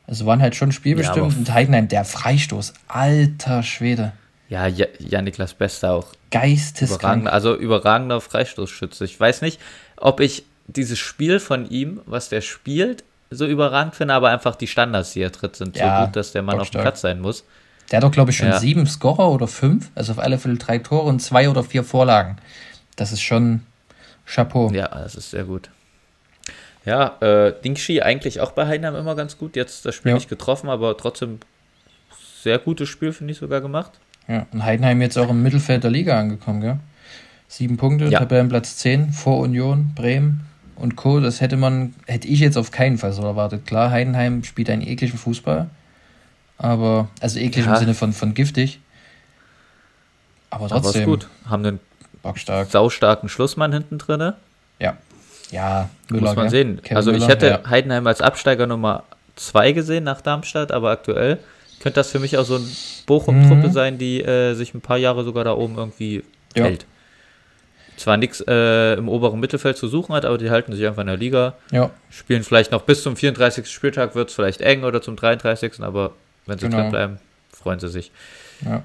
Also 0.06 0.24
waren 0.26 0.40
halt 0.40 0.54
schon 0.54 0.70
spielbestimmt 0.70 1.32
ja, 1.32 1.38
und 1.38 1.52
Heidenheim, 1.52 1.88
der 1.88 2.04
Freistoß, 2.04 2.74
alter 2.86 3.64
Schwede. 3.64 4.12
Ja, 4.48 4.68
Jan-Niklas 4.68 5.54
Bester 5.54 5.92
auch. 5.92 6.12
Geisteskrank. 6.30 7.26
also 7.26 7.56
überragender 7.56 8.20
Freistoßschütze. 8.20 9.04
Ich 9.04 9.18
weiß 9.18 9.42
nicht, 9.42 9.60
ob 9.96 10.20
ich 10.20 10.44
dieses 10.68 11.00
Spiel 11.00 11.40
von 11.40 11.68
ihm, 11.68 12.00
was 12.06 12.28
der 12.28 12.40
spielt, 12.42 13.02
so 13.30 13.44
überragend 13.46 13.96
finde, 13.96 14.14
aber 14.14 14.30
einfach 14.30 14.54
die 14.54 14.68
Standards, 14.68 15.12
die 15.12 15.22
er 15.22 15.32
tritt, 15.32 15.56
sind 15.56 15.76
ja, 15.76 15.98
so 15.98 16.06
gut, 16.06 16.16
dass 16.16 16.30
der 16.30 16.42
Mann 16.42 16.60
auf 16.60 16.70
dem 16.70 16.80
Platz 16.80 17.00
sein 17.00 17.20
muss. 17.20 17.44
Der 17.90 17.98
hat 17.98 18.04
doch, 18.04 18.10
glaube 18.10 18.30
ich, 18.30 18.36
schon 18.36 18.48
ja. 18.48 18.58
sieben 18.58 18.86
Scorer 18.86 19.30
oder 19.30 19.46
fünf, 19.46 19.90
also 19.94 20.12
auf 20.12 20.18
alle 20.18 20.38
Fälle 20.38 20.56
drei 20.56 20.78
Tore 20.78 21.06
und 21.06 21.20
zwei 21.20 21.48
oder 21.48 21.62
vier 21.62 21.84
Vorlagen. 21.84 22.36
Das 22.96 23.12
ist 23.12 23.22
schon 23.22 23.60
Chapeau. 24.26 24.70
Ja, 24.72 24.88
das 24.88 25.14
ist 25.14 25.30
sehr 25.30 25.44
gut. 25.44 25.70
Ja, 26.84 27.16
äh, 27.20 27.52
Dingshi 27.64 28.00
eigentlich 28.00 28.40
auch 28.40 28.52
bei 28.52 28.66
Heidenheim 28.66 28.94
immer 28.94 29.14
ganz 29.14 29.38
gut. 29.38 29.56
Jetzt 29.56 29.84
das 29.84 29.94
Spiel 29.94 30.10
ja. 30.10 30.14
nicht 30.16 30.28
getroffen, 30.28 30.68
aber 30.68 30.96
trotzdem 30.96 31.40
sehr 32.42 32.58
gutes 32.58 32.88
Spiel, 32.88 33.12
finde 33.12 33.32
ich 33.32 33.38
sogar 33.38 33.60
gemacht. 33.60 33.92
Ja, 34.28 34.46
und 34.52 34.64
Heidenheim 34.64 35.00
jetzt 35.00 35.18
auch 35.18 35.30
im 35.30 35.42
Mittelfeld 35.42 35.84
der 35.84 35.90
Liga 35.90 36.18
angekommen, 36.18 36.60
gell? 36.60 36.78
Sieben 37.48 37.76
Punkte, 37.76 38.06
ja. 38.06 38.18
Tabellenplatz 38.18 38.76
10 38.78 39.12
vor 39.12 39.38
Union, 39.38 39.92
Bremen 39.94 40.46
und 40.76 40.96
Co. 40.96 41.20
Das 41.20 41.40
hätte 41.40 41.56
man, 41.56 41.94
hätte 42.06 42.26
ich 42.26 42.40
jetzt 42.40 42.56
auf 42.56 42.70
keinen 42.70 42.98
Fall 42.98 43.12
so 43.12 43.22
erwartet. 43.22 43.66
Klar, 43.66 43.90
Heidenheim 43.90 44.42
spielt 44.44 44.70
einen 44.70 44.82
ekligen 44.82 45.18
Fußball, 45.18 45.68
aber, 46.58 47.08
also 47.20 47.38
eklig 47.38 47.66
ja. 47.66 47.74
im 47.74 47.78
Sinne 47.78 47.94
von, 47.94 48.12
von 48.12 48.34
giftig. 48.34 48.80
Aber 50.50 50.68
trotzdem. 50.68 51.02
Aber 51.02 51.12
gut. 51.12 51.28
Haben 51.48 51.66
einen 51.66 51.80
bockstark. 52.22 52.70
saustarken 52.70 53.28
Schlussmann 53.28 53.72
hinten 53.72 53.98
drin. 53.98 54.32
Ja, 54.78 54.96
ja, 55.50 55.88
Müller, 56.08 56.28
Muss 56.28 56.36
man 56.36 56.48
sehen. 56.48 56.80
Kevin 56.82 56.96
also 56.96 57.10
ich 57.10 57.18
Müller, 57.18 57.28
hätte 57.28 57.46
ja. 57.46 57.70
Heidenheim 57.70 58.06
als 58.06 58.20
Absteiger 58.20 58.66
Nummer 58.66 59.04
2 59.36 59.72
gesehen 59.72 60.04
nach 60.04 60.20
Darmstadt, 60.20 60.72
aber 60.72 60.90
aktuell 60.90 61.38
könnte 61.80 62.00
das 62.00 62.10
für 62.10 62.18
mich 62.18 62.38
auch 62.38 62.44
so 62.44 62.56
eine 62.56 62.66
Bochum-Truppe 63.06 63.68
mhm. 63.68 63.72
sein, 63.72 63.98
die 63.98 64.22
äh, 64.22 64.54
sich 64.54 64.74
ein 64.74 64.80
paar 64.80 64.96
Jahre 64.96 65.24
sogar 65.24 65.44
da 65.44 65.52
oben 65.52 65.76
irgendwie 65.76 66.24
ja. 66.56 66.64
hält. 66.64 66.86
Zwar 67.96 68.16
nichts 68.16 68.42
äh, 68.46 68.94
im 68.94 69.08
oberen 69.08 69.40
Mittelfeld 69.40 69.76
zu 69.76 69.88
suchen 69.88 70.14
hat, 70.14 70.24
aber 70.24 70.36
die 70.36 70.50
halten 70.50 70.72
sich 70.74 70.86
einfach 70.86 71.02
in 71.02 71.06
der 71.06 71.16
Liga. 71.16 71.54
Ja. 71.70 71.90
Spielen 72.10 72.42
vielleicht 72.42 72.72
noch 72.72 72.82
bis 72.82 73.02
zum 73.02 73.16
34. 73.16 73.70
Spieltag, 73.70 74.14
wird 74.14 74.28
es 74.28 74.34
vielleicht 74.34 74.60
eng 74.60 74.84
oder 74.84 75.00
zum 75.00 75.16
33. 75.16 75.80
Aber 75.80 76.12
wenn 76.46 76.58
sie 76.58 76.66
genau. 76.66 76.82
drin 76.82 76.90
bleiben, 76.90 77.18
freuen 77.52 77.78
sie 77.78 77.88
sich. 77.88 78.10
Ja. 78.64 78.82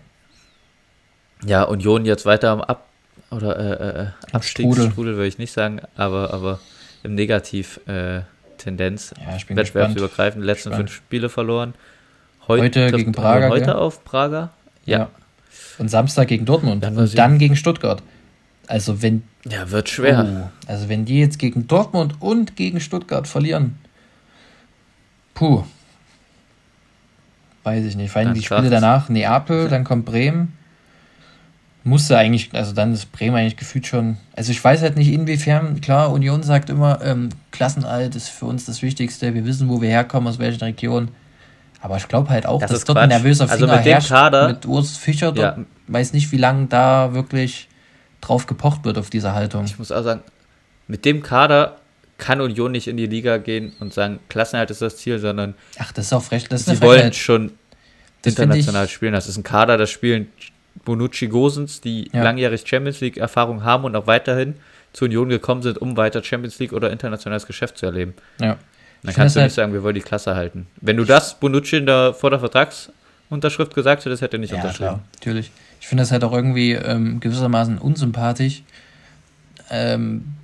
Ja, 1.45 1.63
Union 1.63 2.05
jetzt 2.05 2.25
weiter 2.25 2.51
am 2.51 2.61
Ab 2.61 2.87
oder 3.31 3.57
äh, 3.57 4.01
äh, 4.01 4.07
Abstiegsstrudel 4.31 5.15
würde 5.15 5.27
ich 5.27 5.37
nicht 5.37 5.53
sagen, 5.53 5.81
aber, 5.95 6.33
aber 6.33 6.59
im 7.03 7.15
Negativ-Tendenz. 7.15 9.13
Äh, 9.13 9.23
ja, 9.23 9.35
ich 9.37 9.47
bin 9.47 9.57
Wettbewerbsübergreifend, 9.57 10.43
letzten 10.43 10.69
gespannt. 10.69 10.89
fünf 10.89 10.97
Spiele 10.97 11.29
verloren. 11.29 11.73
Heute, 12.47 12.85
heute 12.85 12.97
gegen 12.97 13.11
Prager. 13.11 13.49
Heute 13.49 13.65
gell? 13.65 13.75
auf 13.75 14.03
Prager. 14.03 14.51
Ja. 14.85 14.99
ja. 14.99 15.09
Und 15.77 15.89
Samstag 15.89 16.27
gegen 16.27 16.45
Dortmund. 16.45 16.83
Dann 16.83 16.97
und 16.97 17.17
dann 17.17 17.37
gegen 17.39 17.55
Stuttgart. 17.55 18.03
Also 18.67 19.01
wenn. 19.01 19.23
Ja, 19.45 19.71
wird 19.71 19.89
schwer. 19.89 20.49
Oh, 20.51 20.67
also 20.67 20.89
wenn 20.89 21.05
die 21.05 21.19
jetzt 21.19 21.39
gegen 21.39 21.67
Dortmund 21.67 22.15
und 22.19 22.55
gegen 22.55 22.79
Stuttgart 22.79 23.27
verlieren. 23.27 23.77
Puh. 25.33 25.63
Weiß 27.63 27.85
ich 27.85 27.95
nicht. 27.95 28.11
Vor 28.11 28.21
allem 28.21 28.33
die 28.33 28.43
Spiele 28.43 28.69
danach 28.69 29.09
Neapel, 29.09 29.69
dann 29.69 29.83
kommt 29.83 30.05
Bremen 30.05 30.53
musste 31.83 32.17
eigentlich, 32.17 32.49
also 32.53 32.73
dann 32.73 32.93
ist 32.93 33.11
Bremen 33.11 33.35
eigentlich 33.35 33.57
gefühlt 33.57 33.87
schon, 33.87 34.17
also 34.35 34.51
ich 34.51 34.63
weiß 34.63 34.81
halt 34.81 34.97
nicht 34.97 35.11
inwiefern, 35.11 35.81
klar, 35.81 36.11
Union 36.11 36.43
sagt 36.43 36.69
immer, 36.69 37.01
ähm, 37.03 37.29
Klassenalt 37.51 38.15
ist 38.15 38.29
für 38.29 38.45
uns 38.45 38.65
das 38.65 38.81
Wichtigste, 38.81 39.33
wir 39.33 39.45
wissen, 39.45 39.67
wo 39.67 39.81
wir 39.81 39.89
herkommen, 39.89 40.27
aus 40.27 40.37
welchen 40.37 40.63
Regionen. 40.63 41.09
Aber 41.81 41.97
ich 41.97 42.07
glaube 42.07 42.29
halt 42.29 42.45
auch, 42.45 42.59
das 42.59 42.69
dass 42.69 42.83
dort 42.83 42.97
Quatsch. 42.97 43.03
ein 43.03 43.09
nervöser 43.09 43.45
also 43.45 43.55
Finger 43.55 43.71
also 43.73 43.83
mit 43.83 43.93
herrscht, 43.93 44.09
Kader, 44.09 44.47
mit 44.49 44.65
Urs 44.67 44.97
Fischer, 44.97 45.35
ja. 45.35 45.57
weiß 45.87 46.13
nicht, 46.13 46.31
wie 46.31 46.37
lange 46.37 46.67
da 46.67 47.13
wirklich 47.13 47.67
drauf 48.21 48.45
gepocht 48.45 48.85
wird 48.85 48.99
auf 48.99 49.09
diese 49.09 49.33
Haltung. 49.33 49.65
Ich 49.65 49.79
muss 49.79 49.91
auch 49.91 50.03
sagen, 50.03 50.21
mit 50.87 51.05
dem 51.05 51.23
Kader 51.23 51.77
kann 52.21 52.39
Union 52.39 52.71
nicht 52.71 52.87
in 52.87 52.97
die 52.97 53.07
Liga 53.07 53.37
gehen 53.37 53.73
und 53.79 53.93
sagen, 53.93 54.19
Klassenhalt 54.29 54.69
ist 54.69 54.81
das 54.81 54.95
Ziel, 54.97 55.17
sondern 55.17 55.55
Ach, 55.79 55.91
das 55.91 56.05
ist 56.05 56.13
auch 56.13 56.21
frech, 56.21 56.47
das 56.47 56.61
ist 56.61 56.77
sie 56.77 56.81
wollen 56.81 57.11
schon 57.13 57.51
international 58.23 58.87
spielen. 58.87 59.13
Das 59.13 59.27
ist 59.27 59.37
ein 59.37 59.43
Kader, 59.43 59.75
das 59.75 59.89
spielen 59.89 60.27
Bonucci 60.85 61.27
Gosens, 61.27 61.81
die 61.81 62.11
ja. 62.13 62.23
langjährig 62.23 62.63
Champions 62.65 63.01
League 63.01 63.17
Erfahrung 63.17 63.63
haben 63.63 63.85
und 63.85 63.95
auch 63.95 64.05
weiterhin 64.05 64.55
zur 64.93 65.07
Union 65.07 65.29
gekommen 65.29 65.63
sind, 65.63 65.79
um 65.79 65.97
weiter 65.97 66.23
Champions 66.23 66.59
League 66.59 66.73
oder 66.73 66.91
internationales 66.91 67.47
Geschäft 67.47 67.79
zu 67.79 67.87
erleben. 67.87 68.13
Ja. 68.39 68.57
Dann 69.03 69.15
kannst 69.15 69.35
du 69.35 69.39
nicht 69.39 69.45
halt 69.45 69.51
sagen, 69.53 69.73
wir 69.73 69.81
wollen 69.81 69.95
die 69.95 70.01
Klasse 70.01 70.35
halten. 70.35 70.67
Wenn 70.79 70.97
du 70.97 71.05
das 71.05 71.39
Bonucci 71.39 71.77
in 71.77 71.87
der, 71.87 72.13
vor 72.13 72.29
der 72.29 72.39
Vertragsunterschrift 72.39 73.73
gesagt 73.73 74.05
hättest, 74.05 74.21
hätte 74.21 74.37
er 74.37 74.39
nicht 74.39 74.51
ja, 74.51 74.57
unterschrieben. 74.57 74.89
Klar, 74.89 75.03
natürlich. 75.15 75.51
Ich 75.79 75.87
finde 75.87 76.03
das 76.03 76.11
halt 76.11 76.23
auch 76.23 76.33
irgendwie 76.33 76.73
ähm, 76.73 77.19
gewissermaßen 77.19 77.79
unsympathisch, 77.79 78.61
ähm, 79.71 80.35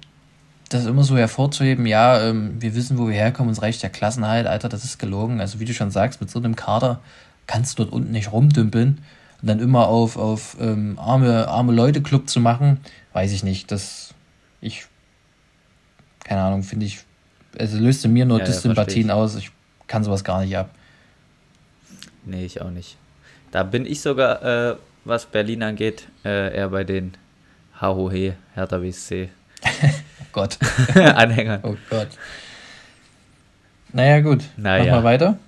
das 0.69 0.86
immer 0.86 1.03
so 1.03 1.17
hervorzuheben, 1.17 1.86
ja, 1.86 2.21
ähm, 2.21 2.62
wir 2.62 2.75
wissen, 2.75 2.97
wo 2.97 3.08
wir 3.08 3.15
herkommen, 3.15 3.49
uns 3.49 3.62
reicht 3.62 3.84
der 3.84 3.89
Klassenhalt, 3.89 4.47
Alter, 4.47 4.69
das 4.69 4.84
ist 4.84 4.97
gelogen. 4.97 5.39
Also 5.39 5.60
wie 5.60 5.65
du 5.65 5.73
schon 5.73 5.91
sagst, 5.91 6.21
mit 6.21 6.30
so 6.30 6.39
einem 6.39 6.56
Kader 6.56 7.01
kannst 7.45 7.77
du 7.77 7.84
dort 7.84 7.93
unten 7.93 8.12
nicht 8.12 8.32
rumdümpeln 8.32 8.99
und 9.41 9.47
dann 9.47 9.60
immer 9.60 9.88
auf, 9.88 10.17
auf 10.17 10.58
ähm, 10.60 10.97
arme, 10.99 11.47
arme 11.47 11.73
Leute 11.73 12.01
Club 12.01 12.30
zu 12.30 12.39
machen, 12.39 12.80
weiß 13.13 13.32
ich 13.32 13.43
nicht. 13.43 13.71
Das, 13.71 14.13
ich 14.62 14.88
keine 16.27 16.41
Ahnung, 16.41 16.63
finde 16.63 16.86
ich, 16.86 16.99
also 17.58 17.77
löste 17.77 18.10
mir 18.10 18.25
nur 18.25 18.39
ja, 18.39 18.45
Dissympathien 18.45 19.08
ja, 19.08 19.13
aus. 19.15 19.36
Ich 19.36 19.51
kann 19.88 20.03
sowas 20.03 20.23
gar 20.23 20.41
nicht 20.43 20.58
ab. 20.58 20.69
Nee, 22.25 22.45
ich 22.45 22.62
auch 22.62 22.69
nicht. 22.69 22.97
Da 23.51 23.63
bin 23.63 23.86
ich 23.86 24.01
sogar, 24.01 24.43
äh, 24.43 24.75
was 25.06 25.25
Berlin 25.25 25.63
angeht, 25.63 26.10
äh, 26.25 26.53
eher 26.53 26.69
bei 26.69 26.84
den 26.84 27.13
HOH, 27.80 28.34
Hertha 28.53 28.77
BSC. 28.77 29.30
oh 30.22 30.26
Gott. 30.32 30.58
Anhänger. 30.96 31.60
Oh 31.63 31.76
Gott. 31.89 32.10
Naja, 33.93 34.20
gut. 34.22 34.43
Naja. 34.58 34.91
Machen 34.91 35.00
wir 35.00 35.04
weiter. 35.04 35.39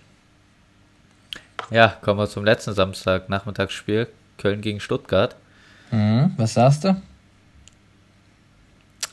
Ja, 1.71 1.97
kommen 2.01 2.19
wir 2.19 2.27
zum 2.27 2.45
letzten 2.45 2.73
Samstag 2.73 3.29
Nachmittagsspiel. 3.29 4.07
Köln 4.37 4.61
gegen 4.61 4.79
Stuttgart. 4.79 5.35
Mhm, 5.91 6.33
was 6.37 6.53
sagst 6.53 6.83
du? 6.85 6.99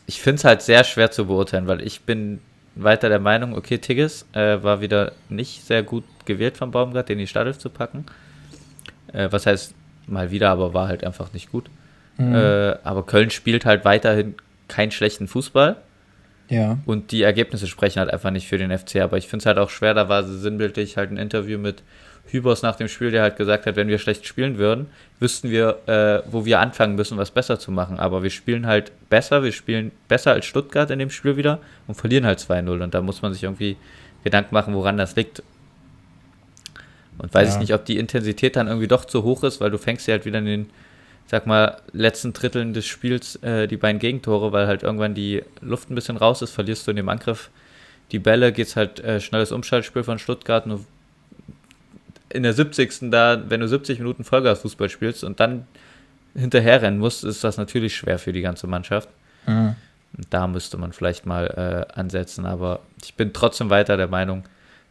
Ich 0.07 0.21
finde 0.21 0.37
es 0.37 0.45
halt 0.45 0.63
sehr 0.63 0.85
schwer 0.85 1.11
zu 1.11 1.27
beurteilen, 1.27 1.67
weil 1.67 1.83
ich 1.83 2.03
bin 2.03 2.41
weiter 2.77 3.09
der 3.09 3.19
Meinung, 3.19 3.57
okay, 3.57 3.79
Tigges 3.79 4.27
äh, 4.33 4.63
war 4.63 4.81
wieder 4.81 5.13
nicht 5.29 5.65
sehr 5.65 5.83
gut 5.83 6.05
gewählt 6.27 6.57
vom 6.57 6.71
Baumgart, 6.71 7.09
den 7.09 7.19
in 7.19 7.25
die 7.25 7.27
Startelf 7.27 7.59
zu 7.59 7.71
packen. 7.71 8.07
Äh, 9.13 9.29
was 9.31 9.47
heißt 9.47 9.75
mal 10.07 10.31
wieder, 10.31 10.51
aber 10.51 10.75
war 10.75 10.89
halt 10.89 11.03
einfach 11.03 11.33
nicht 11.33 11.51
gut. 11.51 11.69
Mhm. 12.19 12.35
Äh, 12.35 12.77
aber 12.85 13.05
Köln 13.05 13.31
spielt 13.31 13.65
halt 13.65 13.85
weiterhin 13.85 14.37
keinen 14.69 14.91
schlechten 14.91 15.29
Fußball. 15.29 15.77
Ja. 16.49 16.79
Und 16.87 17.11
die 17.11 17.23
Ergebnisse 17.23 17.67
sprechen 17.67 17.99
halt 17.99 18.11
einfach 18.11 18.31
nicht 18.31 18.47
für 18.47 18.59
den 18.59 18.77
FC. 18.77 18.97
Aber 18.97 19.17
ich 19.19 19.27
finde 19.27 19.43
es 19.43 19.47
halt 19.47 19.59
auch 19.59 19.71
schwer, 19.71 19.95
da 19.95 20.09
war 20.09 20.23
sinnbildlich 20.25 20.97
halt 20.97 21.11
ein 21.11 21.17
Interview 21.17 21.59
mit 21.59 21.83
Hübers 22.29 22.63
nach 22.63 22.77
dem 22.77 22.89
Spiel, 22.89 23.11
der 23.11 23.23
halt 23.23 23.37
gesagt 23.37 23.67
hat, 23.67 23.77
wenn 23.77 23.89
wir 23.89 23.99
schlecht 23.99 24.27
spielen 24.27 24.59
würden, 24.59 24.87
wüssten 25.21 25.51
wir, 25.51 25.79
äh, 25.87 26.23
wo 26.31 26.45
wir 26.45 26.61
anfangen 26.61 26.97
müssen, 26.97 27.17
was 27.19 27.31
besser 27.31 27.59
zu 27.59 27.71
machen. 27.71 27.99
Aber 27.99 28.23
wir 28.23 28.31
spielen 28.31 28.67
halt 28.67 28.93
besser, 29.09 29.43
wir 29.43 29.53
spielen 29.53 29.93
besser 30.09 30.33
als 30.33 30.47
Stuttgart 30.47 30.91
in 30.91 30.99
dem 30.99 31.11
Spiel 31.11 31.37
wieder 31.37 31.61
und 31.87 31.95
verlieren 31.95 32.27
halt 32.27 32.39
2-0. 32.39 32.83
Und 32.83 32.95
da 32.95 33.01
muss 33.01 33.23
man 33.23 33.33
sich 33.33 33.45
irgendwie 33.45 33.77
Gedanken 34.25 34.55
machen, 34.55 34.75
woran 34.75 34.97
das 34.97 35.15
liegt. 35.15 35.43
Und 37.19 37.33
weiß 37.33 37.49
ja. 37.49 37.55
ich 37.55 37.61
nicht, 37.61 37.75
ob 37.75 37.85
die 37.85 37.97
Intensität 37.97 38.57
dann 38.57 38.67
irgendwie 38.67 38.89
doch 38.89 39.05
zu 39.05 39.23
hoch 39.23 39.45
ist, 39.45 39.61
weil 39.61 39.71
du 39.71 39.79
fängst 39.79 40.07
ja 40.07 40.13
halt 40.13 40.27
wieder 40.27 40.41
in 40.41 40.45
den, 40.45 40.71
sag 41.27 41.47
mal, 41.47 41.79
letzten 41.93 42.33
Dritteln 42.33 42.73
des 42.73 42.87
Spiels 42.87 43.37
äh, 43.43 43.67
die 43.67 43.77
beiden 43.77 43.99
Gegentore, 43.99 44.53
weil 44.53 44.67
halt 44.67 44.83
irgendwann 44.83 45.15
die 45.15 45.43
Luft 45.61 45.91
ein 45.91 45.95
bisschen 45.95 46.17
raus 46.17 46.43
ist, 46.43 46.53
verlierst 46.53 46.87
du 46.87 46.93
in 46.93 46.97
dem 46.97 47.09
Angriff 47.09 47.51
die 48.13 48.19
Bälle, 48.19 48.53
geht's 48.53 48.77
halt 48.77 49.01
äh, 49.01 49.21
schnelles 49.21 49.51
Umschaltspiel 49.53 50.05
von 50.05 50.19
Stuttgart 50.19 50.67
und 50.67 50.87
in 52.29 52.43
der 52.43 52.53
70. 52.53 53.11
da, 53.11 53.43
wenn 53.49 53.61
du 53.61 53.69
70 53.69 53.99
Minuten 53.99 54.25
Vollgasfußball 54.25 54.89
spielst 54.89 55.25
und 55.25 55.41
dann 55.41 55.67
hinterherrennen 56.35 56.99
musst, 56.99 57.25
ist 57.25 57.43
das 57.45 57.57
natürlich 57.57 57.97
schwer 57.97 58.19
für 58.19 58.33
die 58.33 58.43
ganze 58.43 58.67
Mannschaft. 58.67 59.09
Mhm. 59.47 59.75
Da 60.31 60.47
müsste 60.47 60.77
man 60.77 60.93
vielleicht 60.93 61.27
mal 61.27 61.87
äh, 61.95 61.99
ansetzen, 61.99 62.47
aber 62.47 62.81
ich 63.03 63.15
bin 63.15 63.33
trotzdem 63.33 63.71
weiter 63.71 63.97
der 63.97 64.09
Meinung, 64.09 64.45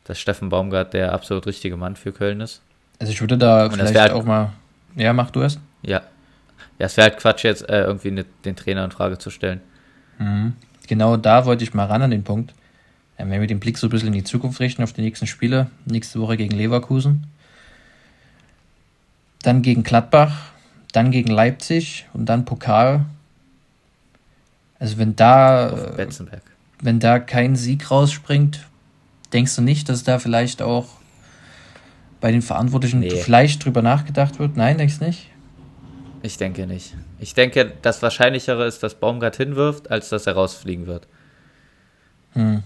dass 0.04 0.20
Steffen 0.20 0.50
Baumgart 0.50 0.94
der 0.94 1.14
absolut 1.14 1.46
richtige 1.48 1.78
Mann 1.78 1.96
für 1.96 2.12
Köln 2.12 2.42
ist. 2.42 2.62
Also 3.00 3.12
ich 3.12 3.22
würde 3.22 3.38
da 3.38 3.66
und 3.66 3.74
vielleicht 3.74 3.96
halt, 3.96 4.12
auch 4.12 4.24
mal. 4.24 4.54
Ja, 4.96 5.14
mach 5.14 5.32
du 5.32 5.42
es. 5.42 5.60
Ja. 5.82 6.02
Ja, 6.80 6.88
es 6.88 6.98
wäre 6.98 7.10
halt 7.10 7.20
Quatsch, 7.20 7.44
jetzt 7.44 7.68
äh, 7.70 7.84
irgendwie 7.84 8.12
ne, 8.12 8.26
den 8.44 8.56
Trainer 8.56 8.84
in 8.84 8.92
Frage 8.92 9.18
zu 9.18 9.30
stellen. 9.30 9.62
Mhm. 10.20 10.54
Genau 10.88 11.18
da 11.18 11.46
wollte 11.46 11.64
ich 11.64 11.74
mal 11.74 11.86
ran 11.86 12.02
an 12.02 12.12
den 12.12 12.24
Punkt. 12.24 12.54
wenn 13.18 13.30
wir 13.30 13.48
den 13.48 13.60
Blick 13.60 13.78
so 13.78 13.88
ein 13.88 13.90
bisschen 13.90 14.10
in 14.10 14.14
die 14.14 14.24
Zukunft 14.24 14.60
richten, 14.60 14.84
auf 14.84 14.94
die 14.94 15.02
nächsten 15.02 15.28
Spiele, 15.28 15.70
nächste 15.86 16.20
Woche 16.20 16.38
gegen 16.38 16.56
Leverkusen, 16.56 17.28
dann 19.42 19.62
gegen 19.62 19.84
Gladbach, 19.84 20.52
dann 20.92 21.12
gegen 21.12 21.32
Leipzig 21.32 22.08
und 22.14 22.26
dann 22.26 22.46
Pokal. 22.46 23.06
Also 24.80 24.98
wenn 24.98 25.16
da, 25.16 25.96
wenn 26.82 27.00
da 27.00 27.20
kein 27.20 27.56
Sieg 27.56 27.90
rausspringt, 27.90 28.68
denkst 29.32 29.56
du 29.56 29.62
nicht, 29.62 29.88
dass 29.90 30.04
da 30.04 30.20
vielleicht 30.20 30.62
auch 30.62 30.88
bei 32.20 32.32
den 32.32 32.42
Verantwortlichen 32.42 33.00
nee. 33.00 33.10
vielleicht 33.10 33.64
drüber 33.64 33.82
nachgedacht 33.82 34.40
wird? 34.40 34.58
Nein, 34.58 34.78
denkst 34.78 35.00
du 35.00 35.06
nicht? 35.06 35.30
Ich 36.26 36.38
denke 36.38 36.66
nicht. 36.66 36.96
Ich 37.20 37.36
denke, 37.36 37.72
das 37.84 38.02
Wahrscheinlichere 38.02 38.66
ist, 38.66 38.82
dass 38.82 38.96
Baumgart 38.96 39.38
hinwirft, 39.38 39.92
als 39.92 40.10
dass 40.10 40.26
er 40.26 40.34
rausfliegen 40.34 40.88
wird. 40.88 41.06
Hm. 42.34 42.64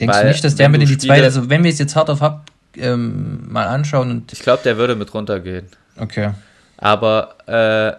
Denkst 0.00 0.14
Weil, 0.14 0.22
du 0.22 0.28
nicht, 0.28 0.44
dass 0.44 0.54
der 0.54 0.68
mit 0.68 0.80
in 0.80 0.86
die 0.86 0.98
zweite, 0.98 1.24
also 1.24 1.50
wenn 1.50 1.64
wir 1.64 1.70
es 1.72 1.80
jetzt 1.80 1.96
hart 1.96 2.08
auf 2.08 2.20
hart 2.20 2.48
ähm, 2.76 3.50
mal 3.50 3.66
anschauen 3.66 4.10
und. 4.10 4.32
Ich 4.32 4.40
glaube, 4.40 4.62
der 4.62 4.76
würde 4.76 4.94
mit 4.94 5.12
runtergehen. 5.12 5.66
Okay. 5.96 6.30
Aber 6.76 7.34
äh, 7.46 7.96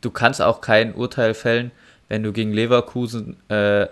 du 0.00 0.10
kannst 0.10 0.42
auch 0.42 0.60
kein 0.60 0.94
Urteil 0.94 1.34
fällen, 1.34 1.70
wenn 2.08 2.24
du 2.24 2.32
gegen 2.32 2.52
Leverkusen, 2.52 3.36
äh, 3.48 3.86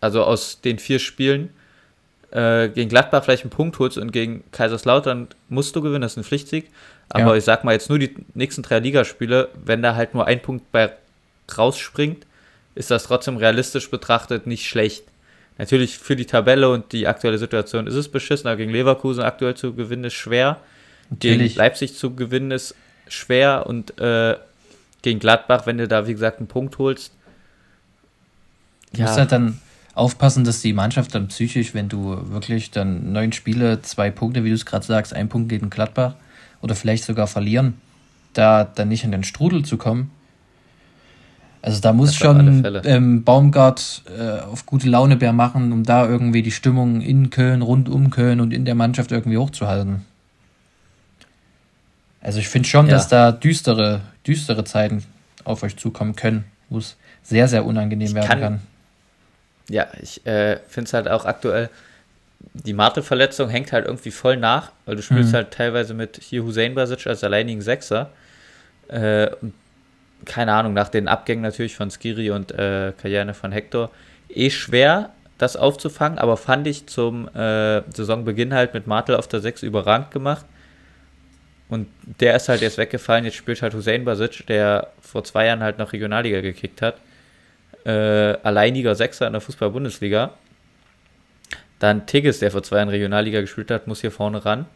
also 0.00 0.22
aus 0.22 0.60
den 0.60 0.78
vier 0.78 1.00
Spielen, 1.00 1.50
äh, 2.30 2.68
gegen 2.68 2.88
Gladbach 2.88 3.24
vielleicht 3.24 3.44
einen 3.44 3.50
Punkt 3.50 3.78
holst 3.78 3.98
und 3.98 4.12
gegen 4.12 4.44
Kaiserslautern 4.52 5.28
musst 5.48 5.74
du 5.74 5.80
gewinnen, 5.80 6.02
das 6.02 6.12
ist 6.12 6.18
ein 6.18 6.24
Pflichtsieg. 6.24 6.70
Aber 7.08 7.32
ja. 7.32 7.36
ich 7.36 7.44
sag 7.44 7.64
mal 7.64 7.72
jetzt 7.72 7.88
nur 7.88 7.98
die 7.98 8.14
nächsten 8.34 8.62
drei 8.62 8.80
Ligaspiele, 8.80 9.48
wenn 9.64 9.82
da 9.82 9.94
halt 9.94 10.14
nur 10.14 10.26
ein 10.26 10.42
Punkt 10.42 10.70
bei 10.72 10.92
rausspringt, 11.56 12.26
ist 12.74 12.90
das 12.90 13.04
trotzdem 13.04 13.38
realistisch 13.38 13.90
betrachtet 13.90 14.46
nicht 14.46 14.68
schlecht. 14.68 15.04
Natürlich 15.56 15.98
für 15.98 16.16
die 16.16 16.26
Tabelle 16.26 16.70
und 16.70 16.92
die 16.92 17.06
aktuelle 17.06 17.38
Situation 17.38 17.86
ist 17.86 17.94
es 17.94 18.08
beschissen, 18.08 18.46
aber 18.46 18.58
gegen 18.58 18.70
Leverkusen 18.70 19.24
aktuell 19.24 19.54
zu 19.54 19.74
gewinnen 19.74 20.04
ist 20.04 20.14
schwer. 20.14 20.60
Natürlich. 21.10 21.54
Gegen 21.54 21.58
Leipzig 21.58 21.96
zu 21.96 22.14
gewinnen 22.14 22.50
ist 22.50 22.74
schwer 23.08 23.66
und 23.66 23.98
äh, 23.98 24.36
gegen 25.02 25.18
Gladbach, 25.18 25.66
wenn 25.66 25.78
du 25.78 25.88
da 25.88 26.06
wie 26.06 26.12
gesagt 26.12 26.38
einen 26.38 26.46
Punkt 26.46 26.78
holst. 26.78 27.12
Du 28.92 29.00
ja. 29.00 29.06
musst 29.06 29.18
halt 29.18 29.32
dann 29.32 29.60
aufpassen, 29.98 30.44
dass 30.44 30.62
die 30.62 30.72
Mannschaft 30.72 31.14
dann 31.14 31.28
psychisch, 31.28 31.74
wenn 31.74 31.88
du 31.88 32.30
wirklich 32.30 32.70
dann 32.70 33.12
neun 33.12 33.32
Spiele, 33.32 33.82
zwei 33.82 34.10
Punkte, 34.10 34.44
wie 34.44 34.48
du 34.48 34.54
es 34.54 34.64
gerade 34.64 34.86
sagst, 34.86 35.12
ein 35.12 35.28
Punkt 35.28 35.48
gegen 35.48 35.70
Gladbach 35.70 36.14
oder 36.62 36.74
vielleicht 36.74 37.04
sogar 37.04 37.26
verlieren, 37.26 37.74
da 38.32 38.64
dann 38.64 38.88
nicht 38.88 39.04
in 39.04 39.12
den 39.12 39.24
Strudel 39.24 39.64
zu 39.64 39.76
kommen. 39.76 40.10
Also 41.60 41.80
da 41.80 41.92
muss 41.92 42.14
schon 42.14 42.64
ähm, 42.84 43.24
Baumgart 43.24 44.02
äh, 44.16 44.40
auf 44.40 44.64
gute 44.64 44.88
Laune 44.88 45.16
Bär 45.16 45.32
machen, 45.32 45.72
um 45.72 45.82
da 45.82 46.08
irgendwie 46.08 46.42
die 46.42 46.52
Stimmung 46.52 47.00
in 47.00 47.30
Köln, 47.30 47.62
rund 47.62 47.88
um 47.88 48.10
Köln 48.10 48.40
und 48.40 48.52
in 48.52 48.64
der 48.64 48.76
Mannschaft 48.76 49.10
irgendwie 49.10 49.38
hochzuhalten. 49.38 50.04
Also 52.20 52.38
ich 52.38 52.48
finde 52.48 52.68
schon, 52.68 52.86
ja. 52.86 52.92
dass 52.92 53.08
da 53.08 53.32
düstere, 53.32 54.02
düstere 54.26 54.64
Zeiten 54.64 55.02
auf 55.44 55.62
euch 55.64 55.76
zukommen 55.76 56.14
können, 56.14 56.44
wo 56.68 56.78
es 56.78 56.96
sehr, 57.22 57.48
sehr 57.48 57.64
unangenehm 57.64 58.08
ich 58.08 58.14
werden 58.14 58.28
kann. 58.28 58.40
kann. 58.40 58.60
Ja, 59.68 59.86
ich 60.00 60.24
äh, 60.26 60.58
finde 60.66 60.88
es 60.88 60.94
halt 60.94 61.08
auch 61.08 61.24
aktuell, 61.24 61.68
die 62.54 62.72
Marte-Verletzung 62.72 63.48
hängt 63.48 63.72
halt 63.72 63.86
irgendwie 63.86 64.10
voll 64.10 64.36
nach, 64.36 64.72
weil 64.86 64.96
du 64.96 65.02
spielst 65.02 65.32
mhm. 65.32 65.36
halt 65.36 65.50
teilweise 65.50 65.94
mit 65.94 66.20
hier 66.22 66.44
Hussein 66.44 66.74
Basic 66.74 67.06
als 67.06 67.24
alleinigen 67.24 67.60
Sechser. 67.60 68.10
Äh, 68.88 69.28
keine 70.24 70.52
Ahnung, 70.52 70.72
nach 70.74 70.88
den 70.88 71.08
Abgängen 71.08 71.42
natürlich 71.42 71.76
von 71.76 71.90
Skiri 71.90 72.30
und 72.30 72.52
äh, 72.52 72.92
Karriere 73.00 73.34
von 73.34 73.52
Hector, 73.52 73.90
eh 74.28 74.50
schwer, 74.50 75.10
das 75.36 75.56
aufzufangen, 75.56 76.18
aber 76.18 76.36
fand 76.36 76.66
ich 76.66 76.86
zum 76.86 77.28
äh, 77.28 77.82
Saisonbeginn 77.92 78.52
halt 78.54 78.74
mit 78.74 78.86
Martel 78.86 79.14
auf 79.14 79.28
der 79.28 79.40
6 79.40 79.62
überragend 79.62 80.10
gemacht. 80.10 80.44
Und 81.68 81.86
der 82.20 82.34
ist 82.34 82.48
halt 82.48 82.62
jetzt 82.62 82.78
weggefallen, 82.78 83.26
jetzt 83.26 83.36
spielt 83.36 83.62
halt 83.62 83.74
Hussein 83.74 84.04
Basic, 84.04 84.46
der 84.46 84.88
vor 85.00 85.22
zwei 85.22 85.46
Jahren 85.46 85.62
halt 85.62 85.78
noch 85.78 85.92
Regionalliga 85.92 86.40
gekickt 86.40 86.82
hat 86.82 86.96
äh, 87.84 87.90
alleiniger 87.90 88.94
Sechser 88.94 89.26
in 89.26 89.32
der 89.32 89.40
Fußball-Bundesliga. 89.40 90.32
Dann 91.78 92.06
Tigges, 92.06 92.40
der 92.40 92.50
vor 92.50 92.62
zwei 92.62 92.76
Jahren 92.76 92.88
Regionalliga 92.88 93.40
gespielt 93.40 93.70
hat, 93.70 93.86
muss 93.86 94.00
hier 94.00 94.10
vorne 94.10 94.44
ran. 94.44 94.66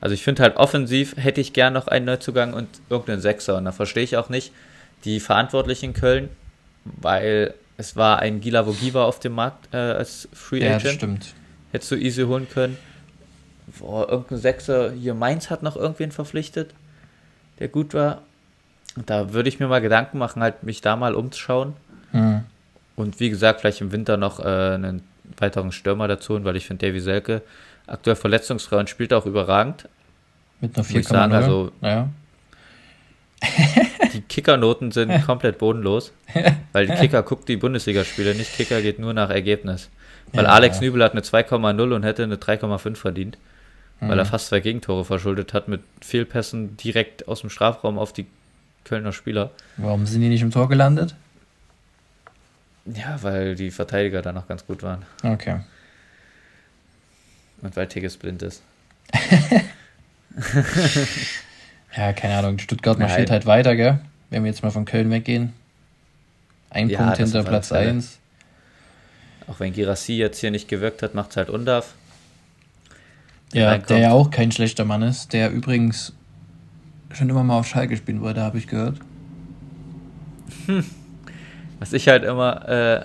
Also 0.00 0.14
ich 0.14 0.24
finde 0.24 0.42
halt 0.42 0.56
offensiv 0.56 1.16
hätte 1.16 1.40
ich 1.40 1.52
gern 1.52 1.72
noch 1.72 1.86
einen 1.86 2.06
Neuzugang 2.06 2.54
und 2.54 2.68
irgendeinen 2.90 3.20
Sechser. 3.20 3.56
Und 3.56 3.64
da 3.64 3.72
verstehe 3.72 4.02
ich 4.02 4.16
auch 4.16 4.28
nicht 4.28 4.52
die 5.04 5.20
Verantwortlichen 5.20 5.86
in 5.86 5.92
Köln, 5.94 6.28
weil 6.84 7.54
es 7.76 7.94
war 7.96 8.18
ein 8.18 8.40
Gila 8.40 8.66
Vogiva 8.66 9.04
auf 9.04 9.20
dem 9.20 9.34
Markt 9.34 9.72
äh, 9.72 9.76
als 9.76 10.28
Free 10.32 10.66
Agent. 10.66 10.84
Ja, 10.84 10.90
stimmt. 10.90 11.34
Hättest 11.70 11.90
du 11.92 11.96
easy 11.96 12.24
holen 12.24 12.48
können. 12.48 12.76
Boah, 13.78 14.08
irgendein 14.08 14.38
Sechser, 14.38 14.92
hier 14.92 15.14
Mainz 15.14 15.50
hat 15.50 15.62
noch 15.62 15.76
irgendwen 15.76 16.10
verpflichtet, 16.10 16.74
der 17.60 17.68
gut 17.68 17.94
war. 17.94 18.22
Da 19.06 19.32
würde 19.32 19.48
ich 19.48 19.60
mir 19.60 19.68
mal 19.68 19.80
Gedanken 19.80 20.18
machen, 20.18 20.42
halt 20.42 20.64
mich 20.64 20.80
da 20.80 20.96
mal 20.96 21.14
umzuschauen. 21.14 21.74
Mhm. 22.12 22.44
Und 22.96 23.20
wie 23.20 23.30
gesagt, 23.30 23.60
vielleicht 23.60 23.80
im 23.80 23.92
Winter 23.92 24.16
noch 24.16 24.40
äh, 24.40 24.74
einen 24.74 25.02
weiteren 25.38 25.72
Stürmer 25.72 26.08
dazu, 26.08 26.42
weil 26.44 26.56
ich 26.56 26.66
finde, 26.66 26.86
Davy 26.86 27.00
Selke 27.00 27.42
aktuell 27.86 28.16
verletzungsfrei 28.16 28.78
und 28.78 28.90
spielt 28.90 29.12
auch 29.12 29.26
überragend. 29.26 29.88
Mit 30.60 30.76
einer 30.76 30.86
4,0. 30.86 31.32
Also, 31.32 31.72
ja. 31.80 32.08
die 34.12 34.20
Kickernoten 34.20 34.92
sind 34.92 35.10
komplett 35.26 35.58
bodenlos, 35.58 36.12
weil 36.72 36.86
die 36.86 36.94
Kicker 36.94 37.22
guckt 37.22 37.48
die 37.48 37.56
Bundesligaspiele 37.56 38.34
nicht. 38.34 38.54
Kicker 38.54 38.80
geht 38.80 38.98
nur 38.98 39.12
nach 39.12 39.30
Ergebnis. 39.30 39.90
Weil 40.32 40.44
ja, 40.44 40.50
Alex 40.50 40.76
ja. 40.76 40.82
Nübel 40.82 41.02
hat 41.02 41.12
eine 41.12 41.22
2,0 41.22 41.94
und 41.94 42.02
hätte 42.04 42.22
eine 42.22 42.36
3,5 42.36 42.96
verdient, 42.96 43.38
mhm. 44.00 44.08
weil 44.08 44.18
er 44.18 44.24
fast 44.24 44.46
zwei 44.48 44.60
Gegentore 44.60 45.04
verschuldet 45.04 45.52
hat 45.52 45.68
mit 45.68 45.82
Fehlpässen 46.00 46.76
direkt 46.76 47.26
aus 47.28 47.40
dem 47.40 47.50
Strafraum 47.50 47.98
auf 47.98 48.12
die 48.12 48.26
Kölner 48.84 49.12
Spieler. 49.12 49.50
Warum 49.76 50.06
sind 50.06 50.20
die 50.20 50.28
nicht 50.28 50.42
im 50.42 50.50
Tor 50.50 50.68
gelandet? 50.68 51.14
Ja, 52.86 53.22
weil 53.22 53.54
die 53.54 53.70
Verteidiger 53.70 54.22
da 54.22 54.32
noch 54.32 54.48
ganz 54.48 54.66
gut 54.66 54.82
waren. 54.82 55.04
Okay. 55.22 55.60
Und 57.60 57.76
weil 57.76 57.86
Tigges 57.86 58.16
blind 58.16 58.42
ist. 58.42 58.62
ja, 61.96 62.12
keine 62.12 62.38
Ahnung. 62.38 62.58
Stuttgart 62.58 62.98
marschiert 62.98 63.30
halt 63.30 63.46
weiter, 63.46 63.76
gell? 63.76 64.00
Wenn 64.30 64.42
wir 64.42 64.50
jetzt 64.50 64.62
mal 64.62 64.70
von 64.70 64.84
Köln 64.84 65.10
weggehen. 65.10 65.52
Ein 66.70 66.88
ja, 66.88 66.98
Punkt 66.98 67.18
hinter 67.18 67.44
Platz 67.44 67.70
1. 67.70 68.18
Auch 69.46 69.60
wenn 69.60 69.72
Girassi 69.72 70.14
jetzt 70.14 70.40
hier 70.40 70.50
nicht 70.50 70.68
gewirkt 70.68 71.02
hat, 71.02 71.14
macht 71.14 71.30
es 71.30 71.36
halt 71.36 71.50
Undarf. 71.50 71.94
Ja, 73.52 73.76
der 73.78 73.98
ja 73.98 74.10
auch 74.12 74.30
kein 74.30 74.50
schlechter 74.50 74.84
Mann 74.84 75.02
ist, 75.02 75.34
der 75.34 75.50
übrigens 75.50 76.14
schon 77.12 77.28
immer 77.28 77.44
mal 77.44 77.58
auf 77.58 77.66
Schalke 77.66 77.96
spielen 77.96 78.22
wollte, 78.22 78.40
habe 78.40 78.56
ich 78.56 78.66
gehört. 78.66 78.98
Hm. 80.66 80.84
Was 81.82 81.92
ich 81.92 82.06
halt 82.06 82.22
immer, 82.22 82.68
äh, 82.68 83.04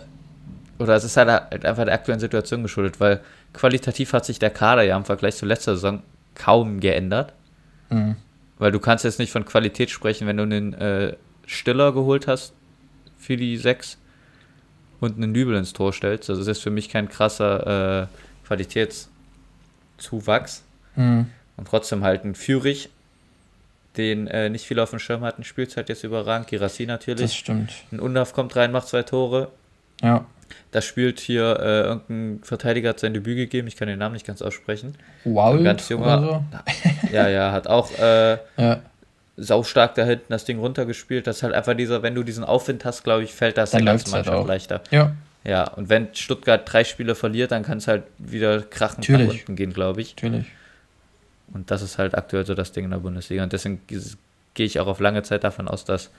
oder 0.78 0.94
es 0.94 1.04
ist 1.04 1.18
halt 1.18 1.30
einfach 1.66 1.86
der 1.86 1.96
aktuellen 1.96 2.20
Situation 2.20 2.62
geschuldet, 2.62 3.00
weil 3.00 3.22
qualitativ 3.52 4.14
hat 4.14 4.24
sich 4.24 4.38
der 4.38 4.52
Kader 4.52 4.84
ja 4.84 4.96
im 4.96 5.04
Vergleich 5.04 5.36
zu 5.36 5.48
letzter 5.48 5.74
Saison 5.74 6.04
kaum 6.36 6.80
geändert. 6.80 7.34
Mhm. 7.90 8.18
Weil 8.60 8.72
du 8.72 8.80
kannst 8.80 9.04
jetzt 9.04 9.18
nicht 9.18 9.32
von 9.32 9.46
Qualität 9.46 9.90
sprechen, 9.90 10.28
wenn 10.28 10.38
du 10.38 10.44
einen 10.44 10.76
äh, 10.76 11.16
Stiller 11.48 11.92
geholt 11.92 12.28
hast 12.28 12.54
für 13.18 13.36
die 13.36 13.58
sechs 13.58 13.98
und 15.00 15.18
einen 15.18 15.32
Nübel 15.32 15.56
ins 15.56 15.74
Tor 15.74 15.92
stellst. 15.92 16.30
Das 16.30 16.38
ist 16.38 16.46
jetzt 16.46 16.62
für 16.62 16.70
mich 16.70 16.88
kein 16.88 17.10
krasser 17.10 18.04
äh, 18.04 18.08
Qualitätszuwachs. 18.46 20.62
Mhm. 20.96 21.32
Und 21.56 21.68
trotzdem 21.68 22.04
halt 22.04 22.26
ein 22.26 22.36
Führig 22.36 22.92
den 23.98 24.28
äh, 24.28 24.50
nicht 24.50 24.66
viele 24.66 24.84
auf 24.84 24.92
dem 24.92 25.00
Schirm 25.00 25.22
hatten, 25.22 25.44
spielt 25.44 25.76
halt 25.76 25.90
jetzt 25.90 26.04
überragend. 26.04 26.48
Girassi 26.48 26.86
natürlich. 26.86 27.22
Das 27.22 27.36
stimmt. 27.36 27.72
Ein 27.92 28.00
Undaf 28.00 28.34
kommt 28.34 28.56
rein, 28.56 28.72
macht 28.72 28.88
zwei 28.88 29.04
Tore. 29.04 29.50
Ja. 30.02 30.26
Da 30.72 30.82
spielt 30.82 31.20
hier 31.20 31.60
äh, 31.60 31.82
irgendein 31.82 32.44
Verteidiger 32.44 32.90
hat 32.90 33.00
sein 33.00 33.14
Debüt 33.14 33.36
gegeben, 33.36 33.68
ich 33.68 33.76
kann 33.76 33.88
den 33.88 34.00
Namen 34.00 34.14
nicht 34.14 34.26
ganz 34.26 34.42
aussprechen. 34.42 34.96
Wow. 35.24 35.62
Ganz 35.64 35.90
junger. 35.90 36.22
So. 36.22 36.44
ja, 37.12 37.28
ja, 37.28 37.52
hat 37.52 37.68
auch 37.68 37.92
äh, 37.98 38.38
ja. 38.58 38.82
saustark 39.38 39.96
da 39.96 40.04
hinten 40.06 40.26
das 40.30 40.46
Ding 40.46 40.60
runtergespielt. 40.60 41.28
Das 41.28 41.38
ist 41.38 41.44
halt 41.44 41.54
einfach 41.54 41.74
dieser, 41.74 42.04
wenn 42.04 42.16
du 42.16 42.24
diesen 42.24 42.44
Aufwind 42.44 42.86
hast, 42.86 43.04
glaube 43.04 43.24
ich, 43.24 43.34
fällt 43.34 43.58
das 43.58 43.72
dann 43.72 43.86
der 43.86 43.94
ganzen 43.94 44.12
Mannschaft 44.12 44.38
halt 44.38 44.48
leichter. 44.48 44.82
Ja. 44.92 45.14
Ja, 45.44 45.64
und 45.76 45.88
wenn 45.88 46.10
Stuttgart 46.14 46.62
drei 46.66 46.84
Spiele 46.84 47.16
verliert, 47.16 47.52
dann 47.52 47.64
kann 47.64 47.78
es 47.78 47.88
halt 47.88 48.04
wieder 48.18 48.62
krachend 48.62 49.08
nach 49.08 49.20
unten 49.20 49.56
gehen, 49.56 49.72
glaube 49.72 50.02
ich. 50.02 50.16
Natürlich. 50.16 50.46
Und 51.54 51.72
das 51.72 51.82
ist 51.82 51.98
halt 51.98 52.16
aktuell 52.16 52.46
so 52.46 52.54
das 52.56 52.72
Ding 52.72 52.86
in 52.86 52.92
der 52.92 52.98
Bundesliga. 52.98 53.44
Und 53.44 53.54
deswegen 53.54 53.82
gehe 53.88 54.66
ich 54.66 54.80
auch 54.80 54.88
auf 54.88 55.00
lange 55.00 55.24
Zeit 55.24 55.44
davon 55.44 55.68
aus, 55.68 55.86
dass 55.86 56.12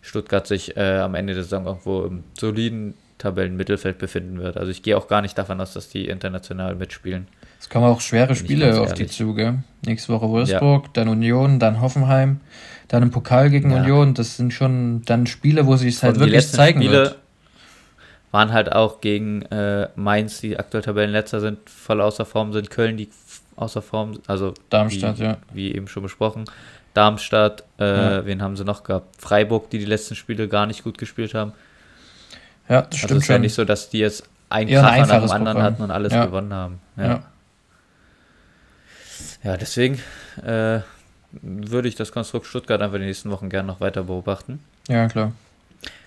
Stuttgart 0.00 0.46
sich 0.46 0.76
äh, 0.76 0.98
am 0.98 1.14
Ende 1.14 1.34
der 1.34 1.42
Saison 1.42 1.66
irgendwo 1.66 2.04
im 2.04 2.24
soliden 2.38 2.94
Tabellenmittelfeld 3.18 3.98
befinden 3.98 4.38
wird. 4.38 4.56
Also 4.56 4.70
ich 4.70 4.82
gehe 4.82 4.96
auch 4.96 5.08
gar 5.08 5.22
nicht 5.22 5.36
davon 5.38 5.60
aus, 5.60 5.72
dass 5.72 5.88
die 5.88 6.06
international 6.08 6.74
mitspielen. 6.74 7.26
Es 7.58 7.68
kommen 7.68 7.86
auch 7.86 8.00
schwere 8.00 8.34
Spiele 8.36 8.80
auf 8.80 8.92
die 8.92 9.06
Zuge. 9.06 9.62
Nächste 9.84 10.12
Woche 10.12 10.28
Wolfsburg, 10.28 10.84
ja. 10.86 10.90
dann 10.92 11.08
Union, 11.08 11.58
dann 11.58 11.80
Hoffenheim, 11.80 12.40
dann 12.88 13.02
im 13.02 13.10
Pokal 13.10 13.50
gegen 13.50 13.70
ja. 13.70 13.78
Union. 13.78 14.14
Das 14.14 14.36
sind 14.36 14.52
schon 14.52 15.02
dann 15.06 15.26
Spiele, 15.26 15.66
wo 15.66 15.76
sich 15.76 15.96
es 15.96 16.02
halt 16.02 16.18
wirklich 16.18 16.46
zeigen 16.46 16.82
Spiele 16.82 16.98
wird. 16.98 17.18
Waren 18.32 18.52
halt 18.52 18.72
auch 18.72 19.00
gegen 19.00 19.42
äh, 19.42 19.88
Mainz, 19.96 20.40
die 20.40 20.58
aktuell 20.58 20.82
Tabellenletzter 20.82 21.40
sind, 21.40 21.58
voll 21.70 22.02
außer 22.02 22.26
Form 22.26 22.52
sind. 22.52 22.70
Köln, 22.70 22.98
die 22.98 23.08
außer 23.56 23.82
Form, 23.82 24.18
also 24.26 24.54
Darmstadt, 24.70 25.18
wie, 25.18 25.24
ja. 25.24 25.38
Wie 25.52 25.74
eben 25.74 25.88
schon 25.88 26.02
besprochen. 26.02 26.44
Darmstadt, 26.94 27.64
äh, 27.78 27.84
ja. 27.84 28.26
wen 28.26 28.42
haben 28.42 28.56
sie 28.56 28.64
noch 28.64 28.82
gehabt? 28.82 29.20
Freiburg, 29.20 29.70
die 29.70 29.78
die 29.78 29.84
letzten 29.84 30.14
Spiele 30.14 30.48
gar 30.48 30.66
nicht 30.66 30.82
gut 30.82 30.98
gespielt 30.98 31.34
haben. 31.34 31.52
Ja, 32.68 32.82
das 32.82 32.92
also 32.92 32.96
stimmt. 32.98 33.10
Es 33.10 33.24
ist 33.24 33.28
ja 33.28 33.38
nicht 33.38 33.54
so, 33.54 33.64
dass 33.64 33.90
die 33.90 33.98
jetzt 33.98 34.28
ein 34.48 34.68
ja, 34.68 34.86
ein 34.86 35.02
nach 35.02 35.08
dem 35.08 35.30
anderen 35.30 35.56
Programm. 35.56 35.62
hatten 35.62 35.82
und 35.82 35.90
alles 35.90 36.12
ja. 36.12 36.24
gewonnen 36.24 36.52
haben. 36.52 36.80
Ja, 36.96 37.06
ja. 37.06 37.22
ja 39.42 39.56
deswegen 39.56 40.00
äh, 40.42 40.80
würde 41.42 41.88
ich 41.88 41.96
das 41.96 42.12
Konstrukt 42.12 42.46
Stuttgart 42.46 42.80
einfach 42.80 42.94
in 42.94 43.02
den 43.02 43.08
nächsten 43.08 43.30
Wochen 43.30 43.48
gerne 43.48 43.66
noch 43.66 43.80
weiter 43.80 44.04
beobachten. 44.04 44.60
Ja, 44.88 45.08
klar. 45.08 45.32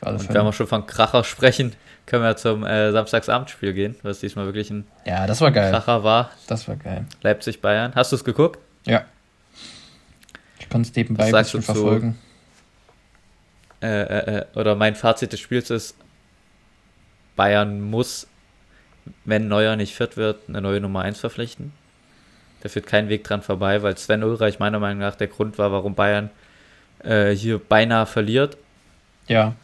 Und 0.01 0.33
wenn 0.33 0.43
wir 0.43 0.53
schon 0.53 0.67
von 0.67 0.85
Kracher 0.85 1.23
sprechen, 1.23 1.75
können 2.05 2.23
wir 2.23 2.35
zum 2.37 2.65
äh, 2.65 2.91
Samstagsabendspiel 2.91 3.73
gehen, 3.73 3.95
was 4.01 4.19
diesmal 4.19 4.45
wirklich 4.45 4.69
ein 4.71 4.87
ja, 5.05 5.27
das 5.27 5.41
war 5.41 5.51
geil. 5.51 5.71
Kracher 5.71 6.03
war. 6.03 6.31
Das 6.47 6.67
war 6.67 6.75
geil. 6.75 7.05
Leipzig-Bayern. 7.21 7.93
Hast 7.95 8.11
du 8.11 8.15
es 8.15 8.23
geguckt? 8.23 8.59
Ja. 8.85 9.05
Ich 10.59 10.69
konnte 10.69 10.89
es 10.89 10.95
nebenbei 10.95 11.25
ein 11.25 11.31
bisschen 11.31 11.61
verfolgen. 11.61 12.17
Zu, 13.81 13.87
äh, 13.87 14.01
äh, 14.01 14.37
äh, 14.39 14.45
oder 14.55 14.75
mein 14.75 14.95
Fazit 14.95 15.31
des 15.31 15.39
Spiels 15.39 15.69
ist, 15.69 15.95
Bayern 17.35 17.79
muss, 17.79 18.27
wenn 19.23 19.47
Neuer 19.47 19.75
nicht 19.75 19.95
fit 19.95 20.17
wird, 20.17 20.49
eine 20.49 20.61
neue 20.61 20.81
Nummer 20.81 21.01
1 21.01 21.19
verpflichten. 21.19 21.71
Da 22.61 22.69
führt 22.69 22.87
kein 22.87 23.07
Weg 23.07 23.23
dran 23.23 23.41
vorbei, 23.41 23.81
weil 23.81 23.97
Sven 23.97 24.23
Ulreich 24.23 24.59
meiner 24.59 24.79
Meinung 24.79 24.99
nach 24.99 25.15
der 25.15 25.27
Grund 25.27 25.57
war, 25.57 25.71
warum 25.71 25.95
Bayern 25.95 26.29
äh, 27.03 27.31
hier 27.31 27.59
beinahe 27.59 28.05
verliert. 28.05 28.57
Ja. 29.29 29.55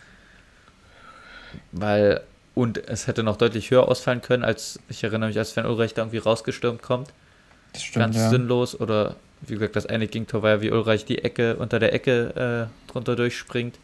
Weil 1.71 2.21
und 2.55 2.77
es 2.87 3.07
hätte 3.07 3.21
noch 3.21 3.35
deutlich 3.35 3.69
höher 3.69 3.87
ausfallen 3.87 4.21
können, 4.21 4.43
als 4.43 4.79
ich 4.87 5.03
erinnere 5.03 5.27
mich, 5.27 5.37
als 5.37 5.51
Sven 5.51 5.65
Ulreich 5.65 5.93
da 5.93 6.03
irgendwie 6.03 6.19
rausgestürmt 6.19 6.81
kommt. 6.81 7.09
Das 7.73 7.83
stimmt, 7.83 8.05
Ganz 8.05 8.15
ja. 8.15 8.29
sinnlos. 8.29 8.79
Oder 8.79 9.17
wie 9.41 9.55
gesagt, 9.55 9.75
das 9.75 9.85
eine 9.85 10.07
Gegentor 10.07 10.41
war 10.41 10.51
ja, 10.51 10.61
wie 10.61 10.71
Ulreich 10.71 11.03
die 11.03 11.23
Ecke 11.23 11.57
unter 11.57 11.79
der 11.79 11.93
Ecke 11.93 12.69
äh, 12.87 12.91
drunter 12.91 13.17
durchspringt. 13.17 13.77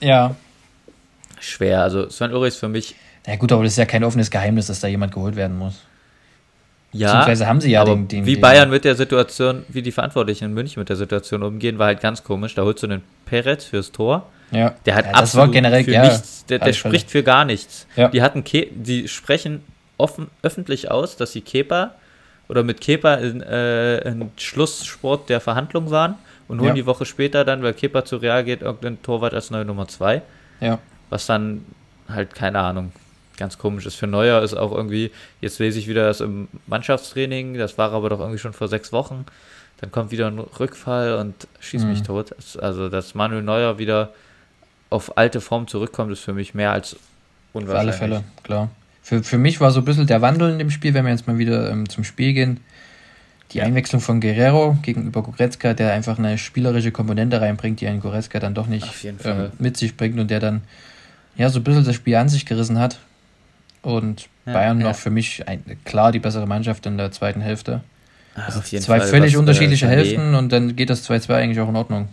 Ja. 0.00 0.36
Schwer. 1.40 1.82
Also 1.82 2.08
Sven 2.08 2.32
Ulreich 2.32 2.54
ist 2.54 2.58
für 2.58 2.68
mich. 2.68 2.94
Ja 3.26 3.34
gut, 3.34 3.50
aber 3.50 3.64
das 3.64 3.72
ist 3.72 3.78
ja 3.78 3.84
kein 3.84 4.04
offenes 4.04 4.30
Geheimnis, 4.30 4.68
dass 4.68 4.78
da 4.78 4.86
jemand 4.86 5.12
geholt 5.12 5.34
werden 5.34 5.58
muss. 5.58 5.82
Ja, 6.92 7.08
Beziehungsweise 7.08 7.46
haben 7.48 7.60
sie 7.60 7.72
ja 7.72 7.82
aber 7.82 7.96
den, 7.96 8.08
den, 8.08 8.26
wie 8.26 8.34
den, 8.34 8.40
Bayern 8.40 8.70
mit 8.70 8.84
der 8.84 8.94
Situation, 8.94 9.64
wie 9.68 9.82
die 9.82 9.92
Verantwortlichen 9.92 10.44
in 10.44 10.54
München 10.54 10.80
mit 10.80 10.88
der 10.88 10.96
Situation 10.96 11.42
umgehen, 11.42 11.78
war 11.78 11.88
halt 11.88 12.00
ganz 12.00 12.22
komisch. 12.22 12.54
Da 12.54 12.62
holst 12.62 12.82
du 12.82 12.86
einen 12.86 13.02
Perez 13.26 13.64
fürs 13.64 13.90
Tor 13.90 14.30
ja. 14.50 14.74
Der 14.86 14.94
hat 14.94 15.06
ja, 15.06 15.12
das 15.12 15.20
absolut 15.20 15.48
war 15.48 15.52
generell, 15.52 15.84
für 15.84 15.92
ja, 15.92 16.04
nichts, 16.04 16.46
der, 16.46 16.58
der 16.58 16.72
spricht 16.72 17.10
für 17.10 17.22
gar 17.22 17.44
nichts. 17.44 17.86
Ja. 17.96 18.08
Die 18.08 18.22
hatten 18.22 18.44
Ke 18.44 18.68
die 18.70 19.08
sprechen 19.08 19.62
offen, 19.98 20.28
öffentlich 20.42 20.90
aus, 20.90 21.16
dass 21.16 21.32
sie 21.32 21.40
Kepa 21.40 21.94
oder 22.48 22.62
mit 22.62 22.80
Kepa 22.80 23.14
in, 23.14 23.42
äh, 23.42 23.98
in 24.08 24.30
Schlusssport 24.36 25.28
der 25.28 25.40
Verhandlung 25.40 25.90
waren 25.90 26.14
und 26.46 26.60
holen 26.60 26.70
ja. 26.70 26.74
die 26.74 26.86
Woche 26.86 27.04
später 27.04 27.44
dann, 27.44 27.62
weil 27.62 27.74
Kepa 27.74 28.04
zu 28.04 28.16
Real 28.16 28.42
geht, 28.44 28.62
irgendein 28.62 29.02
Torwart 29.02 29.34
als 29.34 29.50
neue 29.50 29.64
Nummer 29.64 29.86
2. 29.86 30.22
Ja. 30.60 30.78
Was 31.10 31.26
dann 31.26 31.66
halt, 32.08 32.34
keine 32.34 32.60
Ahnung, 32.60 32.92
ganz 33.36 33.58
komisch 33.58 33.84
ist. 33.86 33.96
Für 33.96 34.06
Neuer 34.06 34.42
ist 34.42 34.54
auch 34.54 34.72
irgendwie, 34.72 35.10
jetzt 35.40 35.58
lese 35.58 35.78
ich 35.78 35.88
wieder 35.88 36.06
das 36.06 36.20
im 36.20 36.48
Mannschaftstraining, 36.66 37.54
das 37.54 37.76
war 37.76 37.92
aber 37.92 38.08
doch 38.08 38.20
irgendwie 38.20 38.38
schon 38.38 38.54
vor 38.54 38.68
sechs 38.68 38.92
Wochen. 38.92 39.26
Dann 39.80 39.92
kommt 39.92 40.10
wieder 40.10 40.26
ein 40.26 40.38
Rückfall 40.38 41.14
und 41.14 41.46
schießt 41.60 41.84
mhm. 41.84 41.90
mich 41.90 42.02
tot. 42.02 42.34
Also, 42.60 42.88
dass 42.88 43.14
Manuel 43.14 43.42
Neuer 43.42 43.78
wieder 43.78 44.12
auf 44.90 45.16
alte 45.16 45.40
Form 45.40 45.66
zurückkommt, 45.66 46.12
ist 46.12 46.20
für 46.20 46.32
mich 46.32 46.54
mehr 46.54 46.72
als 46.72 46.96
unwahrscheinlich. 47.52 47.94
Auf 47.94 48.02
alle 48.02 48.10
Fälle, 48.14 48.24
klar. 48.42 48.70
Für, 49.02 49.22
für 49.22 49.38
mich 49.38 49.60
war 49.60 49.70
so 49.70 49.80
ein 49.80 49.84
bisschen 49.84 50.06
der 50.06 50.20
Wandel 50.20 50.52
in 50.52 50.58
dem 50.58 50.70
Spiel, 50.70 50.92
wenn 50.94 51.04
wir 51.04 51.12
jetzt 51.12 51.26
mal 51.26 51.38
wieder 51.38 51.70
ähm, 51.70 51.88
zum 51.88 52.04
Spiel 52.04 52.34
gehen. 52.34 52.60
Die 53.52 53.62
Einwechslung 53.62 54.02
von 54.02 54.20
Guerrero 54.20 54.76
gegenüber 54.82 55.22
Goretzka, 55.22 55.72
der 55.72 55.94
einfach 55.94 56.18
eine 56.18 56.36
spielerische 56.36 56.92
Komponente 56.92 57.40
reinbringt, 57.40 57.80
die 57.80 57.86
einen 57.86 58.00
Goretzka 58.00 58.38
dann 58.38 58.52
doch 58.52 58.66
nicht 58.66 58.86
ähm, 59.24 59.50
mit 59.58 59.78
sich 59.78 59.96
bringt 59.96 60.20
und 60.20 60.30
der 60.30 60.40
dann 60.40 60.60
ja 61.36 61.48
so 61.48 61.60
ein 61.60 61.64
bisschen 61.64 61.84
das 61.84 61.94
Spiel 61.94 62.16
an 62.16 62.28
sich 62.28 62.44
gerissen 62.44 62.78
hat. 62.78 62.98
Und 63.80 64.28
ja, 64.44 64.52
Bayern 64.52 64.80
ja. 64.80 64.88
noch 64.88 64.96
für 64.96 65.08
mich 65.08 65.48
ein, 65.48 65.62
klar 65.86 66.12
die 66.12 66.18
bessere 66.18 66.46
Mannschaft 66.46 66.84
in 66.84 66.98
der 66.98 67.10
zweiten 67.10 67.40
Hälfte. 67.40 67.80
Also 68.34 68.60
zwei 68.60 69.00
Fall, 69.00 69.08
völlig 69.08 69.32
was, 69.32 69.40
unterschiedliche 69.40 69.86
äh, 69.86 69.88
Hälften 69.88 70.34
und 70.34 70.52
dann 70.52 70.76
geht 70.76 70.90
das 70.90 71.08
2-2 71.08 71.34
eigentlich 71.34 71.60
auch 71.60 71.68
in 71.68 71.76
Ordnung. 71.76 72.08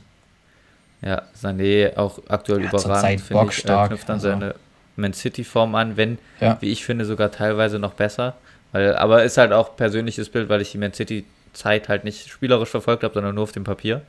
Ja, 1.06 1.22
Sané 1.40 1.96
auch 1.98 2.20
aktuell 2.28 2.64
ja, 2.64 2.70
überragend, 2.70 3.22
finde 3.22 3.46
ich. 3.50 3.66
Er 3.66 3.88
knüpft 3.88 4.10
dann 4.10 4.16
also. 4.16 4.30
seine 4.30 4.56
Man 4.96 5.14
City-Form 5.14 5.76
an, 5.76 5.98
wenn, 5.98 6.18
ja. 6.42 6.58
wie 6.62 6.72
ich 6.72 6.84
finde, 6.84 7.06
sogar 7.06 7.32
teilweise 7.32 7.78
noch 7.78 7.94
besser. 7.94 8.36
Weil, 8.72 8.96
aber 8.96 9.24
ist 9.24 9.38
halt 9.38 9.52
auch 9.54 9.76
persönliches 9.78 10.30
Bild, 10.30 10.50
weil 10.50 10.62
ich 10.62 10.72
die 10.72 10.80
Man 10.80 10.94
City-Zeit 10.94 11.90
halt 11.90 12.04
nicht 12.04 12.28
spielerisch 12.28 12.70
verfolgt 12.70 13.04
habe, 13.04 13.14
sondern 13.14 13.36
nur 13.36 13.44
auf 13.44 13.52
dem 13.52 13.64
Papier. 13.64 14.02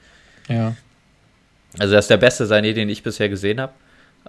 Ja. 0.48 0.74
Also 1.78 1.94
das 1.94 2.06
ist 2.06 2.10
der 2.10 2.16
beste 2.16 2.46
Sané, 2.46 2.72
den 2.72 2.88
ich 2.88 3.02
bisher 3.02 3.28
gesehen 3.28 3.60
habe. 3.60 3.72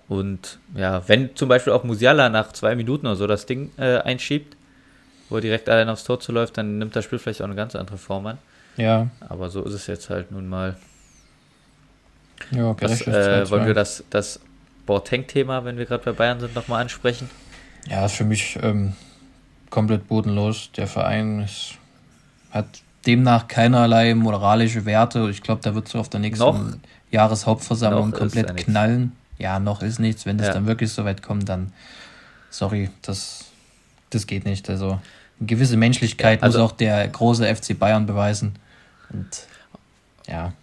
Und 0.09 0.59
ja, 0.75 1.07
wenn 1.07 1.35
zum 1.35 1.47
Beispiel 1.47 1.71
auch 1.71 1.85
Musiala 1.85 2.27
nach 2.27 2.51
zwei 2.51 2.75
Minuten 2.75 3.07
oder 3.07 3.15
so 3.15 3.27
das 3.27 3.45
Ding 3.45 3.71
äh, 3.77 3.99
einschiebt, 3.99 4.57
wo 5.29 5.35
er 5.35 5.41
direkt 5.41 5.69
allein 5.69 5.87
aufs 5.89 6.03
Tor 6.03 6.19
zuläuft, 6.19 6.57
dann 6.57 6.77
nimmt 6.77 6.95
das 6.95 7.05
Spiel 7.05 7.19
vielleicht 7.19 7.41
auch 7.41 7.45
eine 7.45 7.55
ganz 7.55 7.75
andere 7.75 7.97
Form 7.97 8.27
an. 8.27 8.37
Ja. 8.75 9.07
Aber 9.27 9.49
so 9.49 9.63
ist 9.63 9.73
es 9.73 9.87
jetzt 9.87 10.09
halt 10.09 10.31
nun 10.31 10.49
mal. 10.49 10.75
Ja, 12.51 12.73
das, 12.73 13.01
äh, 13.01 13.49
wollen 13.49 13.65
wir 13.65 13.73
das, 13.73 14.03
das 14.09 14.39
Boateng-Thema, 14.85 15.65
wenn 15.65 15.77
wir 15.77 15.85
gerade 15.85 16.03
bei 16.03 16.11
Bayern 16.11 16.39
sind, 16.39 16.55
nochmal 16.55 16.81
ansprechen? 16.81 17.29
Ja, 17.89 18.05
ist 18.05 18.15
für 18.15 18.23
mich 18.23 18.57
ähm, 18.61 18.93
komplett 19.69 20.07
bodenlos. 20.07 20.71
Der 20.75 20.87
Verein 20.87 21.41
ist, 21.41 21.75
hat 22.51 22.67
demnach 23.05 23.47
keinerlei 23.47 24.13
moralische 24.15 24.85
Werte. 24.85 25.29
Ich 25.29 25.41
glaube, 25.41 25.61
da 25.63 25.75
wird 25.75 25.87
so 25.87 25.99
auf 25.99 26.09
der 26.09 26.19
nächsten 26.19 26.45
noch, 26.45 26.59
Jahreshauptversammlung 27.11 28.11
komplett 28.11 28.55
knallen. 28.57 29.13
Ja, 29.37 29.59
noch 29.59 29.81
ist 29.81 29.99
nichts. 29.99 30.25
Wenn 30.25 30.37
das 30.37 30.47
ja. 30.47 30.53
dann 30.53 30.65
wirklich 30.65 30.91
so 30.91 31.05
weit 31.05 31.21
kommt, 31.21 31.47
dann 31.47 31.71
sorry, 32.49 32.89
das, 33.01 33.45
das 34.09 34.27
geht 34.27 34.45
nicht. 34.45 34.69
Also 34.69 34.99
eine 35.39 35.47
gewisse 35.47 35.77
Menschlichkeit 35.77 36.43
also, 36.43 36.59
muss 36.59 36.71
auch 36.71 36.75
der 36.75 37.07
große 37.07 37.55
FC 37.55 37.77
Bayern 37.77 38.05
beweisen. 38.05 38.53
Und 39.09 39.27
ja. 40.27 40.53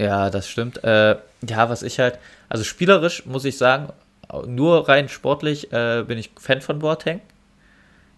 Ja, 0.00 0.30
das 0.30 0.48
stimmt. 0.48 0.82
Äh, 0.82 1.16
ja, 1.46 1.68
was 1.68 1.82
ich 1.82 2.00
halt, 2.00 2.18
also 2.48 2.64
spielerisch 2.64 3.26
muss 3.26 3.44
ich 3.44 3.58
sagen, 3.58 3.92
nur 4.46 4.88
rein 4.88 5.10
sportlich 5.10 5.70
äh, 5.72 6.04
bin 6.06 6.16
ich 6.16 6.30
Fan 6.38 6.62
von 6.62 6.78
Boateng. 6.78 7.20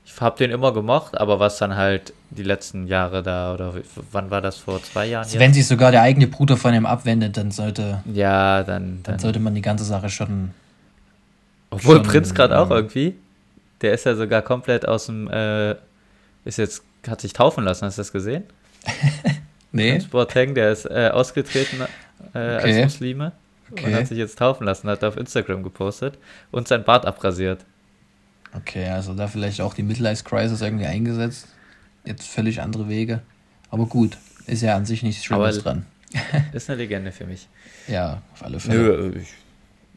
Ich 0.05 0.21
habe 0.21 0.37
den 0.39 0.53
immer 0.53 0.73
gemocht, 0.73 1.19
aber 1.19 1.41
was 1.41 1.59
dann 1.59 1.77
halt 1.77 2.13
die 2.31 2.45
letzten 2.45 2.87
Jahre 2.87 3.23
da, 3.23 3.55
oder 3.55 3.75
wann 4.13 4.31
war 4.31 4.41
das 4.41 4.59
vor 4.59 4.81
zwei 4.83 5.07
Jahren? 5.07 5.25
Also 5.25 5.41
wenn 5.41 5.55
sich 5.55 5.67
sogar 5.67 5.91
der 5.91 6.03
eigene 6.03 6.29
Bruder 6.29 6.57
von 6.57 6.73
ihm 6.73 6.87
abwendet, 6.87 7.37
dann 7.37 7.51
sollte. 7.51 8.03
Ja, 8.13 8.63
dann. 8.63 9.01
Dann, 9.03 9.15
dann 9.15 9.19
sollte 9.19 9.41
man 9.41 9.55
die 9.55 9.63
ganze 9.63 9.85
Sache 9.85 10.09
schon. 10.09 10.51
Obwohl 11.71 11.97
schon, 11.97 12.05
Prinz 12.05 12.35
gerade 12.35 12.59
auch 12.59 12.71
irgendwie. 12.71 13.15
Der 13.81 13.93
ist 13.93 14.05
ja 14.07 14.15
sogar 14.15 14.43
komplett 14.43 14.87
aus 14.87 15.07
dem. 15.07 15.29
Äh, 15.31 15.77
ist 16.45 16.59
jetzt. 16.59 16.83
Hat 17.09 17.21
sich 17.21 17.33
taufen 17.33 17.65
lassen, 17.65 17.85
hast 17.87 17.99
du 17.99 18.01
das 18.01 18.13
gesehen? 18.13 18.45
nee. 19.73 19.93
Prinz 19.93 20.07
Boateng, 20.07 20.55
der 20.55 20.73
ist 20.73 20.85
äh, 20.87 21.11
ausgetreten 21.13 21.81
äh, 21.81 21.87
okay. 22.27 22.59
als 22.59 22.77
Muslime. 22.77 23.33
Okay. 23.71 23.87
Und 23.87 23.95
hat 23.95 24.07
sich 24.07 24.19
jetzt 24.19 24.39
taufen 24.39 24.65
lassen, 24.65 24.89
hat 24.89 25.03
er 25.03 25.09
auf 25.09 25.17
Instagram 25.17 25.63
gepostet 25.63 26.19
und 26.51 26.69
sein 26.69 26.85
Bart 26.85 27.07
abrasiert. 27.07 27.65
Okay, 28.55 28.87
also 28.89 29.15
da 29.15 29.29
vielleicht 29.29 29.63
auch 29.63 29.73
die 29.73 29.83
Midlife 29.83 30.25
Crisis 30.25 30.61
irgendwie 30.61 30.87
eingesetzt. 30.87 31.49
Jetzt 32.05 32.29
völlig 32.29 32.61
andere 32.61 32.89
Wege. 32.89 33.23
Aber 33.71 33.87
gut, 33.87 34.19
ist 34.47 34.63
ja 34.63 34.77
an 34.77 34.85
sich 34.85 35.03
nichts 35.03 35.25
Schlimmes 35.25 35.57
Aber 35.57 35.63
dran. 35.63 35.87
ist 36.53 36.69
eine 36.69 36.79
Legende 36.79 37.13
für 37.13 37.25
mich. 37.25 37.49
Ja, 37.89 38.21
auf 38.35 38.45
alle 38.45 38.61
Fälle. 38.61 38.79
Nö, 38.79 39.13
ich, 39.19 39.29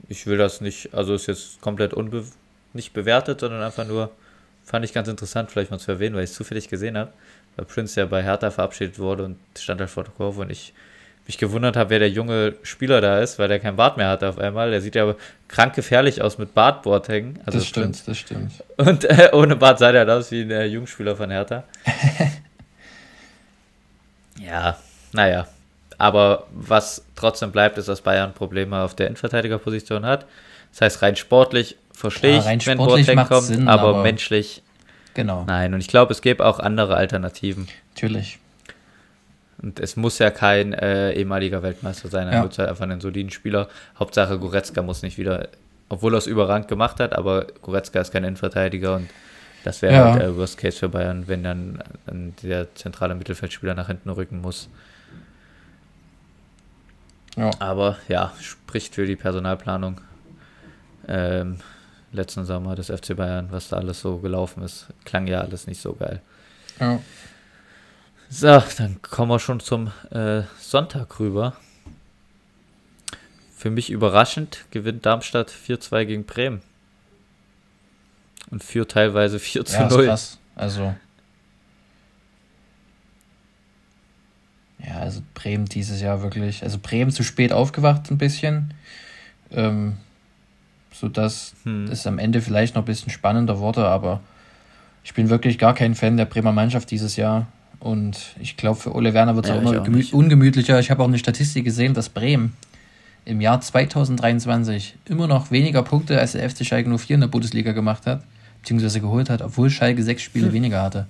ich 0.08 0.26
will 0.28 0.38
das 0.38 0.62
nicht, 0.62 0.94
also 0.94 1.14
ist 1.14 1.28
jetzt 1.28 1.60
komplett 1.60 1.94
unbe 1.94 2.24
nicht 2.74 2.94
bewertet, 2.94 3.42
sondern 3.42 3.62
einfach 3.62 3.86
nur, 3.86 4.12
fand 4.64 4.86
ich 4.86 4.94
ganz 4.94 5.08
interessant, 5.08 5.52
vielleicht 5.52 5.72
mal 5.72 5.80
zu 5.80 5.92
erwähnen, 5.92 6.16
weil 6.16 6.24
ich 6.24 6.30
es 6.30 6.36
zufällig 6.36 6.70
gesehen 6.70 6.98
habe, 6.98 7.12
weil 7.56 7.66
Prince 7.66 8.00
ja 8.00 8.06
bei 8.06 8.24
Hertha 8.24 8.52
verabschiedet 8.52 9.00
wurde 9.00 9.26
und 9.26 9.38
stand 9.58 9.80
halt 9.80 9.90
vor 9.90 10.04
der 10.04 10.14
Kurve 10.14 10.42
und 10.42 10.50
ich 10.50 10.74
mich 11.28 11.38
gewundert 11.38 11.76
habe, 11.76 11.90
wer 11.90 12.00
der 12.00 12.10
junge 12.10 12.56
Spieler 12.62 13.02
da 13.02 13.20
ist, 13.20 13.40
weil 13.40 13.48
der 13.48 13.60
kein 13.60 13.76
Bart 13.76 13.98
mehr 13.98 14.10
hat 14.10 14.24
auf 14.24 14.38
einmal. 14.38 14.70
Der 14.70 14.82
sieht 14.82 14.96
ja 14.96 15.16
krank 15.48 15.74
gefährlich 15.74 16.22
aus 16.22 16.38
mit 16.38 16.54
Bartboard 16.54 17.08
hängen. 17.08 17.40
Also 17.46 17.58
das 17.58 17.68
stimmt, 17.68 18.08
das 18.08 18.18
stimmt. 18.18 18.52
Und 18.78 19.06
äh, 19.06 19.30
ohne 19.34 19.56
Bart 19.56 19.80
sah 19.80 19.92
der 19.92 20.08
aus 20.08 20.32
wie 20.32 20.42
ein 20.42 20.52
äh, 20.52 20.66
Jungspieler 20.66 21.16
von 21.16 21.32
Hertha. 21.32 21.64
ja, 24.40 24.78
naja. 25.14 25.48
Aber 25.98 26.46
was 26.52 27.04
trotzdem 27.16 27.52
bleibt, 27.52 27.78
ist, 27.78 27.88
dass 27.88 28.02
Bayern 28.02 28.34
Probleme 28.34 28.82
auf 28.82 28.96
der 28.96 29.08
Innenverteidigerposition 29.08 30.06
hat. 30.06 30.26
Das 30.72 30.82
heißt, 30.82 31.02
rein 31.02 31.16
sportlich 31.16 31.78
verstehe 31.94 32.38
ja, 32.38 32.52
ich, 32.52 32.68
wenn 32.68 32.78
Boateng 32.78 33.26
kommt, 33.26 33.48
Sinn, 33.48 33.68
aber, 33.68 33.90
aber 33.90 34.04
menschlich 34.04 34.62
Genau. 35.16 35.46
Nein, 35.46 35.74
und 35.74 35.80
ich 35.80 35.88
glaube, 35.88 36.12
es 36.12 36.22
gäbe 36.22 36.46
auch 36.46 36.60
andere 36.60 36.96
Alternativen. 36.96 37.68
Natürlich. 37.96 38.38
Und 39.58 39.80
es 39.80 39.96
muss 39.96 40.20
ja 40.20 40.30
kein 40.30 40.74
äh, 40.74 41.14
ehemaliger 41.14 41.64
Weltmeister 41.64 42.10
sein, 42.10 42.28
er 42.28 42.36
ja. 42.36 42.44
wird 42.44 42.58
halt 42.60 42.70
einfach 42.70 42.84
einen 42.84 43.02
soliden 43.02 43.32
Spieler. 43.32 43.70
Hauptsache 43.98 44.38
Goretzka 44.38 44.82
muss 44.82 45.02
nicht 45.02 45.18
wieder, 45.18 45.48
obwohl 45.90 46.14
er 46.14 46.18
es 46.18 46.28
überrangt 46.28 46.68
gemacht 46.68 47.00
hat, 47.00 47.14
aber 47.14 47.48
Goretzka 47.62 48.02
ist 48.02 48.12
kein 48.12 48.26
Innenverteidiger 48.26 48.98
und 48.98 49.10
das 49.64 49.82
wäre 49.82 49.94
ja. 49.94 50.12
halt 50.12 50.22
der 50.22 50.36
Worst 50.36 50.58
Case 50.58 50.78
für 50.78 50.90
Bayern, 50.90 51.28
wenn 51.28 51.44
dann, 51.44 51.80
dann 52.06 52.34
der 52.44 52.76
zentrale 52.76 53.16
Mittelfeldspieler 53.16 53.74
nach 53.74 53.88
hinten 53.88 54.10
rücken 54.10 54.42
muss. 54.42 54.70
Ja. 57.38 57.50
Aber 57.60 57.98
ja, 58.08 58.34
spricht 58.42 58.94
für 58.94 59.06
die 59.06 59.16
Personalplanung. 59.16 60.02
Ähm, 61.08 61.58
letzten 62.16 62.46
Sommer 62.46 62.76
des 62.76 62.88
FC 62.88 63.16
Bayern, 63.16 63.48
was 63.52 63.70
da 63.70 63.78
alles 63.78 64.02
so 64.02 64.18
gelaufen 64.18 64.64
ist, 64.64 64.88
klang 65.04 65.28
ja 65.28 65.42
alles 65.42 65.68
nicht 65.68 65.82
so 65.82 65.94
geil. 65.94 66.22
Ja. 66.80 67.00
So, 68.30 68.62
dann 68.78 69.02
kommen 69.02 69.32
wir 69.32 69.40
schon 69.40 69.60
zum 69.60 69.92
äh, 70.12 70.44
Sonntag 70.60 71.20
rüber. 71.20 71.56
Für 73.56 73.70
mich 73.70 73.90
überraschend 73.90 74.66
gewinnt 74.72 75.06
Darmstadt 75.06 75.52
4-2 75.52 76.06
gegen 76.06 76.26
Bremen. 76.26 76.62
Und 78.52 78.64
führt 78.64 78.92
teilweise 78.92 79.40
4 79.40 79.66
zu 79.66 79.76
ja, 79.76 79.90
0. 79.90 80.06
Krass. 80.06 80.38
Also. 80.56 80.96
Ja, 84.80 85.00
also 85.00 85.22
Bremen 85.34 85.66
dieses 85.66 86.02
Jahr 86.02 86.22
wirklich. 86.22 86.64
Also 86.64 86.78
Bremen 86.80 87.12
zu 87.12 87.24
spät 87.24 87.54
aufgewacht 87.54 88.12
ein 88.12 88.18
bisschen. 88.18 88.74
Ähm, 89.52 89.98
sodass 91.00 91.54
hm. 91.64 91.86
es 91.92 92.08
am 92.08 92.20
Ende 92.20 92.42
vielleicht 92.42 92.76
noch 92.76 92.84
ein 92.84 92.86
bisschen 92.86 93.12
spannender 93.12 93.60
wurde, 93.60 93.86
aber 93.88 94.22
ich 95.04 95.14
bin 95.14 95.30
wirklich 95.30 95.58
gar 95.58 95.74
kein 95.74 95.96
Fan 95.96 96.18
der 96.18 96.26
Bremer 96.26 96.52
Mannschaft 96.52 96.90
dieses 96.92 97.16
Jahr. 97.16 97.48
Und 97.80 98.36
ich 98.40 98.58
glaube, 98.58 98.80
für 98.80 98.96
Ole 98.96 99.14
Werner 99.14 99.36
wird 99.36 99.46
es 99.46 99.50
ja, 99.50 99.58
auch 99.58 99.62
immer 99.62 99.82
auch 99.82 100.14
ungemütlicher. 100.14 100.80
Ich 100.80 100.90
habe 100.90 101.04
auch 101.04 101.08
eine 101.08 101.20
Statistik 101.20 101.66
gesehen, 101.66 101.94
dass 101.94 102.10
Bremen 102.10 102.54
im 103.26 103.42
Jahr 103.42 103.62
2023 103.62 104.96
immer 105.06 105.28
noch 105.28 105.52
weniger 105.52 105.84
Punkte 105.84 106.20
als 106.20 106.32
der 106.32 106.50
FC 106.50 106.66
Schalke 106.66 106.98
04 106.98 107.16
in 107.16 107.22
der 107.22 107.28
Bundesliga 107.28 107.74
gemacht 107.74 108.06
hat, 108.08 108.24
beziehungsweise 108.62 109.02
geholt 109.02 109.30
hat, 109.30 109.42
obwohl 109.42 109.70
Schalke 109.70 110.02
sechs 110.02 110.24
Spiele 110.24 110.48
hm. 110.48 110.54
weniger 110.54 110.82
hatte. 110.82 111.08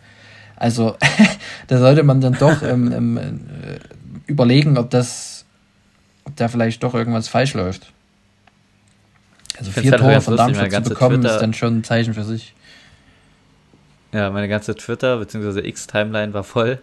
Also 0.56 0.98
da 1.68 1.78
sollte 1.80 2.04
man 2.04 2.22
dann 2.22 2.34
doch 2.34 2.62
ähm, 2.64 2.92
ähm, 2.92 3.18
äh, 3.18 3.80
überlegen, 4.28 4.78
ob 4.78 4.90
das, 4.90 5.46
ob 6.24 6.36
da 6.36 6.48
vielleicht 6.48 6.84
doch 6.84 6.94
irgendwas 6.94 7.28
falsch 7.28 7.54
läuft. 7.54 7.94
Also 9.58 9.72
vier 9.72 9.92
halt 9.92 10.02
Tore 10.02 10.22
von 10.22 10.38
Darmstadt 10.38 10.84
zu 10.84 10.90
bekommen, 10.90 11.22
Twitter 11.22 11.36
ist 11.36 11.42
dann 11.42 11.54
schon 11.54 11.78
ein 11.78 11.84
Zeichen 11.84 12.14
für 12.14 12.24
sich. 12.24 12.54
Ja, 14.14 14.30
meine 14.30 14.48
ganze 14.48 14.76
Twitter- 14.76 15.18
bzw. 15.18 15.68
X-Timeline 15.68 16.34
war 16.34 16.44
voll 16.44 16.80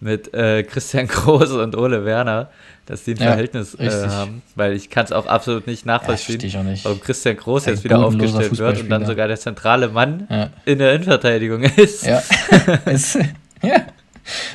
mit 0.00 0.34
äh, 0.34 0.62
Christian 0.62 1.06
Groß 1.08 1.52
und 1.52 1.76
Ole 1.76 2.04
Werner, 2.04 2.50
dass 2.86 3.04
die 3.04 3.12
ein 3.12 3.16
ja, 3.16 3.28
Verhältnis 3.28 3.74
äh, 3.74 3.90
haben, 4.08 4.42
weil 4.54 4.74
ich 4.74 4.90
kann 4.90 5.04
es 5.06 5.12
auch 5.12 5.26
absolut 5.26 5.66
nicht 5.66 5.86
nachvollziehen, 5.86 6.40
ja, 6.40 6.62
nicht. 6.62 6.84
warum 6.84 7.00
Christian 7.00 7.36
Groß 7.36 7.66
jetzt 7.66 7.84
wieder 7.84 7.98
aufgestellt 8.04 8.58
wird 8.58 8.80
und 8.80 8.90
dann 8.90 9.06
sogar 9.06 9.28
der 9.28 9.38
zentrale 9.38 9.88
Mann 9.88 10.26
ja. 10.28 10.50
in 10.66 10.78
der 10.78 10.94
Innenverteidigung 10.94 11.62
ist. 11.62 12.04
Ja, 12.04 12.22
ja. 13.62 13.86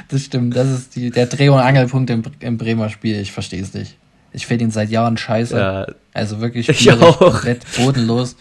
das 0.08 0.24
stimmt. 0.24 0.56
Das 0.56 0.70
ist 0.70 0.96
die, 0.96 1.10
der 1.10 1.26
Dreh- 1.26 1.50
und 1.50 1.60
Angelpunkt 1.60 2.10
im, 2.12 2.22
im 2.40 2.58
Bremer 2.58 2.90
Spiel. 2.90 3.20
Ich 3.20 3.32
verstehe 3.32 3.64
es 3.64 3.74
nicht. 3.74 3.98
Ich 4.32 4.46
finde 4.48 4.66
ihn 4.66 4.72
seit 4.72 4.90
Jahren 4.90 5.18
scheiße. 5.18 5.58
Ja, 5.58 5.88
also 6.14 6.40
wirklich 6.42 6.68
komplett 6.88 7.66
bodenlos. 7.76 8.36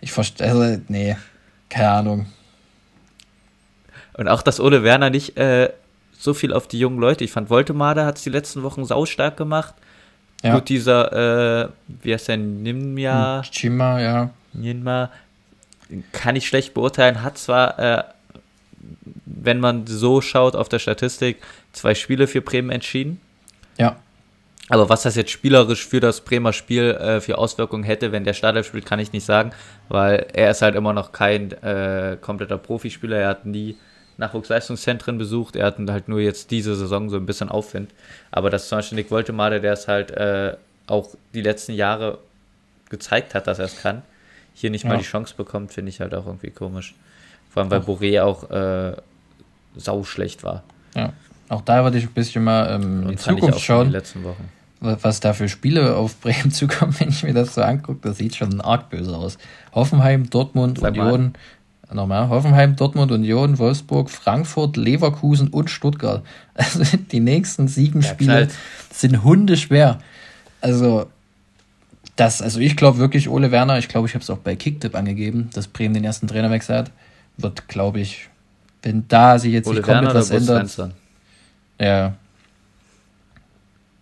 Ich 0.00 0.12
verstehe, 0.12 0.48
also, 0.48 0.80
nee, 0.88 1.16
keine 1.68 1.90
Ahnung. 1.90 2.26
Und 4.14 4.28
auch, 4.28 4.42
dass 4.42 4.60
Ole 4.60 4.82
Werner 4.82 5.10
nicht 5.10 5.36
äh, 5.36 5.70
so 6.18 6.34
viel 6.34 6.52
auf 6.52 6.66
die 6.66 6.78
jungen 6.78 6.98
Leute, 6.98 7.24
ich 7.24 7.30
fand 7.30 7.50
Voltemade 7.50 8.04
hat 8.04 8.18
es 8.18 8.24
die 8.24 8.30
letzten 8.30 8.62
Wochen 8.62 8.84
saustark 8.84 9.36
gemacht. 9.36 9.74
Ja. 10.42 10.54
Gut, 10.54 10.68
dieser, 10.68 11.64
äh, 11.64 11.68
wie 12.02 12.12
heißt 12.12 12.28
der, 12.28 12.36
Nimja? 12.36 13.42
Chima, 13.42 14.00
ja. 14.00 14.30
Ninma, 14.52 15.10
kann 16.12 16.36
ich 16.36 16.46
schlecht 16.46 16.74
beurteilen, 16.74 17.22
hat 17.22 17.38
zwar, 17.38 17.78
äh, 17.78 18.04
wenn 19.26 19.60
man 19.60 19.86
so 19.86 20.20
schaut 20.20 20.54
auf 20.54 20.68
der 20.68 20.78
Statistik, 20.78 21.38
zwei 21.72 21.94
Spiele 21.94 22.26
für 22.26 22.40
Bremen 22.40 22.70
entschieden. 22.70 23.20
Ja. 23.78 23.96
Aber 24.68 24.88
was 24.88 25.02
das 25.02 25.16
jetzt 25.16 25.30
spielerisch 25.30 25.86
für 25.86 26.00
das 26.00 26.20
Bremer 26.20 26.52
Spiel 26.52 26.90
äh, 26.90 27.20
für 27.20 27.38
Auswirkungen 27.38 27.84
hätte, 27.84 28.12
wenn 28.12 28.24
der 28.24 28.34
Startelf 28.34 28.66
spielt, 28.66 28.86
kann 28.86 28.98
ich 28.98 29.12
nicht 29.12 29.24
sagen, 29.24 29.52
weil 29.88 30.26
er 30.32 30.50
ist 30.50 30.62
halt 30.62 30.74
immer 30.74 30.92
noch 30.92 31.12
kein 31.12 31.52
äh, 31.62 32.16
kompletter 32.20 32.58
Profispieler. 32.58 33.16
Er 33.16 33.28
hat 33.28 33.46
nie 33.46 33.76
Nachwuchsleistungszentren 34.18 35.16
besucht. 35.16 35.56
Er 35.56 35.66
hat 35.66 35.76
halt 35.88 36.08
nur 36.08 36.20
jetzt 36.20 36.50
diese 36.50 36.74
Saison 36.74 37.08
so 37.08 37.16
ein 37.16 37.26
bisschen 37.26 37.48
Aufwind. 37.48 37.92
Aber 38.30 38.50
das 38.50 38.68
zum 38.68 38.78
Beispiel 38.78 38.96
Nick 38.96 39.10
Woltemade, 39.10 39.60
der 39.60 39.72
es 39.72 39.88
halt 39.88 40.10
äh, 40.10 40.56
auch 40.86 41.08
die 41.34 41.42
letzten 41.42 41.72
Jahre 41.72 42.18
gezeigt 42.90 43.34
hat, 43.34 43.46
dass 43.46 43.58
er 43.58 43.66
es 43.66 43.80
kann, 43.80 44.02
hier 44.54 44.70
nicht 44.70 44.84
ja. 44.84 44.90
mal 44.90 44.98
die 44.98 45.04
Chance 45.04 45.34
bekommt, 45.36 45.72
finde 45.72 45.90
ich 45.90 46.00
halt 46.00 46.14
auch 46.14 46.26
irgendwie 46.26 46.50
komisch. 46.50 46.94
Vor 47.50 47.62
allem, 47.62 47.70
weil 47.70 47.80
Boré 47.80 48.22
auch 48.22 48.50
äh, 48.50 48.96
sau 49.76 50.04
schlecht 50.04 50.42
war. 50.42 50.64
Ja, 50.94 51.12
auch 51.48 51.62
da 51.62 51.82
würde 51.84 51.98
ich 51.98 52.04
ein 52.04 52.12
bisschen 52.12 52.44
mal 52.44 52.70
ähm, 52.74 53.08
in 53.08 53.18
Zukunft 53.18 53.60
schauen. 53.60 53.90
letzten 53.90 54.24
Wochen. 54.24 54.50
Was 54.80 55.18
da 55.18 55.32
für 55.32 55.48
Spiele 55.48 55.96
auf 55.96 56.20
Bremen 56.20 56.50
zukommen, 56.52 56.94
wenn 56.98 57.08
ich 57.08 57.24
mir 57.24 57.34
das 57.34 57.54
so 57.54 57.62
angucke, 57.62 58.00
das 58.02 58.18
sieht 58.18 58.36
schon 58.36 58.60
arg 58.60 58.90
böse 58.90 59.16
aus. 59.16 59.38
Hoffenheim, 59.72 60.30
Dortmund, 60.30 60.78
Sag 60.78 60.92
Union, 60.94 61.32
nochmal, 61.92 62.28
Hoffenheim, 62.28 62.76
Dortmund, 62.76 63.10
Union, 63.10 63.58
Wolfsburg, 63.58 64.08
Frankfurt, 64.10 64.76
Leverkusen 64.76 65.48
und 65.48 65.70
Stuttgart. 65.70 66.22
Also 66.54 66.82
die 67.12 67.20
nächsten 67.20 67.68
sieben 67.68 68.00
ja, 68.00 68.08
Spiele 68.08 68.32
knallt. 68.32 68.54
sind 68.92 69.22
hundeschwer. 69.22 69.98
Also, 70.60 71.08
das, 72.16 72.42
also 72.42 72.58
ich 72.58 72.76
glaube 72.76 72.98
wirklich, 72.98 73.28
Ole 73.28 73.52
Werner, 73.52 73.78
ich 73.78 73.86
glaube, 73.86 74.08
ich 74.08 74.14
habe 74.14 74.24
es 74.24 74.30
auch 74.30 74.38
bei 74.38 74.56
Kicktip 74.56 74.96
angegeben, 74.96 75.50
dass 75.54 75.68
Bremen 75.68 75.94
den 75.94 76.02
ersten 76.02 76.26
Trainerwechsel 76.26 76.76
hat, 76.76 76.90
wird, 77.36 77.68
glaube 77.68 78.00
ich, 78.00 78.28
wenn 78.82 79.06
da 79.06 79.38
sich 79.38 79.52
jetzt 79.52 79.68
Ole 79.68 79.76
nicht 79.76 79.86
komplett 79.86 80.14
was 80.14 80.30
ändert. 80.30 80.92
Ja. 81.80 82.14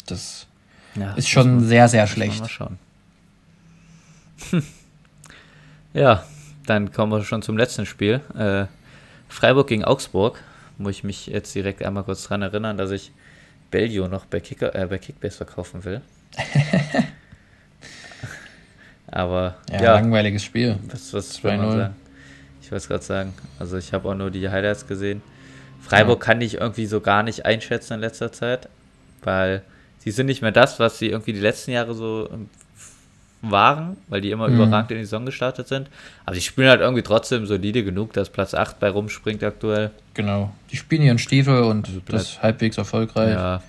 Das 0.07 0.47
ja, 0.99 1.13
ist 1.15 1.29
schon 1.29 1.61
sehr, 1.61 1.89
sehr 1.89 2.07
schlecht. 2.07 2.41
Mal 2.41 2.49
schauen. 2.49 2.79
ja, 5.95 6.25
dann 6.67 6.93
kommen 6.93 7.13
wir 7.13 7.25
schon 7.25 7.43
zum 7.43 7.57
letzten 7.57 7.87
Spiel. 7.87 8.21
Äh, 8.37 8.67
Freiburg 9.29 9.69
gegen 9.69 9.85
Augsburg. 9.85 10.43
Muss 10.79 10.97
ich 10.97 11.05
mich 11.05 11.27
jetzt 11.27 11.55
direkt 11.55 11.83
einmal 11.83 12.05
kurz 12.05 12.25
daran 12.25 12.43
erinnern, 12.43 12.77
dass 12.77 12.91
ich 12.91 13.13
Bellio 13.71 14.09
noch 14.09 14.27
bei, 14.27 14.41
Kicker, 14.41 14.75
äh, 14.75 14.87
bei 14.87 14.99
Kickbase 14.99 15.37
verkaufen 15.39 15.85
will. 15.85 16.03
Aber 19.09 19.57
ja, 19.71 19.83
ja, 19.83 19.95
langweiliges 19.95 20.45
Spiel. 20.45 20.79
Was, 20.89 21.13
was 21.15 21.35
soll 21.35 21.57
man 21.57 21.73
sagen? 21.73 21.95
Ich 22.61 22.71
wollte 22.71 22.83
es 22.83 22.89
gerade 22.89 23.05
sagen. 23.05 23.33
Also 23.59 23.79
ich 23.79 23.93
habe 23.93 24.09
auch 24.09 24.15
nur 24.15 24.31
die 24.31 24.49
Highlights 24.49 24.87
gesehen. 24.87 25.23
Freiburg 25.81 26.21
ja. 26.21 26.27
kann 26.27 26.41
ich 26.41 26.55
irgendwie 26.55 26.87
so 26.87 27.01
gar 27.01 27.23
nicht 27.23 27.47
einschätzen 27.47 27.95
in 27.95 28.01
letzter 28.01 28.33
Zeit, 28.33 28.69
weil 29.23 29.63
sie 30.07 30.13
sind 30.13 30.27
nicht 30.27 30.41
mehr 30.41 30.53
das, 30.53 30.79
was 30.79 30.99
sie 30.99 31.09
irgendwie 31.09 31.33
die 31.33 31.41
letzten 31.41 31.73
Jahre 31.73 31.93
so 31.93 32.29
ähm, 32.33 32.49
waren, 33.43 33.97
weil 34.07 34.21
die 34.21 34.31
immer 34.31 34.49
mhm. 34.49 34.55
überragend 34.55 34.93
in 34.93 34.99
die 34.99 35.05
Saison 35.05 35.27
gestartet 35.27 35.67
sind. 35.67 35.89
Aber 36.25 36.37
die 36.37 36.41
spielen 36.41 36.69
halt 36.69 36.81
irgendwie 36.81 37.03
trotzdem 37.03 37.45
solide 37.45 37.83
genug, 37.83 38.13
dass 38.13 38.31
Platz 38.31 38.55
8 38.55 38.79
bei 38.79 38.89
rumspringt 38.89 39.43
aktuell. 39.43 39.91
Genau. 40.15 40.53
Die 40.71 40.77
spielen 40.77 41.03
ihren 41.03 41.19
Stiefel 41.19 41.65
und 41.65 41.89
also 41.89 42.01
das 42.07 42.41
halbwegs 42.41 42.79
erfolgreich. 42.79 43.31
Ja. 43.31 43.63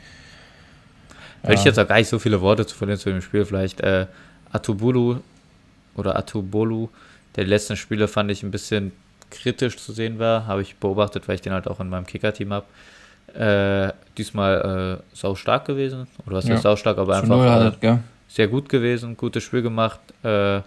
ja. 1.41 1.49
ich 1.49 1.63
jetzt 1.63 1.79
auch 1.79 1.87
gar 1.87 1.97
nicht 1.97 2.07
so 2.07 2.19
viele 2.19 2.39
Worte 2.39 2.67
zu 2.67 2.75
verlieren 2.75 2.99
zu 2.99 3.09
dem 3.09 3.21
Spiel. 3.23 3.43
Vielleicht 3.43 3.81
äh, 3.81 4.05
Atubulu 4.51 5.17
oder 5.95 6.15
Atubolu, 6.17 6.89
der 7.35 7.45
die 7.45 7.49
letzten 7.49 7.77
Spiele 7.77 8.07
fand 8.07 8.29
ich 8.29 8.43
ein 8.43 8.51
bisschen 8.51 8.91
kritisch 9.31 9.77
zu 9.77 9.91
sehen 9.91 10.19
war, 10.19 10.45
habe 10.45 10.61
ich 10.61 10.75
beobachtet, 10.75 11.27
weil 11.27 11.35
ich 11.35 11.41
den 11.41 11.53
halt 11.53 11.67
auch 11.67 11.79
in 11.79 11.89
meinem 11.89 12.05
Kicker-Team 12.05 12.53
habe. 12.53 12.67
Äh, 13.33 13.93
diesmal 14.17 15.01
äh, 15.01 15.15
sau 15.15 15.35
stark 15.35 15.65
gewesen. 15.65 16.07
Oder 16.25 16.37
was 16.37 16.47
ja. 16.47 16.55
heißt 16.55 16.63
sau 16.63 16.75
stark, 16.75 16.97
aber 16.97 17.17
einfach 17.17 17.39
halt, 17.39 17.83
äh, 17.83 17.97
sehr 18.27 18.47
gut 18.47 18.69
gewesen, 18.69 19.15
gutes 19.15 19.43
Spiel 19.43 19.61
gemacht 19.61 19.99
äh, 20.23 20.61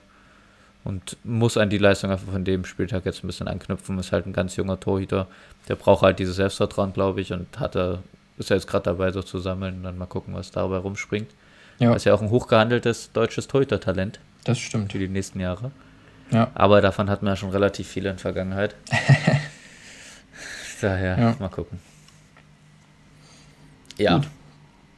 und 0.85 1.17
muss 1.25 1.57
an 1.57 1.69
die 1.69 1.79
Leistung 1.79 2.11
einfach 2.11 2.33
von 2.33 2.45
dem 2.45 2.65
Spieltag 2.65 3.05
jetzt 3.05 3.23
ein 3.23 3.27
bisschen 3.27 3.49
anknüpfen. 3.49 3.99
Ist 3.99 4.13
halt 4.13 4.27
ein 4.27 4.33
ganz 4.33 4.57
junger 4.57 4.79
Torhüter. 4.79 5.27
Der 5.69 5.75
braucht 5.75 6.03
halt 6.03 6.19
dieses 6.19 6.37
Selbstvertrauen, 6.37 6.93
glaube 6.93 7.21
ich, 7.21 7.33
und 7.33 7.59
hat 7.59 7.77
er, 7.77 7.99
ist 8.39 8.51
er 8.51 8.57
jetzt 8.57 8.67
gerade 8.67 8.85
dabei, 8.85 9.11
so 9.11 9.23
zu 9.23 9.39
sammeln 9.39 9.77
und 9.77 9.83
dann 9.83 9.99
mal 9.99 10.07
gucken, 10.07 10.35
was 10.35 10.51
dabei 10.51 10.79
rumspringt. 10.79 11.31
Ja. 11.79 11.95
ist 11.95 12.05
ja 12.05 12.13
auch 12.13 12.21
ein 12.21 12.31
hochgehandeltes 12.31 13.13
deutsches 13.13 13.49
Torhüter-Talent. 13.49 14.21
Das 14.45 14.59
stimmt. 14.59 14.93
Für 14.93 14.99
die 14.99 15.09
nächsten 15.09 15.41
Jahre. 15.41 15.71
Ja. 16.31 16.51
Aber 16.55 16.81
davon 16.81 17.11
hatten 17.11 17.25
wir 17.25 17.31
ja 17.31 17.37
schon 17.37 17.51
relativ 17.51 17.89
viele 17.89 18.11
in 18.11 18.17
der 18.17 18.21
Vergangenheit. 18.21 18.75
Daher, 20.81 21.19
ja. 21.19 21.37
mal 21.39 21.49
gucken. 21.49 21.79
Ja, 24.01 24.16
Gut. 24.16 24.28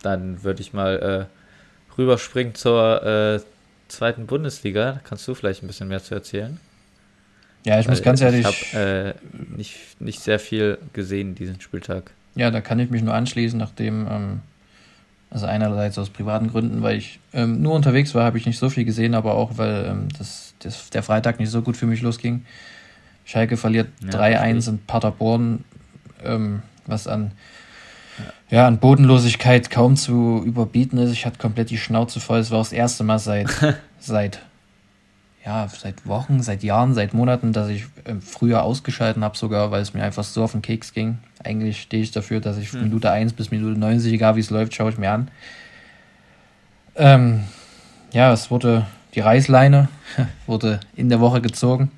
dann 0.02 0.42
würde 0.42 0.60
ich 0.60 0.72
mal 0.72 1.28
äh, 1.28 1.98
rüberspringen 1.98 2.54
zur 2.54 3.02
äh, 3.04 3.40
zweiten 3.88 4.26
Bundesliga. 4.26 4.92
Da 4.92 5.00
kannst 5.02 5.26
du 5.26 5.34
vielleicht 5.34 5.62
ein 5.62 5.66
bisschen 5.66 5.88
mehr 5.88 6.02
zu 6.02 6.14
erzählen. 6.14 6.58
Ja, 7.64 7.78
ich 7.78 7.86
Weil 7.86 7.94
muss 7.94 8.02
ganz 8.02 8.20
ehrlich. 8.20 8.46
Ich 8.46 8.74
habe 8.74 9.14
äh, 9.14 9.14
nicht, 9.56 10.00
nicht 10.00 10.20
sehr 10.20 10.38
viel 10.38 10.78
gesehen 10.92 11.34
diesen 11.34 11.60
Spieltag. 11.60 12.12
Ja, 12.34 12.50
da 12.50 12.60
kann 12.60 12.78
ich 12.78 12.90
mich 12.90 13.02
nur 13.02 13.14
anschließen, 13.14 13.58
nachdem 13.58 14.06
ähm, 14.10 14.40
also 15.30 15.46
einerseits 15.46 15.98
aus 15.98 16.10
privaten 16.10 16.48
Gründen, 16.48 16.82
weil 16.82 16.96
ich 16.96 17.20
ähm, 17.32 17.62
nur 17.62 17.74
unterwegs 17.74 18.14
war, 18.14 18.24
habe 18.24 18.38
ich 18.38 18.46
nicht 18.46 18.58
so 18.58 18.68
viel 18.68 18.84
gesehen, 18.84 19.14
aber 19.14 19.34
auch, 19.34 19.58
weil 19.58 19.86
ähm, 19.86 20.08
das, 20.18 20.54
das, 20.58 20.90
der 20.90 21.02
Freitag 21.02 21.38
nicht 21.38 21.50
so 21.50 21.62
gut 21.62 21.76
für 21.76 21.86
mich 21.86 22.02
losging. 22.02 22.44
Schalke 23.24 23.56
verliert 23.56 23.88
ja, 24.02 24.10
3-1 24.10 24.68
in 24.68 24.78
Paderborn, 24.78 25.64
ähm, 26.24 26.62
was 26.86 27.06
an, 27.06 27.32
ja. 28.50 28.66
an 28.66 28.78
Bodenlosigkeit 28.78 29.70
kaum 29.70 29.96
zu 29.96 30.42
überbieten 30.44 30.98
ist. 30.98 31.12
Ich 31.12 31.26
hatte 31.26 31.38
komplett 31.38 31.70
die 31.70 31.78
Schnauze 31.78 32.20
voll. 32.20 32.38
Es 32.38 32.50
war 32.50 32.58
das 32.58 32.72
erste 32.72 33.04
Mal 33.04 33.18
seit, 33.18 33.48
seit 33.98 34.40
ja, 35.44 35.66
seit 35.68 36.06
Wochen, 36.06 36.40
seit 36.40 36.62
Jahren, 36.62 36.94
seit 36.94 37.14
Monaten, 37.14 37.52
dass 37.52 37.68
ich 37.68 37.84
äh, 38.04 38.14
früher 38.20 38.62
ausgeschalten 38.62 39.24
habe, 39.24 39.36
sogar, 39.36 39.70
weil 39.70 39.82
es 39.82 39.92
mir 39.92 40.04
einfach 40.04 40.22
so 40.22 40.44
auf 40.44 40.52
den 40.52 40.62
Keks 40.62 40.92
ging. 40.92 41.18
Eigentlich 41.42 41.82
stehe 41.82 42.02
ich 42.02 42.12
dafür, 42.12 42.40
dass 42.40 42.58
ich 42.58 42.72
hm. 42.72 42.82
Minute 42.82 43.10
1 43.10 43.32
bis 43.32 43.50
Minute 43.50 43.78
90, 43.78 44.12
egal 44.12 44.36
wie 44.36 44.40
es 44.40 44.50
läuft, 44.50 44.74
schaue 44.74 44.90
ich 44.90 44.98
mir 44.98 45.10
an. 45.10 45.28
Ähm, 46.94 47.42
ja, 48.12 48.32
es 48.32 48.50
wurde 48.50 48.86
die 49.14 49.20
Reißleine 49.20 49.88
wurde 50.46 50.80
in 50.94 51.08
der 51.08 51.20
Woche 51.20 51.40
gezogen. 51.40 51.90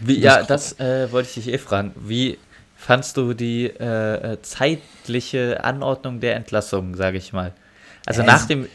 Wie, 0.00 0.18
ja, 0.18 0.42
das 0.42 0.78
äh, 0.78 1.10
wollte 1.12 1.28
ich 1.28 1.34
dich 1.34 1.54
eh 1.54 1.58
fragen. 1.58 1.92
Wie 1.96 2.38
fandst 2.80 3.16
du 3.18 3.34
die 3.34 3.66
äh, 3.66 4.32
äh 4.32 4.42
zeitliche 4.42 5.62
Anordnung 5.62 6.18
der 6.20 6.36
Entlassung, 6.36 6.94
sage 6.94 7.18
ich 7.18 7.32
mal? 7.32 7.52
Also 8.06 8.22
ja, 8.22 8.26
nach 8.26 8.46
dem 8.46 8.66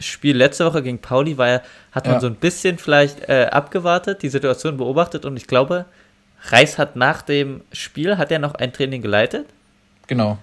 Spiel 0.00 0.36
letzte 0.36 0.66
Woche 0.66 0.82
gegen 0.82 0.98
Pauli 0.98 1.38
war, 1.38 1.62
hat 1.92 2.06
man 2.06 2.14
ja. 2.14 2.20
so 2.20 2.26
ein 2.26 2.34
bisschen 2.34 2.78
vielleicht 2.78 3.28
äh, 3.28 3.48
abgewartet, 3.50 4.22
die 4.22 4.28
Situation 4.28 4.76
beobachtet 4.76 5.24
und 5.24 5.36
ich 5.36 5.46
glaube, 5.46 5.84
Reis 6.46 6.76
hat 6.76 6.96
nach 6.96 7.22
dem 7.22 7.62
Spiel, 7.70 8.18
hat 8.18 8.32
er 8.32 8.40
noch 8.40 8.56
ein 8.56 8.72
Training 8.72 9.00
geleitet? 9.00 9.46
Genau. 10.08 10.38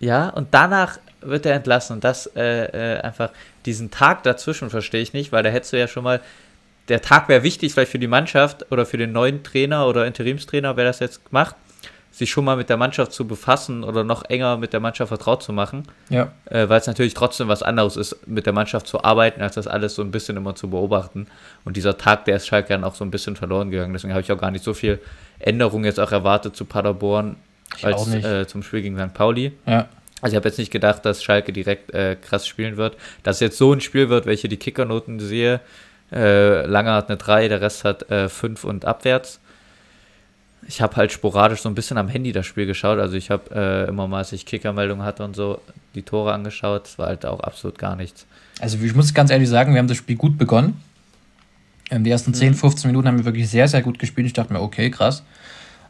Ja, 0.00 0.30
und 0.30 0.48
danach 0.52 0.98
wird 1.20 1.44
er 1.44 1.54
entlassen 1.54 1.96
und 1.96 2.04
das 2.04 2.26
äh, 2.34 2.94
äh, 2.96 3.00
einfach, 3.00 3.30
diesen 3.66 3.90
Tag 3.90 4.22
dazwischen 4.22 4.70
verstehe 4.70 5.02
ich 5.02 5.12
nicht, 5.12 5.30
weil 5.30 5.42
da 5.42 5.50
hättest 5.50 5.74
du 5.74 5.78
ja 5.78 5.88
schon 5.88 6.04
mal, 6.04 6.20
der 6.88 7.02
Tag 7.02 7.28
wäre 7.28 7.42
wichtig 7.42 7.74
vielleicht 7.74 7.92
für 7.92 7.98
die 7.98 8.08
Mannschaft 8.08 8.72
oder 8.72 8.86
für 8.86 8.96
den 8.96 9.12
neuen 9.12 9.42
Trainer 9.44 9.86
oder 9.86 10.06
Interimstrainer, 10.06 10.76
wer 10.78 10.86
das 10.86 11.00
jetzt 11.00 11.20
macht, 11.32 11.54
sich 12.12 12.30
schon 12.30 12.44
mal 12.44 12.56
mit 12.56 12.68
der 12.68 12.76
Mannschaft 12.76 13.12
zu 13.12 13.26
befassen 13.26 13.82
oder 13.82 14.04
noch 14.04 14.24
enger 14.28 14.58
mit 14.58 14.74
der 14.74 14.80
Mannschaft 14.80 15.08
vertraut 15.08 15.42
zu 15.42 15.52
machen. 15.52 15.84
Ja. 16.10 16.30
Äh, 16.44 16.68
Weil 16.68 16.78
es 16.78 16.86
natürlich 16.86 17.14
trotzdem 17.14 17.48
was 17.48 17.62
anderes 17.62 17.96
ist, 17.96 18.28
mit 18.28 18.44
der 18.44 18.52
Mannschaft 18.52 18.86
zu 18.86 19.02
arbeiten, 19.02 19.40
als 19.40 19.54
das 19.54 19.66
alles 19.66 19.94
so 19.94 20.02
ein 20.02 20.10
bisschen 20.10 20.36
immer 20.36 20.54
zu 20.54 20.68
beobachten. 20.68 21.26
Und 21.64 21.76
dieser 21.76 21.96
Tag, 21.96 22.26
der 22.26 22.36
ist 22.36 22.46
Schalke 22.46 22.68
dann 22.68 22.84
auch 22.84 22.94
so 22.94 23.04
ein 23.04 23.10
bisschen 23.10 23.34
verloren 23.34 23.70
gegangen. 23.70 23.94
Deswegen 23.94 24.12
habe 24.12 24.20
ich 24.20 24.30
auch 24.30 24.38
gar 24.38 24.50
nicht 24.50 24.62
so 24.62 24.74
viel 24.74 25.00
Änderung 25.38 25.84
jetzt 25.84 25.98
auch 25.98 26.12
erwartet 26.12 26.54
zu 26.54 26.66
Paderborn 26.66 27.36
ich 27.78 27.86
als 27.86 28.12
äh, 28.12 28.46
zum 28.46 28.62
Spiel 28.62 28.82
gegen 28.82 28.98
St. 28.98 29.14
Pauli. 29.14 29.52
Ja. 29.66 29.88
Also 30.20 30.34
ich 30.34 30.36
habe 30.36 30.48
jetzt 30.48 30.58
nicht 30.58 30.70
gedacht, 30.70 31.06
dass 31.06 31.24
Schalke 31.24 31.52
direkt 31.52 31.94
äh, 31.94 32.16
krass 32.16 32.46
spielen 32.46 32.76
wird. 32.76 32.96
Dass 33.22 33.40
jetzt 33.40 33.56
so 33.56 33.72
ein 33.72 33.80
Spiel 33.80 34.10
wird, 34.10 34.26
welche 34.26 34.48
die 34.48 34.58
Kickernoten 34.58 35.18
sehe. 35.18 35.60
Äh, 36.12 36.66
Langer 36.66 36.92
hat 36.92 37.08
eine 37.08 37.16
3, 37.16 37.48
der 37.48 37.62
Rest 37.62 37.84
hat 37.84 38.04
5 38.08 38.42
äh, 38.64 38.66
und 38.66 38.84
abwärts 38.84 39.40
ich 40.66 40.80
habe 40.80 40.96
halt 40.96 41.12
sporadisch 41.12 41.62
so 41.62 41.68
ein 41.68 41.74
bisschen 41.74 41.98
am 41.98 42.08
Handy 42.08 42.32
das 42.32 42.46
Spiel 42.46 42.66
geschaut. 42.66 42.98
Also 42.98 43.16
ich 43.16 43.30
habe 43.30 43.54
äh, 43.54 43.88
immer 43.88 44.06
mal, 44.06 44.18
als 44.18 44.32
ich 44.32 44.46
Kickermeldungen 44.46 45.04
hatte 45.04 45.24
und 45.24 45.34
so, 45.34 45.60
die 45.94 46.02
Tore 46.02 46.32
angeschaut. 46.32 46.84
Das 46.84 46.98
war 46.98 47.08
halt 47.08 47.26
auch 47.26 47.40
absolut 47.40 47.78
gar 47.78 47.96
nichts. 47.96 48.26
Also 48.60 48.78
ich 48.78 48.94
muss 48.94 49.12
ganz 49.12 49.30
ehrlich 49.30 49.48
sagen, 49.48 49.72
wir 49.72 49.78
haben 49.78 49.88
das 49.88 49.96
Spiel 49.96 50.16
gut 50.16 50.38
begonnen. 50.38 50.80
Ähm, 51.90 52.04
die 52.04 52.10
ersten 52.10 52.32
10, 52.32 52.54
15 52.54 52.88
mhm. 52.88 52.92
Minuten 52.92 53.08
haben 53.08 53.18
wir 53.18 53.24
wirklich 53.24 53.48
sehr, 53.48 53.68
sehr 53.68 53.82
gut 53.82 53.98
gespielt. 53.98 54.26
Ich 54.26 54.32
dachte 54.32 54.52
mir, 54.52 54.60
okay, 54.60 54.90
krass. 54.90 55.24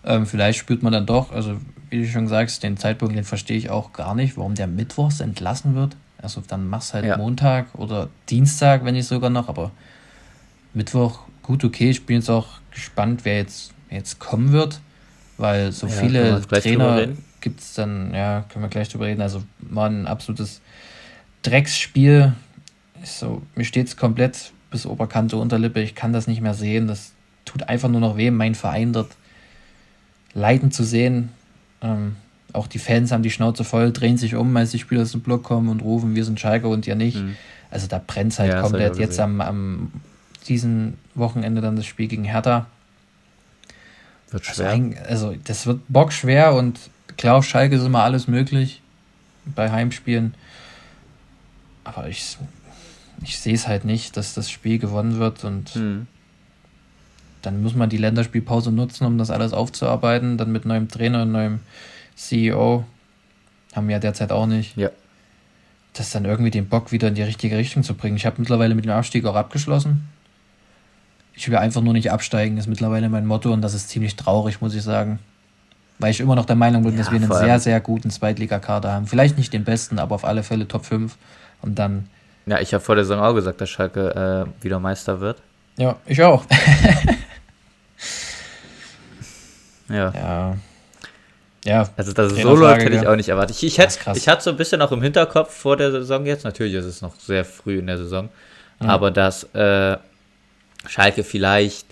Ähm, 0.05 0.27
vielleicht 0.27 0.59
spürt 0.59 0.83
man 0.83 0.93
dann 0.93 1.07
doch, 1.07 1.31
also 1.31 1.59
wie 1.91 2.01
du 2.01 2.09
schon 2.09 2.27
sagst, 2.27 2.63
den 2.63 2.77
Zeitpunkt, 2.77 3.15
den 3.15 3.25
verstehe 3.25 3.57
ich 3.57 3.71
auch 3.71 3.93
gar 3.93 4.15
nicht, 4.15 4.37
warum 4.37 4.55
der 4.55 4.67
Mittwochs 4.67 5.21
entlassen 5.21 5.75
wird. 5.75 5.97
Also 6.21 6.43
dann 6.47 6.69
machst 6.69 6.95
halt 6.95 7.05
ja. 7.05 7.17
Montag 7.17 7.67
oder 7.75 8.09
Dienstag, 8.31 8.85
wenn 8.85 8.95
nicht 8.95 9.07
sogar 9.07 9.31
noch, 9.31 9.49
aber 9.49 9.71
Mittwoch, 10.75 11.21
gut, 11.43 11.65
okay. 11.65 11.91
Ich 11.91 12.07
bin 12.07 12.17
jetzt 12.17 12.31
auch 12.31 12.47
gespannt, 12.73 13.25
wer 13.25 13.37
jetzt 13.37 13.73
jetzt 13.93 14.19
kommen 14.19 14.53
wird, 14.53 14.81
weil 15.39 15.73
so 15.73 15.87
ja, 15.87 15.93
viele 15.93 16.41
Trainer 16.43 17.09
gibt 17.41 17.61
es 17.61 17.75
dann, 17.75 18.15
ja, 18.15 18.45
können 18.49 18.65
wir 18.65 18.69
gleich 18.69 18.89
drüber 18.89 19.07
reden. 19.07 19.21
Also 19.21 19.43
war 19.61 19.89
ein 19.89 20.07
absolutes 20.07 20.61
Drecksspiel. 21.43 22.33
So, 23.05 23.43
mir 23.55 23.65
steht 23.65 23.89
es 23.89 23.97
komplett 23.97 24.53
bis 24.71 24.87
Oberkante, 24.87 25.37
Unterlippe. 25.37 25.81
Ich 25.81 25.95
kann 25.95 26.13
das 26.13 26.27
nicht 26.27 26.41
mehr 26.41 26.55
sehen. 26.55 26.87
Das 26.87 27.13
tut 27.45 27.69
einfach 27.69 27.89
nur 27.89 28.01
noch 28.01 28.17
weh, 28.17 28.31
mein 28.31 28.55
Verein 28.55 28.93
dort 28.93 29.11
leiden 30.35 30.71
zu 30.71 30.85
sehen. 30.85 31.31
Ähm, 31.83 32.17
auch 32.53 32.67
die 32.67 32.79
Fans 32.79 33.13
haben 33.13 33.23
die 33.23 33.31
Schnauze 33.31 33.65
voll, 33.65 33.93
drehen 33.93 34.17
sich 34.17 34.35
um, 34.35 34.57
als 34.57 34.71
die 34.71 34.79
Spieler 34.79 35.03
aus 35.03 35.13
dem 35.13 35.23
Block 35.23 35.43
kommen 35.43 35.69
und 35.69 35.83
rufen, 35.83 36.15
wir 36.15 36.25
sind 36.25 36.39
Schalke 36.39 36.69
und 36.69 36.87
ihr 36.87 36.95
nicht. 36.95 37.17
Mhm. 37.17 37.37
Also 37.71 37.87
da 37.87 38.01
brennt 38.05 38.33
es 38.33 38.39
halt 38.39 38.53
ja, 38.53 38.61
komplett. 38.61 38.99
Jetzt 38.99 39.19
am, 39.19 39.41
am 39.41 39.93
diesen 40.47 40.99
Wochenende 41.15 41.61
dann 41.61 41.77
das 41.77 41.87
Spiel 41.87 42.09
gegen 42.09 42.25
Hertha. 42.25 42.67
Wird 44.33 44.49
also 44.49 44.63
schwer. 44.63 44.71
Also, 44.71 45.29
also, 45.29 45.37
das 45.45 45.67
wird 45.67 45.81
bockschwer 45.89 46.55
und 46.55 46.79
klar, 47.17 47.37
auf 47.37 47.45
Schalke 47.45 47.77
ist 47.77 47.85
immer 47.85 48.03
alles 48.03 48.27
möglich 48.27 48.81
bei 49.45 49.71
Heimspielen. 49.71 50.35
Aber 51.85 52.09
ich, 52.09 52.39
ich 53.23 53.39
sehe 53.39 53.55
es 53.55 53.69
halt 53.69 53.85
nicht, 53.85 54.17
dass 54.17 54.35
das 54.35 54.51
Spiel 54.51 54.79
gewonnen 54.79 55.19
wird 55.19 55.45
und 55.45 55.71
hm. 55.71 56.07
dann 57.43 57.63
muss 57.63 57.75
man 57.75 57.91
die 57.91 57.97
Länderspielpause 57.97 58.71
nutzen, 58.73 59.05
um 59.05 59.19
das 59.19 59.31
alles 59.31 59.53
aufzuarbeiten. 59.53 60.39
Dann 60.39 60.53
mit 60.53 60.65
neuem 60.65 60.89
Trainer 60.89 61.23
und 61.23 61.33
neuem 61.33 61.61
CEO. 62.15 62.85
Haben 63.75 63.89
wir 63.89 63.95
ja 63.95 64.01
derzeit 64.01 64.33
auch 64.33 64.47
nicht. 64.47 64.77
Ja. 64.77 64.91
Das 65.95 66.11
dann 66.11 66.25
irgendwie 66.25 66.51
den 66.51 66.69
Bock 66.69 66.93
wieder 66.93 67.09
in 67.09 67.15
die 67.15 67.23
richtige 67.23 67.57
Richtung 67.59 67.83
zu 67.83 67.95
bringen. 67.95 68.17
Ich 68.17 68.25
habe 68.25 68.37
mittlerweile 68.39 68.75
mit 68.75 68.85
dem 68.85 68.93
Abstieg 68.93 69.27
auch 69.27 69.35
abgeschlossen. 69.35 70.09
Ich 71.35 71.49
will 71.49 71.57
einfach 71.57 71.81
nur 71.81 71.93
nicht 71.93 72.11
absteigen, 72.11 72.59
ist 72.59 72.67
mittlerweile 72.67 73.09
mein 73.09 73.27
Motto 73.27 73.53
und 73.53 73.63
das 73.63 73.75
ist 73.75 73.89
ziemlich 73.89 74.17
traurig, 74.17 74.61
muss 74.61 74.75
ich 74.75 74.83
sagen. 74.83 75.19
Weil 75.99 76.11
ich 76.11 76.21
immer 76.21 76.35
noch 76.35 76.47
der 76.47 76.57
Meinung 76.57 76.83
bin, 76.83 76.93
ja, 76.93 76.99
dass 76.99 77.11
wir 77.11 77.21
einen 77.21 77.33
sehr, 77.33 77.61
sehr 77.61 77.81
guten 77.81 78.11
Zweitligakader 78.11 78.93
haben. 78.93 79.07
Vielleicht 79.07 79.39
nicht 79.39 79.53
den 79.53 79.65
besten, 79.65 79.99
aber 79.99 80.15
auf 80.15 80.25
alle 80.25 80.43
Fälle 80.43 80.67
Top 80.67 80.85
5. 80.85 81.17
Und 81.63 81.79
dann. 81.79 82.09
Ja, 82.47 82.61
ich 82.61 82.75
habe 82.75 82.83
vor 82.83 82.97
der 82.97 83.05
Saison 83.05 83.23
auch 83.23 83.35
gesagt, 83.35 83.61
dass 83.61 83.71
Schalke 83.71 84.47
äh, 84.61 84.65
wieder 84.65 84.81
Meister 84.81 85.21
wird. 85.21 85.39
Ja, 85.77 85.97
ich 86.07 86.23
auch. 86.23 86.45
ja. 89.89 90.13
Ja. 90.13 90.57
Ja. 91.65 91.89
Also, 91.97 92.13
dass 92.13 92.33
es 92.33 92.43
so 92.43 92.57
läuft, 92.57 92.83
hätte 92.83 92.97
ich 92.97 93.07
auch 93.07 93.17
nicht 93.17 93.29
erwartet. 93.29 93.57
Ich, 93.57 93.65
ich, 93.65 93.79
hätte, 93.79 93.99
ich 94.15 94.29
hatte 94.29 94.43
so 94.43 94.51
ein 94.51 94.57
bisschen 94.57 94.83
auch 94.83 94.91
im 94.91 95.03
Hinterkopf 95.03 95.55
vor 95.55 95.77
der 95.77 95.93
Saison 95.93 96.27
jetzt, 96.27 96.45
natürlich 96.45 96.75
ist 96.75 96.85
es 96.85 97.03
noch 97.03 97.15
sehr 97.15 97.45
früh 97.45 97.79
in 97.79 97.87
der 97.87 97.99
Saison, 97.99 98.29
mhm. 98.81 98.91
aber 98.91 99.11
dass 99.11 99.45
äh, 99.55 99.97
Schalke 100.87 101.25
vielleicht 101.25 101.87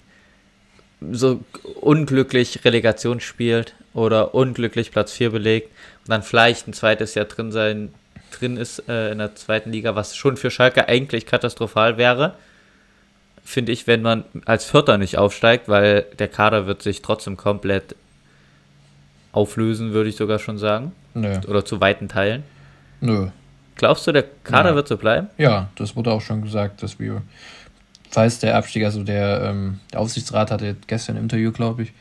so 1.12 1.42
unglücklich 1.80 2.64
Relegation 2.64 3.20
spielt 3.20 3.74
oder 3.94 4.34
unglücklich 4.34 4.90
Platz 4.90 5.12
4 5.12 5.30
belegt 5.30 5.70
und 6.04 6.10
dann 6.10 6.22
vielleicht 6.22 6.68
ein 6.68 6.72
zweites 6.72 7.14
Jahr 7.14 7.24
drin 7.24 7.52
sein 7.52 7.92
drin 8.30 8.56
ist 8.56 8.88
äh, 8.88 9.12
in 9.12 9.18
der 9.18 9.34
zweiten 9.34 9.70
Liga, 9.70 9.94
was 9.94 10.16
schon 10.16 10.36
für 10.36 10.50
Schalke 10.50 10.88
eigentlich 10.88 11.26
katastrophal 11.26 11.96
wäre, 11.96 12.34
finde 13.44 13.72
ich, 13.72 13.86
wenn 13.86 14.02
man 14.02 14.24
als 14.44 14.64
Vierter 14.64 14.98
nicht 14.98 15.18
aufsteigt, 15.18 15.68
weil 15.68 16.06
der 16.18 16.28
Kader 16.28 16.66
wird 16.66 16.82
sich 16.82 17.02
trotzdem 17.02 17.36
komplett 17.36 17.96
auflösen, 19.32 19.92
würde 19.92 20.10
ich 20.10 20.16
sogar 20.16 20.38
schon 20.38 20.58
sagen. 20.58 20.92
Nö. 21.14 21.38
Oder 21.48 21.64
zu 21.64 21.80
weiten 21.80 22.08
Teilen. 22.08 22.44
Nö. 23.00 23.28
Glaubst 23.76 24.06
du, 24.06 24.12
der 24.12 24.24
Kader 24.44 24.70
ja. 24.70 24.74
wird 24.74 24.88
so 24.88 24.96
bleiben? 24.96 25.28
Ja, 25.38 25.68
das 25.76 25.96
wurde 25.96 26.12
auch 26.12 26.20
schon 26.20 26.42
gesagt, 26.42 26.82
dass 26.82 26.98
wir, 26.98 27.22
falls 28.10 28.40
der 28.40 28.56
Abstieg, 28.56 28.84
also 28.84 29.02
der, 29.02 29.42
ähm, 29.42 29.80
der 29.92 30.00
Aufsichtsrat 30.00 30.50
hatte 30.50 30.76
gestern 30.86 31.16
ein 31.16 31.22
Interview, 31.22 31.52
glaube 31.52 31.84
ich, 31.84 31.92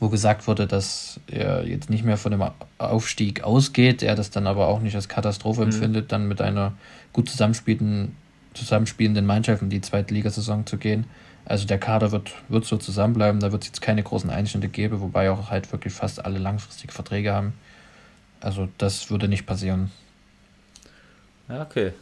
wo 0.00 0.08
gesagt 0.08 0.46
wurde, 0.48 0.66
dass 0.66 1.20
er 1.28 1.64
jetzt 1.64 1.88
nicht 1.88 2.04
mehr 2.04 2.16
von 2.16 2.32
dem 2.32 2.42
Aufstieg 2.78 3.44
ausgeht, 3.44 4.02
er 4.02 4.16
das 4.16 4.30
dann 4.30 4.48
aber 4.48 4.66
auch 4.66 4.80
nicht 4.80 4.96
als 4.96 5.08
Katastrophe 5.08 5.60
mhm. 5.60 5.68
empfindet, 5.68 6.12
dann 6.12 6.26
mit 6.26 6.40
einer 6.40 6.72
gut 7.12 7.28
zusammenspielenden, 7.30 8.16
zusammenspielenden 8.54 9.24
Mannschaft 9.24 9.62
in 9.62 9.70
die 9.70 9.80
zweite 9.80 10.12
Ligasaison 10.12 10.66
zu 10.66 10.76
gehen. 10.76 11.04
Also 11.44 11.66
der 11.66 11.78
Kader 11.78 12.12
wird, 12.12 12.32
wird 12.48 12.64
so 12.64 12.76
zusammenbleiben, 12.76 13.40
da 13.40 13.52
wird 13.52 13.62
es 13.62 13.68
jetzt 13.68 13.82
keine 13.82 14.02
großen 14.02 14.30
Einschnitte 14.30 14.68
geben, 14.68 15.00
wobei 15.00 15.30
auch 15.30 15.50
halt 15.50 15.70
wirklich 15.72 15.92
fast 15.92 16.24
alle 16.24 16.38
langfristige 16.38 16.92
Verträge 16.92 17.32
haben. 17.32 17.52
Also 18.40 18.68
das 18.78 19.10
würde 19.10 19.28
nicht 19.28 19.46
passieren. 19.46 19.90
Ja, 21.48 21.62
okay. 21.62 21.92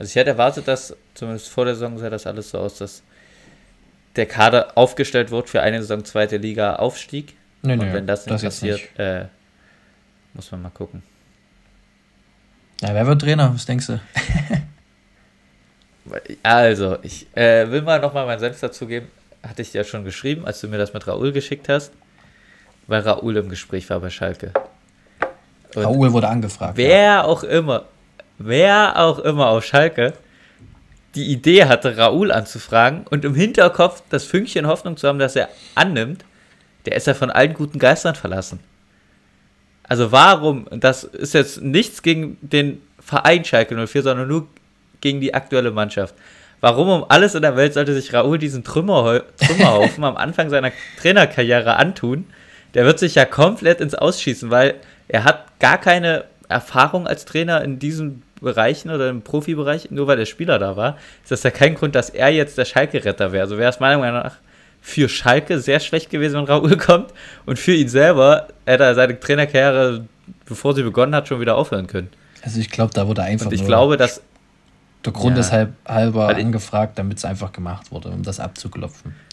Also 0.00 0.12
ich 0.12 0.16
hätte 0.16 0.30
erwartet, 0.30 0.66
dass 0.66 0.96
zumindest 1.12 1.50
vor 1.50 1.66
der 1.66 1.74
Saison 1.74 1.98
sah 1.98 2.08
das 2.08 2.26
alles 2.26 2.48
so 2.48 2.58
aus, 2.58 2.78
dass 2.78 3.02
der 4.16 4.24
Kader 4.24 4.72
aufgestellt 4.74 5.30
wird 5.30 5.50
für 5.50 5.60
eine 5.60 5.82
Saison 5.82 6.06
zweite 6.06 6.38
Liga 6.38 6.76
Aufstieg. 6.76 7.36
Nee, 7.60 7.76
nee, 7.76 7.84
Und 7.84 7.92
wenn 7.92 8.06
das 8.06 8.24
nicht 8.24 8.42
das 8.42 8.42
passiert, 8.42 8.78
nicht. 8.78 8.98
Äh, 8.98 9.26
muss 10.32 10.50
man 10.52 10.62
mal 10.62 10.70
gucken. 10.70 11.02
Ja, 12.80 12.94
wer 12.94 13.06
wird 13.06 13.20
Trainer? 13.20 13.52
Was 13.52 13.66
denkst 13.66 13.88
du? 13.88 14.00
also, 16.42 16.96
ich 17.02 17.26
äh, 17.36 17.70
will 17.70 17.82
mal 17.82 18.00
nochmal 18.00 18.24
meinen 18.24 18.40
Senf 18.40 18.58
dazu 18.58 18.86
geben. 18.86 19.08
Hatte 19.46 19.60
ich 19.60 19.70
ja 19.74 19.84
schon 19.84 20.04
geschrieben, 20.04 20.46
als 20.46 20.62
du 20.62 20.68
mir 20.68 20.78
das 20.78 20.94
mit 20.94 21.06
Raoul 21.06 21.32
geschickt 21.32 21.68
hast, 21.68 21.92
weil 22.86 23.02
Raoul 23.02 23.36
im 23.36 23.50
Gespräch 23.50 23.90
war 23.90 24.00
bei 24.00 24.08
Schalke. 24.08 24.54
Und 25.74 25.84
Raoul 25.84 26.10
wurde 26.14 26.28
angefragt. 26.28 26.78
Wer 26.78 27.02
ja. 27.02 27.24
auch 27.24 27.42
immer, 27.42 27.84
wer 28.40 28.98
auch 28.98 29.18
immer 29.18 29.48
auf 29.48 29.64
Schalke 29.64 30.14
die 31.14 31.26
Idee 31.26 31.66
hatte, 31.66 31.96
Raoul 31.96 32.32
anzufragen 32.32 33.04
und 33.10 33.24
im 33.24 33.34
Hinterkopf 33.34 34.02
das 34.10 34.24
Fünkchen 34.24 34.66
Hoffnung 34.66 34.96
zu 34.96 35.06
haben, 35.08 35.18
dass 35.18 35.36
er 35.36 35.48
annimmt, 35.74 36.24
der 36.86 36.96
ist 36.96 37.06
ja 37.06 37.14
von 37.14 37.30
allen 37.30 37.54
guten 37.54 37.78
Geistern 37.78 38.14
verlassen. 38.14 38.60
Also 39.82 40.12
warum, 40.12 40.66
das 40.70 41.04
ist 41.04 41.34
jetzt 41.34 41.60
nichts 41.62 42.02
gegen 42.02 42.38
den 42.40 42.80
Verein 43.00 43.44
Schalke 43.44 43.74
04, 43.86 44.02
sondern 44.02 44.28
nur 44.28 44.46
gegen 45.00 45.20
die 45.20 45.34
aktuelle 45.34 45.72
Mannschaft. 45.72 46.14
Warum 46.60 46.88
um 46.88 47.06
alles 47.08 47.34
in 47.34 47.42
der 47.42 47.56
Welt 47.56 47.74
sollte 47.74 47.94
sich 47.94 48.12
Raoul 48.12 48.38
diesen 48.38 48.64
Trümmerhau 48.64 49.20
Trümmerhaufen 49.38 50.04
am 50.04 50.16
Anfang 50.16 50.48
seiner 50.48 50.72
Trainerkarriere 51.00 51.76
antun? 51.76 52.26
Der 52.74 52.84
wird 52.84 52.98
sich 52.98 53.16
ja 53.16 53.24
komplett 53.24 53.80
ins 53.80 53.94
Ausschießen, 53.94 54.50
weil 54.50 54.74
er 55.08 55.24
hat 55.24 55.58
gar 55.58 55.78
keine 55.78 56.24
Erfahrung 56.48 57.06
als 57.06 57.24
Trainer 57.24 57.62
in 57.62 57.78
diesem 57.78 58.22
Bereichen 58.40 58.90
oder 58.90 59.08
im 59.08 59.22
Profibereich, 59.22 59.90
nur 59.90 60.06
weil 60.06 60.16
der 60.16 60.26
Spieler 60.26 60.58
da 60.58 60.76
war, 60.76 60.96
ist 61.22 61.30
das 61.30 61.42
ja 61.42 61.50
kein 61.50 61.74
Grund, 61.74 61.94
dass 61.94 62.10
er 62.10 62.28
jetzt 62.30 62.56
der 62.58 62.64
Schalke-Retter 62.64 63.32
wäre. 63.32 63.42
Also 63.42 63.58
wäre 63.58 63.70
es 63.70 63.80
meiner 63.80 63.98
Meinung 63.98 64.22
nach 64.22 64.36
für 64.80 65.08
Schalke 65.08 65.58
sehr 65.58 65.80
schlecht 65.80 66.10
gewesen, 66.10 66.36
wenn 66.36 66.44
Raoul 66.44 66.76
kommt 66.78 67.12
und 67.46 67.58
für 67.58 67.74
ihn 67.74 67.88
selber 67.88 68.48
hätte 68.64 68.84
er 68.84 68.94
seine 68.94 69.18
Trainerkarriere, 69.18 70.04
bevor 70.46 70.74
sie 70.74 70.82
begonnen 70.82 71.14
hat, 71.14 71.28
schon 71.28 71.40
wieder 71.40 71.56
aufhören 71.56 71.86
können. 71.86 72.08
Also 72.42 72.60
ich 72.60 72.70
glaube, 72.70 72.92
da 72.94 73.06
wurde 73.06 73.22
einfach 73.22 73.46
und 73.46 73.52
ich 73.52 73.64
glaube, 73.64 73.96
dass 73.96 74.22
der 75.04 75.12
Grund 75.12 75.36
ja, 75.36 75.40
ist 75.40 75.52
halb, 75.52 75.72
halber 75.86 76.28
angefragt, 76.28 76.98
damit 76.98 77.18
es 77.18 77.24
einfach 77.24 77.52
gemacht 77.52 77.90
wurde, 77.90 78.08
um 78.08 78.22
das 78.22 78.40
abzuklopfen. 78.40 79.14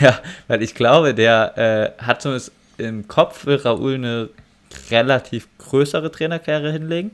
Ja, 0.00 0.18
weil 0.48 0.62
ich 0.62 0.74
glaube, 0.74 1.12
der 1.12 1.58
äh, 1.98 2.02
hat 2.02 2.22
zumindest 2.22 2.52
im 2.78 3.06
Kopf 3.06 3.44
will 3.44 3.56
Raoul 3.56 3.96
eine 3.96 4.30
relativ 4.90 5.46
größere 5.58 6.10
Trainerkarriere 6.10 6.72
hinlegen. 6.72 7.10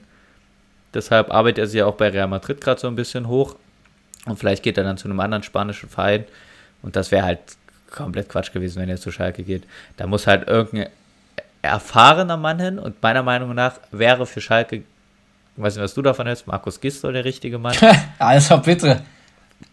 Deshalb 0.95 1.33
arbeitet 1.33 1.59
er 1.59 1.67
sich 1.67 1.79
ja 1.79 1.87
auch 1.87 1.95
bei 1.95 2.09
Real 2.09 2.29
Madrid 2.29 2.61
gerade 2.61 2.81
so 2.81 2.89
ein 2.89 2.97
bisschen 2.97 3.29
hoch. 3.29 3.57
Und 4.27 4.39
vielleicht 4.39 4.63
geht 4.63 4.77
er 4.77 4.85
dann 4.85 4.97
zu 4.97 5.09
einem 5.09 5.21
anderen 5.21 5.43
spanischen 5.43 5.89
Verein. 5.89 6.25
Und 6.83 6.97
das 6.97 7.11
wäre 7.11 7.25
halt 7.25 7.41
komplett 7.91 8.29
Quatsch 8.29 8.53
gewesen, 8.53 8.81
wenn 8.81 8.89
er 8.89 8.97
zu 8.97 9.11
Schalke 9.11 9.43
geht. 9.43 9.65
Da 9.97 10.07
muss 10.07 10.27
halt 10.27 10.49
irgendein 10.49 10.91
erfahrener 11.63 12.37
Mann 12.37 12.59
hin. 12.59 12.79
Und 12.79 13.03
meiner 13.03 13.23
Meinung 13.23 13.55
nach 13.55 13.75
wäre 13.91 14.27
für 14.27 14.41
Schalke, 14.41 14.77
ich 14.77 14.83
weiß 15.57 15.77
nicht, 15.77 15.85
was 15.85 15.95
du 15.95 16.03
davon 16.03 16.27
hältst, 16.27 16.47
Markus 16.47 16.81
Gisdol 16.81 17.13
der 17.13 17.25
richtige 17.25 17.59
Mann. 17.59 17.75
also 18.19 18.59
bitte. 18.59 19.03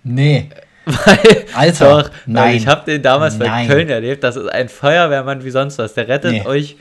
Nee. 0.04 0.50
Weil, 0.86 1.46
Alter, 1.54 2.04
doch, 2.04 2.12
nein. 2.26 2.56
ich 2.56 2.66
habe 2.66 2.86
den 2.86 3.02
damals 3.02 3.38
nein. 3.38 3.68
bei 3.68 3.74
Köln 3.74 3.90
erlebt. 3.90 4.24
Das 4.24 4.38
ist 4.38 4.48
ein 4.48 4.70
Feuerwehrmann 4.70 5.44
wie 5.44 5.50
sonst 5.50 5.78
was. 5.80 5.94
Der 5.96 6.08
rettet 6.08 6.32
nee. 6.32 6.46
euch 6.46 6.78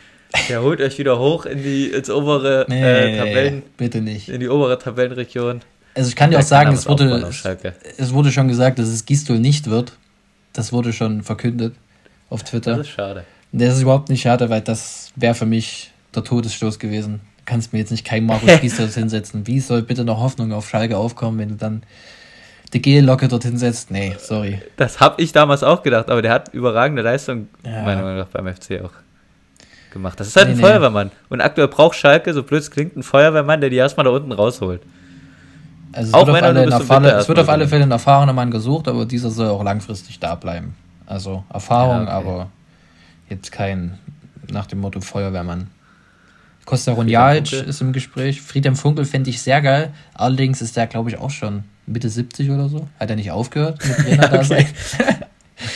der 0.49 0.63
holt 0.63 0.81
euch 0.81 0.99
wieder 0.99 1.19
hoch 1.19 1.47
in 1.47 1.63
die 1.63 1.87
ins 1.87 2.11
obere 2.11 2.67
nee, 2.69 2.83
äh, 2.83 3.19
Tabellen. 3.19 3.63
Bitte 3.77 4.01
nicht. 4.01 4.29
In 4.29 4.41
die 4.41 4.49
obere 4.49 4.79
Tabellenregion. 4.79 5.61
Also 5.95 6.09
ich 6.09 6.17
kann 6.17 6.31
dir 6.31 6.39
auch 6.39 6.43
sagen, 6.43 6.73
es 6.73 6.87
wurde, 6.87 7.27
es 7.97 8.13
wurde 8.13 8.31
schon 8.31 8.49
gesagt, 8.49 8.79
dass 8.79 8.89
es 8.89 9.07
Gistol 9.07 9.39
nicht 9.39 9.71
wird. 9.71 9.93
Das 10.53 10.73
wurde 10.73 10.93
schon 10.93 11.23
verkündet 11.23 11.75
auf 12.29 12.43
Twitter. 12.43 12.77
Das 12.77 12.87
ist 12.87 12.93
schade. 12.93 13.25
Das 13.53 13.77
ist 13.77 13.83
überhaupt 13.83 14.11
nicht 14.11 14.23
schade, 14.23 14.51
weil 14.51 14.61
das 14.61 15.13
wäre 15.17 15.35
für 15.35 15.47
mich 15.47 15.93
der 16.15 16.25
Todesstoß 16.25 16.79
gewesen. 16.79 17.21
Du 17.39 17.43
kannst 17.47 17.73
mir 17.73 17.79
jetzt 17.79 17.91
nicht 17.91 18.05
kein 18.05 18.27
Markus 18.27 18.51
Gistol 18.61 18.89
hinsetzen. 18.89 19.47
Wie 19.47 19.61
soll 19.61 19.83
bitte 19.83 20.05
noch 20.05 20.21
Hoffnung 20.21 20.53
auf 20.53 20.69
Schalke 20.69 20.99
aufkommen, 20.99 21.39
wenn 21.39 21.51
du 21.51 21.55
dann 21.55 21.83
die 22.73 22.83
G-Locke 22.83 23.29
dorthin 23.29 23.57
setzt? 23.57 23.91
Nee, 23.91 24.17
sorry. 24.19 24.61
Das 24.77 25.01
habe 25.01 25.23
ich 25.23 25.33
damals 25.33 25.63
auch 25.63 25.83
gedacht, 25.83 26.11
aber 26.11 26.21
der 26.21 26.33
hat 26.33 26.53
überragende 26.53 27.03
Leistung, 27.03 27.49
ja. 27.65 27.83
meiner 27.83 28.03
Meinung 28.03 28.19
nach, 28.19 28.29
beim 28.29 28.53
FC 28.55 28.83
auch 28.85 28.93
gemacht. 29.91 30.19
Das 30.21 30.29
ist 30.29 30.37
halt 30.37 30.49
nee, 30.49 30.55
ein 30.55 30.57
nee. 30.57 30.63
Feuerwehrmann. 30.63 31.11
Und 31.29 31.41
aktuell 31.41 31.69
braucht 31.69 31.97
Schalke, 31.97 32.33
so 32.33 32.43
blöd 32.43 32.61
es 32.61 32.71
klingt, 32.71 32.95
einen 32.95 33.03
Feuerwehrmann, 33.03 33.61
der 33.61 33.71
die 33.71 33.77
erstmal 33.77 34.05
da 34.05 34.11
unten 34.11 34.33
rausholt. 34.33 34.83
Also 35.93 36.09
es 36.09 36.15
auch 36.15 36.27
wird, 36.27 36.37
auf 36.37 36.43
alle, 36.43 36.71
Erfahrung, 36.71 37.05
es 37.05 37.29
wird 37.29 37.39
auf 37.39 37.49
alle 37.49 37.69
Fälle 37.69 37.85
ein 37.85 37.91
erfahrener 37.91 38.33
Mann 38.33 38.51
gesucht, 38.51 38.87
aber 38.89 39.07
dieser 39.07 39.31
soll 39.31 39.49
auch 39.49 39.65
langfristig 39.65 40.21
da 40.21 40.35
bleiben. 40.35 40.75
Also 41.07 41.45
Erfahrung, 41.53 42.07
ja, 42.07 42.19
okay. 42.19 42.29
aber 42.29 42.51
jetzt 43.31 43.51
kein 43.53 43.99
nach 44.51 44.67
dem 44.67 44.81
Motto 44.81 45.01
Feuerwehrmann. 45.01 45.69
Costa 46.67 46.93
Runjaic 46.93 47.53
ist 47.53 47.81
im 47.81 47.93
Gespräch. 47.93 48.43
Friedhelm 48.43 48.75
Funkel 48.77 49.05
fände 49.05 49.31
ich 49.31 49.41
sehr 49.41 49.63
geil. 49.63 49.95
Allerdings 50.15 50.61
ist 50.61 50.77
der, 50.77 50.89
glaube 50.89 51.11
ich, 51.11 51.19
auch 51.19 51.31
schon 51.31 51.63
Mitte 51.87 52.09
70 52.09 52.51
oder 52.51 52.69
so. 52.69 52.89
Hat 52.99 53.09
er 53.09 53.17
nicht 53.17 53.31
aufgehört 53.31 53.79
mit 53.87 53.97
Trainer 53.99 54.29
da 54.29 54.43
sein? 54.45 54.67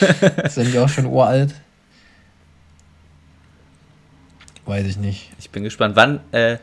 ist 0.45 0.59
er 0.59 0.65
nicht 0.65 0.79
auch 0.79 0.89
schon 0.89 1.07
uralt? 1.07 1.55
Weiß 4.67 4.87
ich 4.87 4.97
nicht. 4.99 5.31
Ich 5.39 5.51
bin 5.51 5.65
gespannt. 5.65 5.97
Wann, 5.97 6.21
äh, 6.33 6.59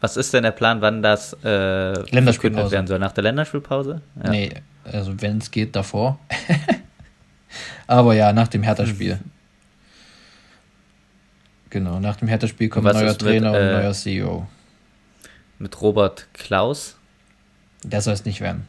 was 0.00 0.16
ist 0.16 0.32
denn 0.32 0.44
der 0.44 0.52
Plan, 0.52 0.80
wann 0.80 1.02
das 1.02 1.36
äh, 1.44 1.92
Länderspielpause 2.10 2.70
werden 2.70 2.86
soll? 2.86 2.98
Nach 2.98 3.12
der 3.12 3.24
Länderspielpause? 3.24 4.00
Ja. 4.22 4.30
Nee, 4.30 4.50
also 4.84 5.20
wenn 5.20 5.38
es 5.38 5.50
geht, 5.50 5.74
davor. 5.74 6.18
Aber 7.86 8.14
ja, 8.14 8.32
nach 8.32 8.48
dem 8.48 8.62
Hertha-Spiel. 8.62 9.14
Mhm. 9.16 9.30
Genau, 11.70 12.00
nach 12.00 12.16
dem 12.16 12.28
Hertha-Spiel 12.28 12.68
kommt 12.68 12.86
ein 12.86 12.94
neuer 12.94 13.16
Trainer 13.16 13.52
mit, 13.52 13.60
äh, 13.60 13.64
und 13.64 13.72
neuer 13.72 13.92
CEO. 13.92 14.46
Mit 15.58 15.80
Robert 15.80 16.28
Klaus? 16.32 16.96
Der 17.82 18.00
soll 18.00 18.14
es 18.14 18.24
nicht 18.24 18.40
werden. 18.40 18.66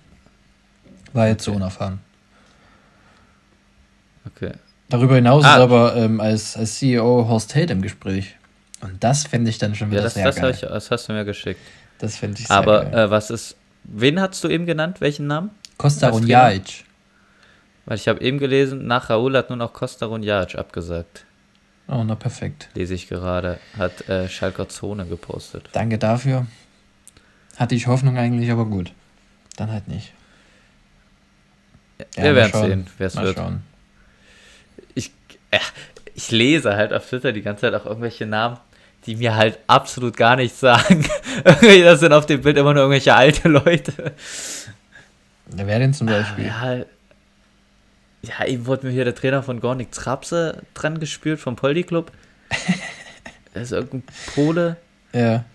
War 1.14 1.28
jetzt 1.28 1.48
okay. 1.48 1.52
so 1.52 1.56
unerfahren. 1.56 2.00
Okay. 4.26 4.52
Darüber 4.90 5.16
hinaus 5.16 5.46
ah. 5.46 5.56
ist 5.56 5.62
aber 5.62 5.96
ähm, 5.96 6.20
als, 6.20 6.58
als 6.58 6.76
CEO 6.80 7.28
Horst 7.28 7.56
Held 7.56 7.72
im 7.72 7.82
Gespräch. 7.82 8.36
Und 8.82 9.04
das 9.04 9.26
finde 9.28 9.50
ich 9.50 9.58
dann 9.58 9.76
schon 9.76 9.92
wieder 9.92 10.00
ja, 10.00 10.04
das, 10.06 10.14
sehr 10.14 10.26
das 10.26 10.36
geil. 10.38 10.52
Ich, 10.52 10.62
das 10.62 10.92
hast 10.92 11.10
du 11.10 11.14
mir 11.14 11.26
geschickt. 11.26 11.60
Das 12.00 12.18
finde 12.18 12.40
ich 12.40 12.48
sehr 12.48 12.56
Aber 12.56 12.86
geil. 12.86 13.08
Äh, 13.08 13.10
was 13.10 13.30
ist, 13.30 13.56
wen 13.84 14.20
hast 14.20 14.44
du 14.44 14.48
eben 14.48 14.66
genannt? 14.66 15.02
Welchen 15.02 15.28
Namen? 15.28 15.52
Costa 15.78 16.10
Runjaic. 16.10 16.86
Weil 17.86 17.98
ich 17.98 18.08
habe 18.08 18.22
eben 18.22 18.38
gelesen, 18.38 18.86
nach 18.86 19.10
Raoul 19.10 19.36
hat 19.36 19.50
nur 19.50 19.58
noch 19.58 19.74
Costa 19.74 20.06
Runjaic 20.06 20.56
abgesagt. 20.56 21.26
Oh, 21.88 22.04
na 22.04 22.16
perfekt. 22.16 22.70
Lese 22.76 22.94
ich 22.94 23.08
gerade. 23.08 23.60
Hat 23.78 24.08
äh, 24.08 24.30
Schalker 24.30 24.70
Zone 24.70 25.06
gepostet. 25.06 25.70
Danke 25.72 25.98
dafür. 25.98 26.46
Hatte 27.58 27.76
ich 27.76 27.88
Hoffnung 27.88 28.18
eigentlich, 28.18 28.52
aber 28.52 28.66
gut. 28.66 28.94
Dann 29.58 29.72
halt 29.72 29.88
nicht. 29.88 30.14
Ja, 32.16 32.24
wir 32.24 32.36
werden 32.36 32.62
sehen, 32.62 32.88
wer 32.98 33.08
es 33.08 33.18
wird. 33.18 33.38
Schauen. 33.38 33.64
Ich, 34.94 35.12
äh, 35.52 35.60
ich 36.14 36.32
lese 36.32 36.76
halt 36.76 36.94
auf 36.94 37.08
Twitter 37.08 37.32
die 37.34 37.42
ganze 37.42 37.62
Zeit 37.62 37.74
auch 37.74 37.86
irgendwelche 37.86 38.26
Namen, 38.26 38.58
die 39.06 39.16
mir 39.16 39.36
halt 39.36 39.60
absolut 39.68 40.18
gar 40.18 40.36
nichts 40.36 40.60
sagen. 40.60 41.06
das 41.43 42.00
sind 42.00 42.14
auf 42.14 42.26
dem 42.26 42.41
Bild 42.41 42.58
immer 42.58 42.74
nur 42.74 42.84
irgendwelche 42.84 43.16
alte 43.16 43.47
Leute. 43.47 44.14
Wer 45.47 45.80
denn 45.80 45.93
zum 45.93 46.08
Beispiel? 46.08 46.45
Ja, 46.45 46.84
ja, 48.22 48.45
eben 48.45 48.66
wurde 48.66 48.88
mir 48.88 48.93
hier 48.93 49.06
der 49.06 49.16
Trainer 49.16 49.43
von 49.43 49.62
Gornik 49.62 49.91
Trapse 49.91 50.62
dran 50.74 51.00
gespielt 51.00 51.39
vom 51.39 51.56
Poldi 51.56 51.84
Club. 51.84 52.12
das 53.54 53.64
ist 53.64 53.72
irgendein 53.72 54.04
Pole. 54.34 54.78
Ja. 55.14 55.45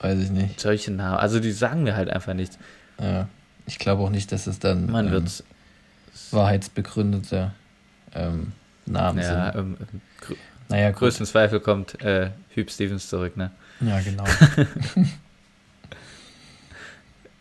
Weiß 0.00 0.18
ich 0.18 0.30
nicht. 0.30 0.58
Solche 0.58 0.90
Namen. 0.90 1.18
Also 1.18 1.40
die 1.40 1.52
sagen 1.52 1.82
mir 1.82 1.94
halt 1.94 2.10
einfach 2.10 2.34
nichts. 2.34 2.58
Ja. 2.98 3.28
Ich 3.66 3.78
glaube 3.78 4.02
auch 4.02 4.10
nicht, 4.10 4.32
dass 4.32 4.46
es 4.46 4.58
dann 4.58 4.90
Man 4.90 5.06
ähm, 5.06 5.12
wird 5.12 5.44
wahrheitsbegründete 6.30 7.52
ähm, 8.14 8.52
Namen 8.86 9.18
ja, 9.18 9.52
sind. 9.52 9.60
Ähm, 9.60 9.76
naja, 10.72 10.90
größten 10.90 11.26
Zweifel 11.26 11.60
kommt 11.60 12.00
äh, 12.02 12.30
Hüb 12.54 12.70
Stevens 12.70 13.08
zurück, 13.08 13.36
ne? 13.36 13.50
Ja, 13.80 14.00
genau. 14.00 14.24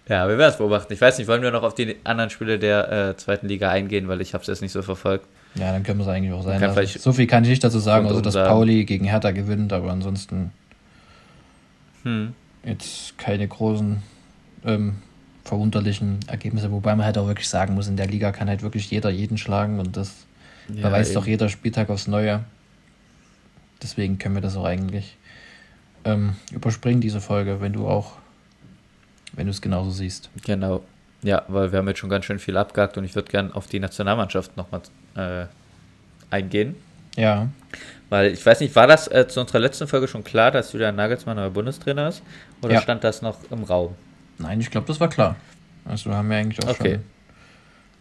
ja, 0.08 0.28
wir 0.28 0.38
werden 0.38 0.52
es 0.52 0.58
beobachten. 0.58 0.92
Ich 0.94 1.02
weiß 1.02 1.18
nicht, 1.18 1.28
wollen 1.28 1.42
wir 1.42 1.52
noch 1.52 1.64
auf 1.64 1.74
die 1.76 1.96
anderen 2.04 2.30
Spiele 2.30 2.60
der 2.60 2.92
äh, 2.92 3.18
zweiten 3.18 3.48
Liga 3.48 3.70
eingehen, 3.70 4.08
weil 4.08 4.22
ich 4.22 4.34
habe 4.34 4.42
es 4.42 4.48
jetzt 4.48 4.62
nicht 4.62 4.72
so 4.72 4.82
verfolgt. 4.82 5.26
Ja, 5.56 5.72
dann 5.72 5.84
können 5.84 6.00
wir 6.00 6.04
es 6.04 6.10
eigentlich 6.10 6.34
auch 6.34 6.44
sein 6.44 6.62
lassen. 6.62 7.00
So 7.00 7.14
viel 7.14 7.28
kann 7.28 7.44
ich 7.44 7.50
nicht 7.50 7.64
dazu 7.64 7.80
sagen, 7.80 8.08
also 8.08 8.22
dass 8.22 8.36
Pauli 8.36 8.86
gegen 8.86 9.06
Hertha 9.06 9.32
gewinnt, 9.32 9.74
aber 9.74 9.92
ansonsten 9.92 10.52
hm. 12.04 12.34
jetzt 12.64 13.18
keine 13.18 13.48
großen 13.48 14.02
ähm, 14.66 14.96
verwunderlichen 15.44 16.20
Ergebnisse, 16.28 16.72
wobei 16.72 16.96
man 16.96 17.06
halt 17.06 17.18
auch 17.18 17.28
wirklich 17.28 17.50
sagen 17.50 17.74
muss, 17.74 17.88
in 17.88 17.98
der 17.98 18.08
Liga 18.08 18.32
kann 18.32 18.48
halt 18.48 18.62
wirklich 18.62 18.90
jeder 18.90 19.10
jeden 19.10 19.38
schlagen 19.38 19.80
und 19.80 19.98
das 19.98 20.26
ja, 20.74 20.88
beweist 20.88 21.16
doch 21.16 21.28
jeder 21.28 21.50
Spieltag 21.50 21.90
aufs 21.90 22.08
Neue. 22.08 22.44
Deswegen 23.82 24.18
können 24.18 24.36
wir 24.36 24.42
das 24.42 24.56
auch 24.56 24.66
eigentlich 24.66 25.18
ähm, 26.04 26.36
überspringen, 26.52 27.02
diese 27.02 27.22
Folge, 27.22 27.62
wenn 27.62 27.74
du 27.74 27.88
auch, 27.88 28.14
wenn 29.34 29.46
du 29.46 29.52
es 29.52 29.62
genauso 29.62 29.92
siehst. 29.92 30.30
Genau. 30.46 30.84
Ja, 31.24 31.44
weil 31.48 31.72
wir 31.72 31.80
haben 31.80 31.88
jetzt 31.88 32.00
schon 32.00 32.10
ganz 32.10 32.26
schön 32.26 32.40
viel 32.40 32.58
abgehakt 32.58 32.98
und 32.98 33.04
ich 33.04 33.16
würde 33.16 33.30
gerne 33.30 33.56
auf 33.56 33.68
die 33.68 33.80
Nationalmannschaft 33.80 34.58
nochmal 34.58 34.82
äh, 35.16 35.46
eingehen. 36.32 36.76
Ja. 37.16 37.50
Weil 38.10 38.32
ich 38.32 38.46
weiß 38.46 38.60
nicht, 38.60 38.76
war 38.76 38.88
das 38.88 39.08
äh, 39.08 39.28
zu 39.28 39.40
unserer 39.40 39.60
letzten 39.60 39.88
Folge 39.88 40.08
schon 40.08 40.24
klar, 40.24 40.52
dass 40.52 40.74
Julian 40.74 40.96
Nagelsmann 40.96 41.38
neuer 41.38 41.50
Bundestrainer 41.50 42.10
ist? 42.10 42.24
Oder 42.62 42.76
ja. 42.76 42.82
stand 42.82 43.04
das 43.04 43.22
noch 43.22 43.38
im 43.52 43.64
Raum? 43.64 43.96
Nein, 44.38 44.60
ich 44.60 44.72
glaube, 44.72 44.88
das 44.88 45.00
war 45.00 45.10
klar. 45.10 45.36
Also 45.86 46.12
haben 46.12 46.30
wir 46.30 46.38
eigentlich 46.38 46.64
auch 46.66 46.72
okay. 46.72 47.00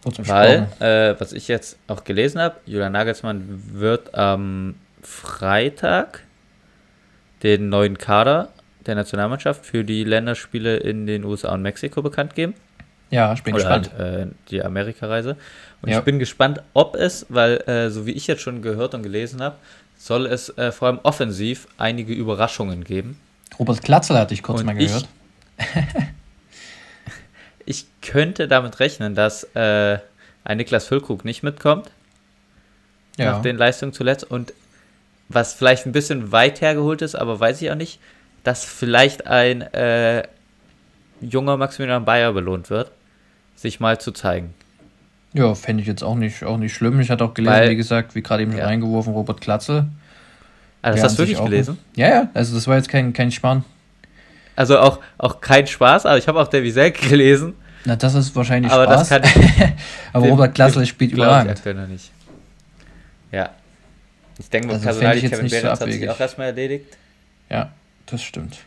schon 0.03 0.27
Weil, 0.29 0.69
äh, 0.81 1.21
was 1.21 1.33
ich 1.33 1.49
jetzt 1.49 1.79
auch 1.87 2.05
gelesen 2.05 2.41
habe, 2.41 2.57
Julian 2.67 2.93
Nagelsmann 2.93 3.63
wird 3.73 4.15
am 4.15 4.75
Freitag 5.11 6.23
den 7.43 7.69
neuen 7.69 7.99
Kader 7.99 8.49
der 8.87 8.95
Nationalmannschaft 8.95 9.67
für 9.67 9.85
die 9.85 10.05
Länderspiele 10.05 10.77
in 10.77 11.07
den 11.07 11.25
USA 11.25 11.53
und 11.53 11.63
Mexiko 11.63 12.01
bekannt 12.01 12.35
geben. 12.35 12.55
Ja, 13.11 13.33
ich 13.33 13.43
bin 13.43 13.55
Oder 13.55 13.65
gespannt. 13.65 13.91
Halt, 13.99 14.29
äh, 14.29 14.33
die 14.51 14.63
Amerikareise. 14.63 15.37
Und 15.83 15.91
ja. 15.91 15.99
ich 15.99 16.05
bin 16.05 16.19
gespannt, 16.19 16.63
ob 16.75 16.95
es, 16.95 17.27
weil 17.29 17.57
äh, 17.69 17.91
so 17.91 18.07
wie 18.07 18.13
ich 18.13 18.27
jetzt 18.29 18.41
schon 18.41 18.63
gehört 18.63 18.95
und 18.95 19.03
gelesen 19.03 19.43
habe, 19.43 19.57
soll 19.99 20.27
es 20.27 20.57
äh, 20.57 20.71
vor 20.71 20.89
allem 20.89 21.01
offensiv 21.03 21.67
einige 21.77 22.15
Überraschungen 22.15 22.85
geben. 22.85 23.21
Robert 23.59 23.83
Klatzel 23.83 24.17
hatte 24.17 24.33
ich 24.33 24.43
kurz 24.43 24.61
und 24.61 24.67
mal 24.67 24.77
gehört. 24.77 25.09
ich 27.67 27.87
könnte 28.01 28.47
damit 28.47 28.79
rechnen, 28.79 29.15
dass 29.17 29.45
äh, 29.55 29.99
ein 30.45 30.57
Niklas 30.57 30.87
Füllkrug 30.87 31.25
nicht 31.25 31.43
mitkommt. 31.43 31.91
Ja. 33.19 33.33
Nach 33.33 33.43
den 33.43 33.57
Leistungen 33.57 33.93
zuletzt. 33.93 34.25
Und 34.25 34.55
was 35.31 35.55
vielleicht 35.55 35.87
ein 35.87 35.93
bisschen 35.93 36.33
weit 36.33 36.61
hergeholt 36.61 37.03
ist, 37.03 37.15
aber 37.15 37.39
weiß 37.39 37.63
ich 37.63 37.71
auch 37.71 37.77
nicht, 37.77 38.01
dass 38.43 38.65
vielleicht 38.65 39.27
ein 39.27 39.63
äh, 39.63 40.25
junger 41.21 41.57
Maximilian 41.57 42.05
Bayer 42.05 42.33
belohnt 42.33 42.69
wird, 42.69 42.91
sich 43.55 43.81
mal 43.81 44.01
zu 44.01 44.13
zeigen. 44.13 44.55
Ja, 45.33 45.55
fände 45.55 45.83
ich 45.83 45.87
jetzt 45.87 46.03
auch 46.03 46.17
nicht, 46.17 46.43
auch 46.43 46.57
nicht 46.59 46.75
schlimm. 46.75 46.99
Ich 47.01 47.11
hatte 47.11 47.25
auch 47.25 47.35
gelesen, 47.35 47.55
Weil, 47.55 47.71
wie 47.71 47.77
gesagt, 47.77 48.17
wie 48.17 48.23
gerade 48.23 48.43
eben 48.43 48.51
schon 48.51 48.61
ja. 48.61 48.67
reingeworfen, 48.67 49.13
Robert 49.13 49.41
Klatzel. 49.41 49.87
Ah, 50.83 50.91
das 50.91 51.05
hast 51.05 51.19
du 51.19 51.23
wirklich 51.23 51.43
gelesen? 51.43 51.79
Ja, 51.95 52.09
ja, 52.09 52.29
also 52.35 52.55
das 52.55 52.67
war 52.67 52.77
jetzt 52.77 52.89
kein, 52.89 53.13
kein 53.13 53.31
Sparen. 53.31 53.65
Also 54.57 54.79
auch, 54.79 54.99
auch 55.19 55.41
kein 55.41 55.67
Spaß, 55.67 56.07
aber 56.07 56.19
ich 56.19 56.27
habe 56.27 56.41
auch 56.41 56.49
der 56.49 56.65
Wieselk 56.65 57.01
gelesen. 57.09 57.55
Na, 57.85 57.95
das 57.97 58.15
ist 58.15 58.35
wahrscheinlich 58.35 58.73
aber 58.73 58.85
Spaß. 58.85 59.09
Das 59.09 59.23
kann, 59.23 59.23
aber 60.13 60.25
den, 60.25 60.31
Robert 60.33 60.55
Klassel 60.55 60.85
spielt 60.87 61.13
überragend. 61.13 61.53
Ich 61.53 61.59
aktuell 61.59 61.77
noch 61.77 61.87
nicht. 61.87 62.11
Ja. 63.31 63.51
Ich 64.41 64.51
denke, 64.51 64.71
also 64.71 64.83
Personal 64.83 65.21
Kevin 65.21 65.49
Behrens 65.49 65.79
so 65.79 65.85
hat 65.87 65.93
sich 65.93 66.09
auch 66.09 66.19
erstmal 66.19 66.49
erledigt. 66.49 66.97
Ja, 67.51 67.73
das 68.07 68.23
stimmt. 68.23 68.59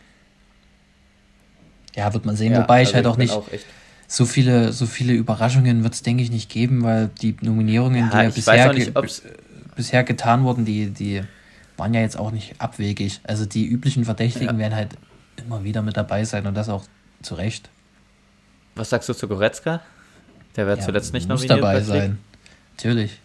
Ja, 1.95 2.13
wird 2.13 2.26
man 2.26 2.36
sehen, 2.36 2.53
ja, 2.53 2.61
wobei 2.61 2.82
ich 2.82 2.89
also 2.89 2.95
halt 2.95 3.07
auch 3.07 3.17
nicht. 3.17 3.34
Auch 3.34 3.47
so 4.07 4.26
viele, 4.26 4.71
so 4.74 4.86
viele 4.86 5.13
Überraschungen 5.13 5.84
wird 5.84 5.95
es, 5.95 6.03
denke 6.03 6.21
ich, 6.21 6.30
nicht 6.30 6.49
geben, 6.49 6.84
weil 6.84 7.09
die 7.21 7.36
Nominierungen, 7.41 8.09
ja, 8.11 8.19
die 8.19 8.26
ja 8.26 8.30
bisher, 8.30 8.74
nicht, 8.74 8.93
bisher 9.76 10.03
getan 10.03 10.43
wurden, 10.43 10.65
die, 10.65 10.91
die 10.91 11.24
waren 11.78 11.93
ja 11.93 12.01
jetzt 12.01 12.17
auch 12.17 12.32
nicht 12.32 12.55
abwegig. 12.59 13.21
Also 13.24 13.45
die 13.45 13.65
üblichen 13.65 14.05
Verdächtigen 14.05 14.55
ja. 14.55 14.57
werden 14.57 14.76
halt 14.76 14.89
immer 15.38 15.63
wieder 15.63 15.82
mit 15.82 15.97
dabei 15.97 16.26
sein 16.26 16.45
und 16.45 16.53
das 16.55 16.69
auch 16.69 16.86
zu 17.24 17.34
Recht. 17.36 17.69
Was 18.76 18.91
sagst 18.91 19.09
du 19.09 19.13
zu 19.13 19.28
Goretzka? 19.28 19.82
Der 20.55 20.67
wird 20.67 20.80
ja, 20.80 20.86
zuletzt 20.86 21.13
nicht 21.13 21.28
muss 21.28 21.41
nominiert. 21.41 21.63
dabei 21.63 21.82
sein. 21.82 22.19
Natürlich. 22.78 23.19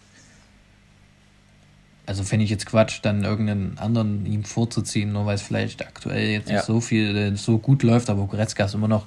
Also 2.09 2.23
fände 2.25 2.43
ich 2.43 2.51
jetzt 2.51 2.65
Quatsch, 2.65 3.01
dann 3.03 3.23
irgendeinen 3.23 3.77
anderen 3.79 4.25
ihm 4.25 4.43
vorzuziehen, 4.43 5.13
nur 5.13 5.27
weil 5.27 5.35
es 5.35 5.43
vielleicht 5.43 5.87
aktuell 5.87 6.29
jetzt 6.29 6.49
ja. 6.49 6.57
nicht 6.57 6.65
so 6.65 6.81
viel, 6.81 7.15
äh, 7.15 7.37
so 7.37 7.59
gut 7.59 7.83
läuft, 7.83 8.09
aber 8.09 8.25
Goretzka 8.25 8.65
ist 8.65 8.73
immer 8.73 8.89
noch 8.89 9.05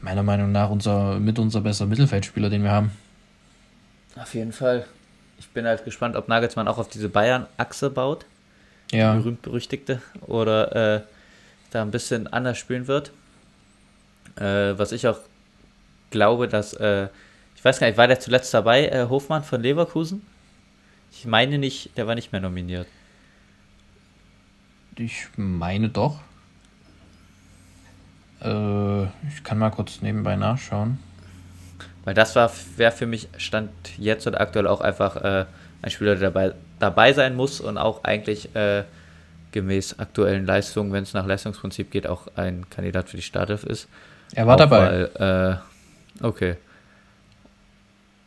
meiner 0.00 0.22
Meinung 0.22 0.50
nach 0.50 0.70
unser 0.70 1.20
mit 1.20 1.38
unser 1.38 1.60
bester 1.60 1.84
Mittelfeldspieler, 1.84 2.48
den 2.48 2.62
wir 2.62 2.70
haben. 2.70 2.92
Auf 4.16 4.32
jeden 4.32 4.52
Fall. 4.52 4.86
Ich 5.38 5.50
bin 5.50 5.66
halt 5.66 5.84
gespannt, 5.84 6.16
ob 6.16 6.28
Nagelsmann 6.28 6.66
auch 6.66 6.78
auf 6.78 6.88
diese 6.88 7.10
Bayern-Achse 7.10 7.90
baut. 7.90 8.24
Ja. 8.90 9.12
Die 9.12 9.18
berühmt-berüchtigte. 9.18 10.00
Oder 10.22 10.96
äh, 10.96 11.00
da 11.72 11.82
ein 11.82 11.90
bisschen 11.90 12.26
anders 12.26 12.56
spielen 12.56 12.86
wird. 12.86 13.12
Äh, 14.36 14.78
was 14.78 14.92
ich 14.92 15.06
auch 15.06 15.18
glaube, 16.08 16.48
dass, 16.48 16.72
äh, 16.72 17.08
ich 17.54 17.62
weiß 17.62 17.80
gar 17.80 17.86
nicht, 17.86 17.98
war 17.98 18.08
der 18.08 18.18
zuletzt 18.18 18.54
dabei, 18.54 18.88
äh, 18.88 19.08
Hofmann 19.10 19.44
von 19.44 19.60
Leverkusen? 19.60 20.22
Ich 21.12 21.26
meine 21.26 21.58
nicht, 21.58 21.96
der 21.96 22.06
war 22.06 22.14
nicht 22.14 22.32
mehr 22.32 22.40
nominiert. 22.40 22.86
Ich 24.96 25.28
meine 25.36 25.88
doch. 25.88 26.20
Äh, 28.42 29.04
ich 29.04 29.44
kann 29.44 29.58
mal 29.58 29.70
kurz 29.70 30.02
nebenbei 30.02 30.36
nachschauen. 30.36 30.98
Weil 32.04 32.14
das 32.14 32.34
war, 32.36 32.50
wäre 32.76 32.92
für 32.92 33.06
mich 33.06 33.28
Stand 33.36 33.70
jetzt 33.98 34.26
und 34.26 34.34
aktuell 34.34 34.66
auch 34.66 34.80
einfach 34.80 35.16
äh, 35.16 35.44
ein 35.82 35.90
Spieler, 35.90 36.16
der 36.16 36.30
dabei, 36.30 36.54
dabei 36.78 37.12
sein 37.12 37.36
muss 37.36 37.60
und 37.60 37.78
auch 37.78 38.04
eigentlich 38.04 38.54
äh, 38.54 38.84
gemäß 39.52 39.98
aktuellen 39.98 40.46
Leistungen, 40.46 40.92
wenn 40.92 41.02
es 41.02 41.12
nach 41.12 41.26
Leistungsprinzip 41.26 41.90
geht, 41.90 42.06
auch 42.06 42.28
ein 42.36 42.68
Kandidat 42.70 43.10
für 43.10 43.16
die 43.16 43.22
Startelf 43.22 43.64
ist. 43.64 43.88
Er 44.34 44.46
war 44.46 44.54
auch 44.54 44.58
dabei. 44.58 45.08
Weil, 45.18 45.60
äh, 46.22 46.24
okay. 46.24 46.56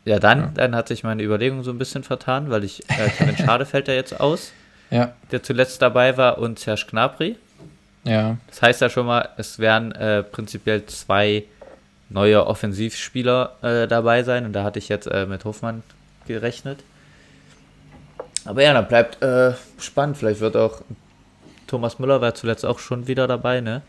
Ja, 0.05 0.19
dann, 0.19 0.39
ja. 0.39 0.51
dann 0.53 0.75
hat 0.75 0.87
sich 0.87 1.03
meine 1.03 1.23
Überlegung 1.23 1.63
so 1.63 1.71
ein 1.71 1.77
bisschen 1.77 2.03
vertan, 2.03 2.49
weil 2.49 2.63
ich, 2.63 2.89
äh, 2.89 3.09
Kevin 3.09 3.37
Schade 3.45 3.65
fällt 3.65 3.87
ja 3.87 3.93
jetzt 3.93 4.19
aus, 4.19 4.51
ja. 4.89 5.13
der 5.31 5.43
zuletzt 5.43 5.81
dabei 5.81 6.17
war, 6.17 6.37
und 6.37 6.59
Serge 6.59 6.85
Gnabry. 6.89 7.37
Ja. 8.03 8.37
Das 8.47 8.61
heißt 8.61 8.81
ja 8.81 8.89
schon 8.89 9.05
mal, 9.05 9.29
es 9.37 9.59
werden 9.59 9.93
äh, 9.93 10.23
prinzipiell 10.23 10.85
zwei 10.87 11.45
neue 12.09 12.45
Offensivspieler 12.45 13.55
äh, 13.61 13.87
dabei 13.87 14.23
sein 14.23 14.45
und 14.45 14.53
da 14.53 14.63
hatte 14.63 14.79
ich 14.79 14.89
jetzt 14.89 15.07
äh, 15.07 15.25
mit 15.25 15.45
Hofmann 15.45 15.83
gerechnet. 16.27 16.79
Aber 18.45 18.61
ja, 18.61 18.73
dann 18.73 18.87
bleibt 18.87 19.21
äh, 19.23 19.53
spannend. 19.79 20.17
Vielleicht 20.17 20.41
wird 20.41 20.57
auch 20.57 20.81
Thomas 21.67 21.97
Müller 21.97 22.21
war 22.21 22.35
zuletzt 22.35 22.65
auch 22.65 22.79
schon 22.79 23.07
wieder 23.07 23.25
dabei, 23.25 23.61
ne? 23.61 23.81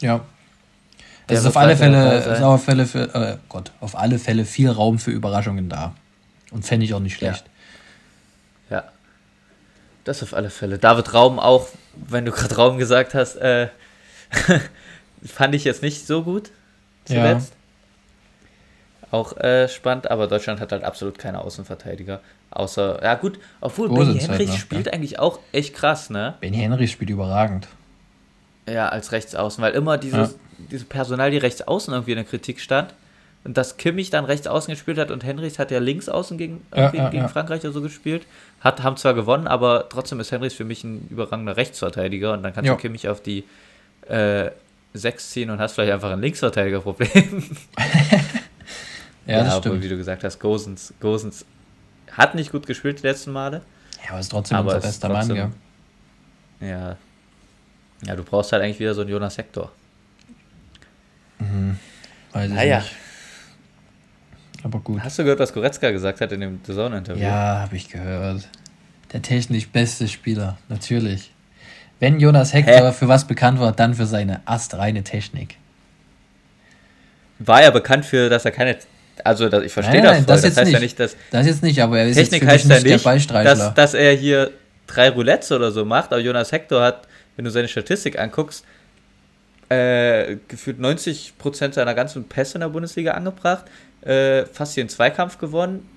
Ja. 0.00 0.20
Es 1.28 1.40
ist 1.40 1.46
auf 1.46 1.56
alle 1.56 1.76
Fälle, 1.76 2.18
ist 2.18 2.42
auf 2.42 2.64
Fälle 2.64 2.86
für, 2.86 3.14
äh, 3.14 3.36
Gott, 3.48 3.72
auf 3.80 3.96
alle 3.96 4.18
Fälle 4.18 4.44
viel 4.44 4.70
Raum 4.70 4.98
für 4.98 5.10
Überraschungen 5.10 5.68
da. 5.68 5.94
Und 6.50 6.64
fände 6.64 6.86
ich 6.86 6.94
auch 6.94 7.00
nicht 7.00 7.16
schlecht. 7.16 7.44
Ja. 8.70 8.76
ja. 8.78 8.84
Das 10.04 10.22
auf 10.22 10.32
alle 10.32 10.50
Fälle. 10.50 10.78
David 10.78 11.12
Raum 11.12 11.38
auch, 11.38 11.68
wenn 11.94 12.24
du 12.24 12.32
gerade 12.32 12.56
Raum 12.56 12.78
gesagt 12.78 13.14
hast, 13.14 13.36
äh, 13.36 13.68
fand 15.24 15.54
ich 15.54 15.64
jetzt 15.64 15.82
nicht 15.82 16.06
so 16.06 16.22
gut 16.22 16.50
zuletzt. 17.04 17.52
Ja. 17.52 17.58
Auch 19.10 19.36
äh, 19.38 19.68
spannend, 19.68 20.10
aber 20.10 20.26
Deutschland 20.26 20.60
hat 20.60 20.72
halt 20.72 20.84
absolut 20.84 21.18
keine 21.18 21.40
Außenverteidiger. 21.40 22.20
Außer, 22.50 23.02
ja 23.02 23.14
gut, 23.14 23.38
obwohl 23.60 23.88
Benny 23.88 24.18
Henrich 24.18 24.50
halt 24.50 24.58
spielt 24.58 24.86
ne? 24.86 24.92
eigentlich 24.92 25.18
auch 25.18 25.38
echt 25.52 25.74
krass, 25.74 26.10
ne? 26.10 26.34
Benny 26.40 26.58
Henrich 26.58 26.92
spielt 26.92 27.10
überragend. 27.10 27.68
Ja, 28.68 28.88
als 28.88 29.12
Rechtsaußen, 29.12 29.62
weil 29.62 29.72
immer 29.72 29.96
dieses, 29.96 30.32
ja. 30.32 30.38
Dieses 30.70 30.86
Personal, 30.86 31.30
die 31.30 31.38
Rechtsaußen 31.38 31.92
irgendwie 31.92 32.12
in 32.12 32.16
der 32.16 32.24
Kritik 32.24 32.60
stand. 32.60 32.94
und 33.44 33.56
dass 33.56 33.76
Kimmich 33.76 34.10
dann 34.10 34.24
rechts 34.24 34.46
außen 34.46 34.72
gespielt 34.72 34.98
hat 34.98 35.10
und 35.10 35.24
Henrys 35.24 35.58
hat 35.58 35.70
ja 35.70 35.78
links 35.78 36.08
außen 36.08 36.36
gegen, 36.36 36.66
ja, 36.74 36.90
gegen, 36.90 37.04
ja, 37.04 37.10
gegen 37.10 37.28
Frankreich 37.28 37.62
oder 37.62 37.72
so 37.72 37.80
gespielt. 37.80 38.26
Hat, 38.60 38.82
haben 38.82 38.96
zwar 38.96 39.14
gewonnen, 39.14 39.46
aber 39.46 39.88
trotzdem 39.88 40.18
ist 40.20 40.32
Henrys 40.32 40.54
für 40.54 40.64
mich 40.64 40.82
ein 40.84 41.06
überrangender 41.10 41.56
Rechtsverteidiger 41.56 42.32
und 42.32 42.42
dann 42.42 42.52
kannst 42.52 42.68
du 42.68 42.76
Kimmich 42.76 43.08
auf 43.08 43.22
die 43.22 43.44
äh, 44.08 44.50
6 44.94 45.30
ziehen 45.30 45.50
und 45.50 45.60
hast 45.60 45.74
vielleicht 45.74 45.92
einfach 45.92 46.10
ein 46.10 46.20
Linksverteidigerproblem. 46.20 47.10
ja, 49.26 49.44
das 49.44 49.58
stimmt. 49.58 49.82
Wie 49.82 49.88
du 49.88 49.96
gesagt 49.96 50.24
hast, 50.24 50.40
Gosens, 50.40 50.92
Gosens 51.00 51.44
hat 52.12 52.34
nicht 52.34 52.50
gut 52.50 52.66
gespielt 52.66 52.98
die 53.02 53.06
letzten 53.06 53.32
Male. 53.32 53.62
Ja, 54.04 54.10
aber 54.10 54.20
ist 54.20 54.30
trotzdem 54.30 54.56
aber 54.58 54.74
unser 54.74 54.86
bester 54.86 55.08
trotzdem, 55.08 55.36
Mann, 55.36 55.52
ja. 56.60 56.68
Ja. 56.68 56.96
Ja, 58.04 58.16
du 58.16 58.22
brauchst 58.22 58.52
halt 58.52 58.62
eigentlich 58.62 58.78
wieder 58.78 58.94
so 58.94 59.02
einen 59.02 59.10
Jonas 59.10 59.34
Sektor. 59.34 59.70
Mhm. 61.38 61.78
Weiß 62.32 62.48
ich 62.48 62.56
naja. 62.56 62.78
nicht. 62.80 62.94
Aber 64.64 64.80
gut. 64.80 65.00
Hast 65.02 65.18
du 65.18 65.22
gehört, 65.22 65.38
was 65.38 65.52
Goretzka 65.52 65.90
gesagt 65.90 66.20
hat 66.20 66.32
in 66.32 66.40
dem 66.40 66.60
Saison-Interview? 66.64 67.22
Ja, 67.22 67.60
habe 67.60 67.76
ich 67.76 67.88
gehört. 67.88 68.48
Der 69.12 69.22
technisch 69.22 69.68
beste 69.68 70.08
Spieler, 70.08 70.58
natürlich. 70.68 71.30
Wenn 72.00 72.20
Jonas 72.20 72.52
Hector 72.52 72.88
Hä? 72.88 72.92
für 72.92 73.08
was 73.08 73.26
bekannt 73.26 73.60
war, 73.60 73.72
dann 73.72 73.94
für 73.94 74.06
seine 74.06 74.40
astreine 74.44 75.02
Technik. 75.02 75.56
War 77.38 77.62
er 77.62 77.70
bekannt 77.70 78.04
für, 78.04 78.28
dass 78.28 78.44
er 78.44 78.50
keine. 78.50 78.76
Also, 79.24 79.50
ich 79.62 79.72
verstehe 79.72 80.02
nein, 80.02 80.24
nein, 80.24 80.26
das 80.26 80.40
voll. 80.40 80.50
Das, 80.50 80.54
das 80.54 80.56
heißt 80.58 80.66
nicht. 80.66 80.72
ja 80.74 80.80
nicht, 80.80 81.00
dass. 81.00 81.16
Das 81.30 81.46
jetzt 81.46 81.62
nicht, 81.62 81.80
aber 81.82 81.98
er 81.98 82.08
ist 82.08 82.16
Technik 82.16 82.42
jetzt 82.42 82.50
heißt 82.50 82.64
nicht 82.66 83.04
ja 83.04 83.14
nicht, 83.14 83.30
dass, 83.30 83.74
dass 83.74 83.94
er 83.94 84.14
hier 84.14 84.50
drei 84.86 85.10
Roulettes 85.10 85.50
oder 85.52 85.70
so 85.72 85.84
macht, 85.84 86.12
aber 86.12 86.20
Jonas 86.20 86.52
Hector 86.52 86.82
hat, 86.82 87.08
wenn 87.36 87.44
du 87.44 87.50
seine 87.50 87.68
Statistik 87.68 88.18
anguckst, 88.18 88.64
äh, 89.68 90.36
gefühlt 90.48 90.80
90% 90.80 91.72
seiner 91.72 91.94
ganzen 91.94 92.24
Pässe 92.24 92.54
in 92.54 92.60
der 92.60 92.68
Bundesliga 92.68 93.12
angebracht, 93.12 93.64
äh, 94.02 94.44
fast 94.46 94.74
hier 94.74 94.82
einen 94.82 94.88
Zweikampf 94.88 95.38
gewonnen, 95.38 95.88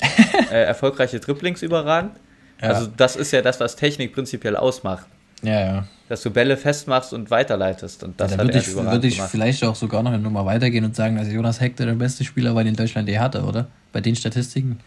äh, 0.50 0.64
erfolgreiche 0.64 1.20
Dribblings 1.20 1.62
überragend. 1.62 2.12
Ja. 2.60 2.68
Also 2.68 2.86
das 2.96 3.16
ist 3.16 3.32
ja 3.32 3.42
das, 3.42 3.60
was 3.60 3.76
Technik 3.76 4.14
prinzipiell 4.14 4.56
ausmacht. 4.56 5.06
Ja, 5.42 5.60
ja. 5.60 5.86
Dass 6.08 6.22
du 6.22 6.30
Bälle 6.30 6.56
festmachst 6.56 7.12
und 7.12 7.30
weiterleitest. 7.30 8.04
Und 8.04 8.20
das 8.20 8.30
ja, 8.30 8.36
da 8.38 8.44
würde 8.44 8.58
ich, 8.58 8.74
würd 8.74 9.04
ich 9.04 9.20
vielleicht 9.22 9.64
auch 9.64 9.74
sogar 9.74 10.02
noch 10.02 10.12
eine 10.12 10.22
Nummer 10.22 10.46
weitergehen 10.46 10.84
und 10.84 10.96
sagen, 10.96 11.16
dass 11.16 11.30
Jonas 11.30 11.60
Hector 11.60 11.86
der 11.86 11.94
beste 11.94 12.24
Spieler 12.24 12.54
war, 12.54 12.64
den 12.64 12.76
Deutschland 12.76 13.08
je 13.08 13.18
hatte, 13.18 13.42
oder? 13.42 13.66
Bei 13.92 14.00
den 14.00 14.16
Statistiken. 14.16 14.78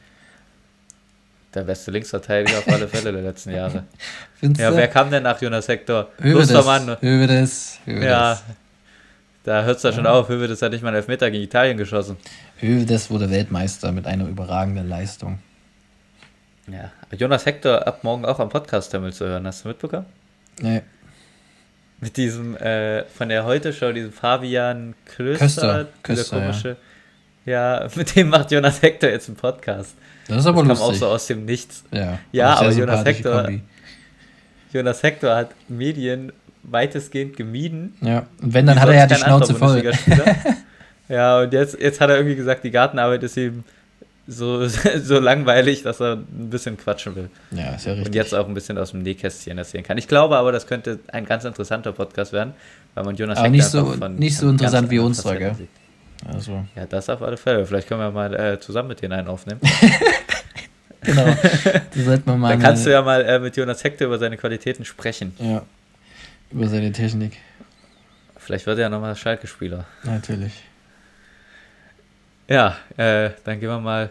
Der 1.54 1.62
beste 1.64 1.90
Linksverteidiger 1.92 2.60
auf 2.60 2.68
alle 2.68 2.88
Fälle 2.88 3.12
der 3.12 3.24
letzten 3.24 3.52
Jahre. 3.52 3.84
Findest 4.36 4.62
ja, 4.62 4.70
du? 4.70 4.78
wer 4.78 4.88
kam 4.88 5.10
denn 5.10 5.24
nach 5.24 5.42
Jonas 5.42 5.68
Hector? 5.68 6.10
Lustermann. 6.20 6.98
Hövedes. 7.02 7.80
Ja, 7.88 8.40
da 9.44 9.64
hört 9.64 9.78
es 9.78 9.84
ja 9.84 9.92
schon 9.92 10.06
auf. 10.06 10.30
Hövedes 10.30 10.62
hat 10.62 10.72
nicht 10.72 10.84
mal 10.84 10.90
einen 10.90 10.98
Elfmeter 10.98 11.32
gegen 11.32 11.44
Italien 11.44 11.78
geschossen. 11.78 12.18
Hövedes 12.58 13.10
wurde 13.10 13.32
Weltmeister 13.32 13.92
mit 13.92 14.06
einer 14.06 14.28
überragenden 14.28 14.88
Leistung. 14.88 15.40
Ja, 16.68 16.92
Jonas 17.18 17.46
Hector 17.46 17.88
ab 17.88 18.04
morgen 18.04 18.26
auch 18.26 18.40
am 18.40 18.50
Podcast-Termin 18.50 19.12
zu 19.12 19.26
hören. 19.26 19.48
Hast 19.48 19.64
du 19.64 19.70
mitbekommen? 19.70 20.06
Nee. 20.62 20.84
Mit 22.00 22.16
diesem, 22.16 22.56
äh, 22.58 23.06
von 23.06 23.30
der 23.30 23.44
Heute-Show, 23.44 23.92
diesem 23.92 24.14
Fabian 24.14 24.94
Klöster, 25.06 25.46
Köster, 25.46 25.88
Köster 26.04 26.40
komische. 26.40 26.78
Ja. 27.46 27.82
ja. 27.82 27.88
mit 27.96 28.16
dem 28.16 28.30
macht 28.30 28.52
Jonas 28.52 28.82
Hector 28.82 29.10
jetzt 29.10 29.30
einen 29.30 29.38
Podcast. 29.38 29.96
Das 30.30 30.40
ist 30.40 30.46
aber 30.46 30.64
das 30.64 30.80
lustig. 30.80 30.86
kam 30.86 30.96
auch 30.96 31.00
so 31.00 31.08
aus 31.08 31.28
dem 31.28 31.46
Nichts. 31.46 31.84
Ja, 31.92 32.20
ja 32.32 32.54
aber 32.54 32.72
Jonas 32.72 33.04
Hector, 33.04 33.44
Kombi. 33.44 33.62
Jonas 34.72 35.04
Hector 35.04 35.36
hat 35.36 35.50
Medien 35.68 36.32
weitestgehend 36.64 37.36
gemieden. 37.36 37.96
Ja, 38.02 38.26
und 38.42 38.54
wenn, 38.54 38.66
dann 38.66 38.80
hat 38.80 38.88
er 38.90 38.96
ja 38.96 39.08
die 39.08 39.16
Schnauze 39.16 39.56
voll. 39.56 39.84
ja, 41.10 41.42
und 41.42 41.54
jetzt, 41.54 41.80
jetzt 41.80 42.00
hat 42.00 42.10
er 42.10 42.18
irgendwie 42.18 42.36
gesagt, 42.36 42.64
die 42.64 42.72
Gartenarbeit 42.72 43.24
ist 43.24 43.38
ihm 43.38 43.64
so, 44.28 44.68
so 45.04 45.20
langweilig, 45.20 45.82
dass 45.84 46.00
er 46.00 46.14
ein 46.18 46.50
bisschen 46.50 46.78
quatschen 46.78 47.16
will. 47.16 47.30
Ja, 47.52 47.72
ist 47.72 47.86
ja 47.86 47.94
richtig. 47.94 48.08
Und 48.08 48.16
jetzt 48.16 48.36
auch 48.36 48.48
ein 48.48 48.54
bisschen 48.54 48.78
aus 48.78 48.92
dem 48.92 49.02
Nähkästchen 49.02 49.58
erzählen 49.58 49.84
kann. 49.84 49.98
Ich 49.98 50.08
glaube 50.08 50.38
aber, 50.38 50.52
das 50.52 50.68
könnte 50.68 51.00
ein 51.12 51.26
ganz 51.26 51.44
interessanter 51.44 51.92
Podcast 51.92 52.32
werden, 52.32 52.54
weil 52.94 53.04
man 53.04 53.16
Jonas 53.16 53.40
aber 53.40 53.48
Hector 53.48 53.58
nicht 53.58 53.66
so, 53.66 53.86
von, 53.94 54.16
nicht 54.16 54.38
so 54.38 54.50
interessant 54.50 54.90
wie 54.92 55.00
unserer, 55.00 55.36
gell? 55.36 55.56
Also. 56.28 56.66
Ja, 56.76 56.86
das 56.86 57.10
auf 57.10 57.22
alle 57.22 57.38
Fälle. 57.38 57.66
Vielleicht 57.66 57.88
können 57.88 58.02
wir 58.02 58.12
mal 58.12 58.34
äh, 58.36 58.60
zusammen 58.60 58.90
mit 58.90 59.02
denen 59.02 59.14
einen 59.14 59.28
aufnehmen. 59.30 59.62
Genau. 61.02 61.26
Da 61.96 62.02
sollte 62.02 62.24
man 62.30 62.40
mal. 62.40 62.50
Dann 62.50 62.60
kannst 62.60 62.86
du 62.86 62.92
ja 62.92 63.02
mal 63.02 63.22
äh, 63.26 63.40
mit 63.40 63.56
Jonas 63.58 63.84
Hector 63.84 64.08
über 64.08 64.18
seine 64.18 64.38
Qualitäten 64.38 64.86
sprechen. 64.86 65.34
Ja. 65.40 65.64
Über 66.52 66.68
seine 66.68 66.92
Technik. 66.92 67.38
Vielleicht 68.38 68.66
wird 68.66 68.80
er 68.80 68.84
ja 68.84 68.90
nochmal 68.90 69.16
Schalke-Spieler. 69.16 69.86
Natürlich. 70.04 70.54
Ja, 72.48 72.78
äh, 72.98 73.30
dann 73.44 73.60
gehen 73.60 73.70
wir 73.70 73.80
mal 73.80 74.10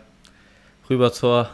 rüber 0.89 1.13
zur 1.13 1.51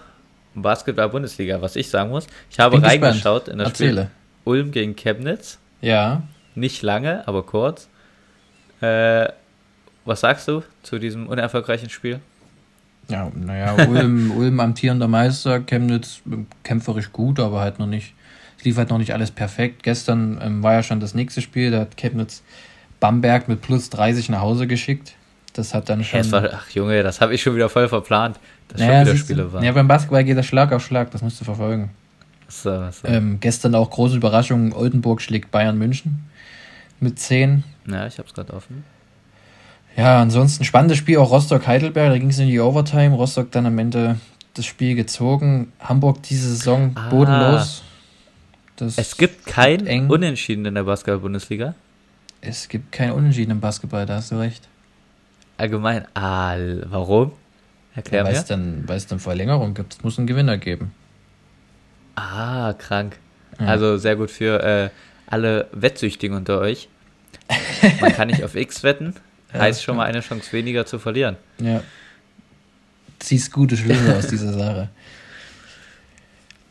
Basketball-Bundesliga. 0.55 1.63
Was 1.63 1.77
ich 1.77 1.89
sagen 1.89 2.11
muss, 2.11 2.27
ich 2.51 2.59
habe 2.61 2.77
Bin 2.77 2.85
reingeschaut 2.85 3.47
gespannt. 3.47 3.49
in 3.49 3.59
das 3.59 3.69
Erzähle. 3.69 4.03
Spiel 4.03 4.11
Ulm 4.45 4.71
gegen 4.71 4.95
Chemnitz. 4.95 5.59
Ja. 5.81 6.23
Nicht 6.55 6.83
lange, 6.83 7.27
aber 7.27 7.45
kurz. 7.45 7.89
Äh, 8.81 9.29
was 10.05 10.21
sagst 10.21 10.47
du 10.49 10.63
zu 10.83 10.99
diesem 10.99 11.27
unerfolgreichen 11.29 11.89
Spiel? 11.89 12.21
Ja, 13.09 13.31
naja, 13.35 13.75
Ulm, 13.89 14.31
Ulm 14.33 14.61
amtierender 14.61 15.09
Meister, 15.09 15.61
Chemnitz 15.61 16.23
kämpferisch 16.63 17.13
gut, 17.13 17.41
aber 17.41 17.61
halt 17.61 17.79
noch 17.79 17.87
nicht, 17.87 18.15
es 18.59 18.65
lief 18.65 18.77
halt 18.77 18.91
noch 18.91 18.99
nicht 18.99 19.13
alles 19.13 19.31
perfekt. 19.31 19.83
Gestern 19.83 20.39
ähm, 20.43 20.63
war 20.63 20.75
ja 20.75 20.83
schon 20.83 21.01
das 21.01 21.15
nächste 21.15 21.41
Spiel, 21.41 21.71
da 21.71 21.81
hat 21.81 21.97
Chemnitz 21.97 22.43
Bamberg 23.01 23.49
mit 23.49 23.61
plus 23.61 23.91
30 23.91 24.29
nach 24.31 24.41
Hause 24.41 24.67
geschickt. 24.67 25.15
Das 25.53 25.73
hat 25.73 25.89
dann 25.89 26.03
schon. 26.03 26.23
Ja, 26.23 26.33
war, 26.33 26.49
ach 26.53 26.71
Junge, 26.71 27.03
das 27.03 27.21
habe 27.21 27.35
ich 27.35 27.43
schon 27.43 27.55
wieder 27.55 27.69
voll 27.69 27.89
verplant, 27.89 28.41
dass 28.69 28.81
naja, 28.81 29.05
schon 29.05 29.07
wieder 29.07 29.17
Spiele 29.17 29.53
waren. 29.53 29.63
Ja, 29.63 29.73
beim 29.73 29.87
Basketball 29.87 30.25
geht 30.25 30.37
das 30.37 30.47
Schlag 30.47 30.73
auf 30.73 30.85
Schlag, 30.85 31.11
das 31.11 31.23
musst 31.23 31.41
du 31.41 31.45
verfolgen. 31.45 31.91
So, 32.49 32.91
so. 32.91 33.07
Ähm, 33.07 33.39
gestern 33.41 33.75
auch 33.75 33.91
große 33.91 34.17
Überraschung, 34.17 34.73
Oldenburg 34.73 35.23
schlägt 35.23 35.51
Bayern 35.51 35.79
München 35.79 36.25
mit 37.01 37.19
10. 37.19 37.65
Ja, 37.87 38.07
ich 38.07 38.19
habe 38.19 38.29
es 38.29 38.35
gerade 38.35 38.53
offen. 38.53 38.85
Ja, 39.97 40.21
ansonsten 40.21 40.65
spannendes 40.65 40.99
Spiel, 40.99 41.19
auch 41.19 41.31
Rostock-Heidelberg, 41.31 42.11
da 42.11 42.19
ging 42.19 42.31
es 42.31 42.39
in 42.39 42.49
die 42.49 42.61
Overtime. 42.61 43.15
Rostock 43.15 43.51
dann 43.53 43.67
am 43.67 43.79
Ende 43.79 44.19
das 44.55 44.67
Spiel 44.67 44.95
gezogen. 44.95 45.73
Hamburg 45.81 46.23
diese 46.25 46.49
Saison 46.49 46.93
ah, 46.95 47.09
bodenlos. 47.11 47.83
Das 48.77 48.99
es 48.99 49.17
gibt 49.17 49.47
kein 49.47 49.87
eng. 49.87 50.11
Unentschieden 50.11 50.65
in 50.65 50.75
der 50.75 50.83
Basketball-Bundesliga. 50.83 51.75
Es 52.41 52.69
gibt 52.69 52.93
kein 52.93 53.13
Unentschieden 53.13 53.53
im 53.53 53.61
Basketball, 53.61 54.05
da 54.05 54.17
hast 54.17 54.33
du 54.33 54.37
recht. 54.37 54.69
Allgemein, 55.57 56.07
ah, 56.15 56.57
warum? 56.87 57.33
Erklär 57.95 58.23
ja, 58.23 58.25
mir. 58.25 58.87
Weil 58.87 58.97
es 58.97 59.07
dann 59.07 59.19
Verlängerung 59.21 59.75
gibt, 59.75 59.95
es 59.95 60.03
muss 60.03 60.19
einen 60.19 60.27
Gewinner 60.27 60.59
geben. 60.59 60.93
Ah, 62.17 62.73
krank. 62.73 63.17
Ja. 63.61 63.67
Also 63.67 63.97
sehr 63.99 64.17
gut 64.17 64.31
für 64.31 64.63
äh, 64.63 64.91
alle 65.27 65.69
Wettsüchtigen 65.73 66.37
unter 66.37 66.59
euch. 66.59 66.89
Man 68.01 68.13
kann 68.13 68.29
nicht 68.29 68.43
auf 68.45 68.57
X 68.57 68.83
wetten, 68.83 69.15
heißt 69.61 69.83
schon 69.83 69.97
mal 69.97 70.05
eine 70.05 70.21
Chance 70.21 70.53
weniger 70.53 70.87
zu 70.87 70.99
verlieren. 70.99 71.37
Ja. 71.59 71.83
Ziehst 73.19 73.53
gute 73.53 73.77
Schlüsse 73.77 74.17
aus 74.17 74.27
dieser 74.27 74.53
Sache. 74.53 74.91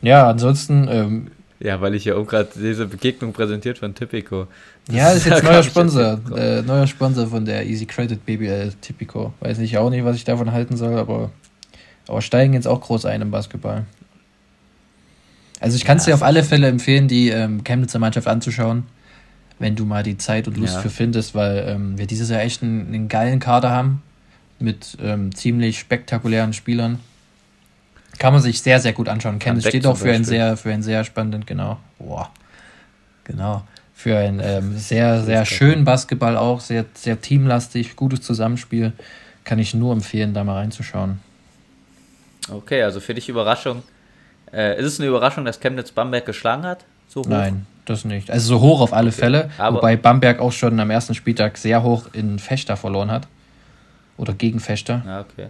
Ja, 0.02 0.28
ansonsten. 0.28 0.88
Ähm, 0.90 1.30
ja, 1.60 1.80
weil 1.80 1.94
ich 1.94 2.02
hier 2.02 2.18
auch 2.18 2.26
gerade 2.26 2.48
diese 2.54 2.86
Begegnung 2.86 3.32
präsentiert 3.32 3.78
von 3.78 3.94
Tipico. 3.94 4.48
Das 4.86 4.96
ja, 4.96 5.12
ist 5.12 5.24
jetzt 5.24 5.42
neuer 5.44 5.62
Sponsor. 5.62 6.20
Äh, 6.36 6.62
neuer 6.62 6.86
Sponsor 6.86 7.26
von 7.26 7.44
der 7.44 7.64
Easy 7.66 7.86
Credit 7.86 8.24
BBL 8.24 8.72
Tipico. 8.80 9.32
Weiß 9.40 9.58
ich 9.60 9.78
auch 9.78 9.88
nicht, 9.88 10.04
was 10.04 10.16
ich 10.16 10.24
davon 10.24 10.52
halten 10.52 10.76
soll, 10.76 10.98
aber, 10.98 11.30
aber 12.06 12.20
steigen 12.20 12.52
jetzt 12.52 12.68
auch 12.68 12.80
groß 12.80 13.06
ein 13.06 13.22
im 13.22 13.30
Basketball. 13.30 13.84
Also 15.60 15.76
ich 15.76 15.84
kann 15.86 15.96
es 15.96 16.04
ja, 16.04 16.10
dir 16.10 16.16
auf 16.16 16.22
alle 16.22 16.42
Fälle 16.42 16.66
empfehlen, 16.66 17.08
die 17.08 17.30
ähm, 17.30 17.64
Chemnitzer 17.64 17.98
Mannschaft 17.98 18.26
anzuschauen 18.26 18.84
wenn 19.58 19.76
du 19.76 19.84
mal 19.84 20.02
die 20.02 20.18
Zeit 20.18 20.48
und 20.48 20.56
Lust 20.56 20.74
ja. 20.74 20.80
für 20.80 20.90
findest, 20.90 21.34
weil 21.34 21.64
ähm, 21.68 21.98
wir 21.98 22.06
dieses 22.06 22.30
Jahr 22.30 22.40
echt 22.40 22.62
einen, 22.62 22.88
einen 22.88 23.08
geilen 23.08 23.40
Kader 23.40 23.70
haben 23.70 24.02
mit 24.58 24.96
ähm, 25.00 25.34
ziemlich 25.34 25.78
spektakulären 25.78 26.52
Spielern. 26.52 27.00
Kann 28.18 28.32
man 28.32 28.42
sich 28.42 28.60
sehr, 28.62 28.80
sehr 28.80 28.92
gut 28.92 29.08
anschauen. 29.08 29.38
Chemnitz 29.38 29.66
steht 29.66 29.86
auch 29.86 29.96
für 29.96 30.12
einen 30.12 30.24
sehr, 30.24 30.56
für 30.56 30.72
einen 30.72 30.82
sehr 30.82 31.04
spannenden, 31.04 31.46
genau. 31.46 31.78
Boah. 31.98 32.30
Genau. 33.24 33.64
Für 33.94 34.18
einen 34.18 34.40
ähm, 34.42 34.76
sehr, 34.76 35.22
sehr 35.22 35.44
schönen 35.44 35.84
Basketball 35.84 36.36
auch, 36.36 36.60
sehr, 36.60 36.84
sehr 36.94 37.20
teamlastig, 37.20 37.96
gutes 37.96 38.22
Zusammenspiel. 38.22 38.92
Kann 39.44 39.58
ich 39.58 39.74
nur 39.74 39.92
empfehlen, 39.92 40.34
da 40.34 40.44
mal 40.44 40.54
reinzuschauen. 40.54 41.20
Okay, 42.50 42.82
also 42.82 43.00
für 43.00 43.14
dich 43.14 43.28
Überraschung. 43.28 43.82
Äh, 44.52 44.78
ist 44.78 44.86
es 44.86 45.00
eine 45.00 45.08
Überraschung, 45.08 45.44
dass 45.44 45.60
Chemnitz 45.60 45.90
Bamberg 45.90 46.26
geschlagen 46.26 46.64
hat? 46.64 46.84
So 47.08 47.20
hoch? 47.20 47.28
Nein, 47.28 47.66
das 47.84 48.04
nicht. 48.04 48.30
Also 48.30 48.56
so 48.56 48.60
hoch 48.60 48.80
auf 48.80 48.92
alle 48.92 49.08
okay. 49.08 49.18
Fälle. 49.18 49.50
Aber 49.58 49.78
wobei 49.78 49.96
Bamberg 49.96 50.40
auch 50.40 50.52
schon 50.52 50.78
am 50.80 50.90
ersten 50.90 51.14
Spieltag 51.14 51.56
sehr 51.58 51.82
hoch 51.82 52.08
in 52.12 52.38
Fechter 52.38 52.76
verloren 52.76 53.10
hat. 53.10 53.28
Oder 54.16 54.32
gegen 54.32 54.60
Fechter. 54.60 55.02
Ja, 55.06 55.20
okay. 55.20 55.48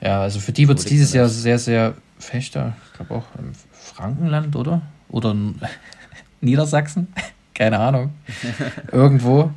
Ja, 0.00 0.22
also 0.22 0.40
für 0.40 0.52
die 0.52 0.66
wird 0.68 0.78
es 0.78 0.86
dieses 0.86 1.12
Jahr 1.12 1.28
sehr, 1.28 1.58
sehr 1.58 1.94
Fechter. 2.18 2.74
Ich 2.86 2.96
glaube 2.96 3.14
auch 3.14 3.24
im 3.38 3.52
Frankenland, 3.72 4.56
oder? 4.56 4.82
Oder 5.08 5.36
Niedersachsen? 6.40 7.08
Keine 7.54 7.78
Ahnung. 7.78 8.12
Irgendwo. 8.92 9.50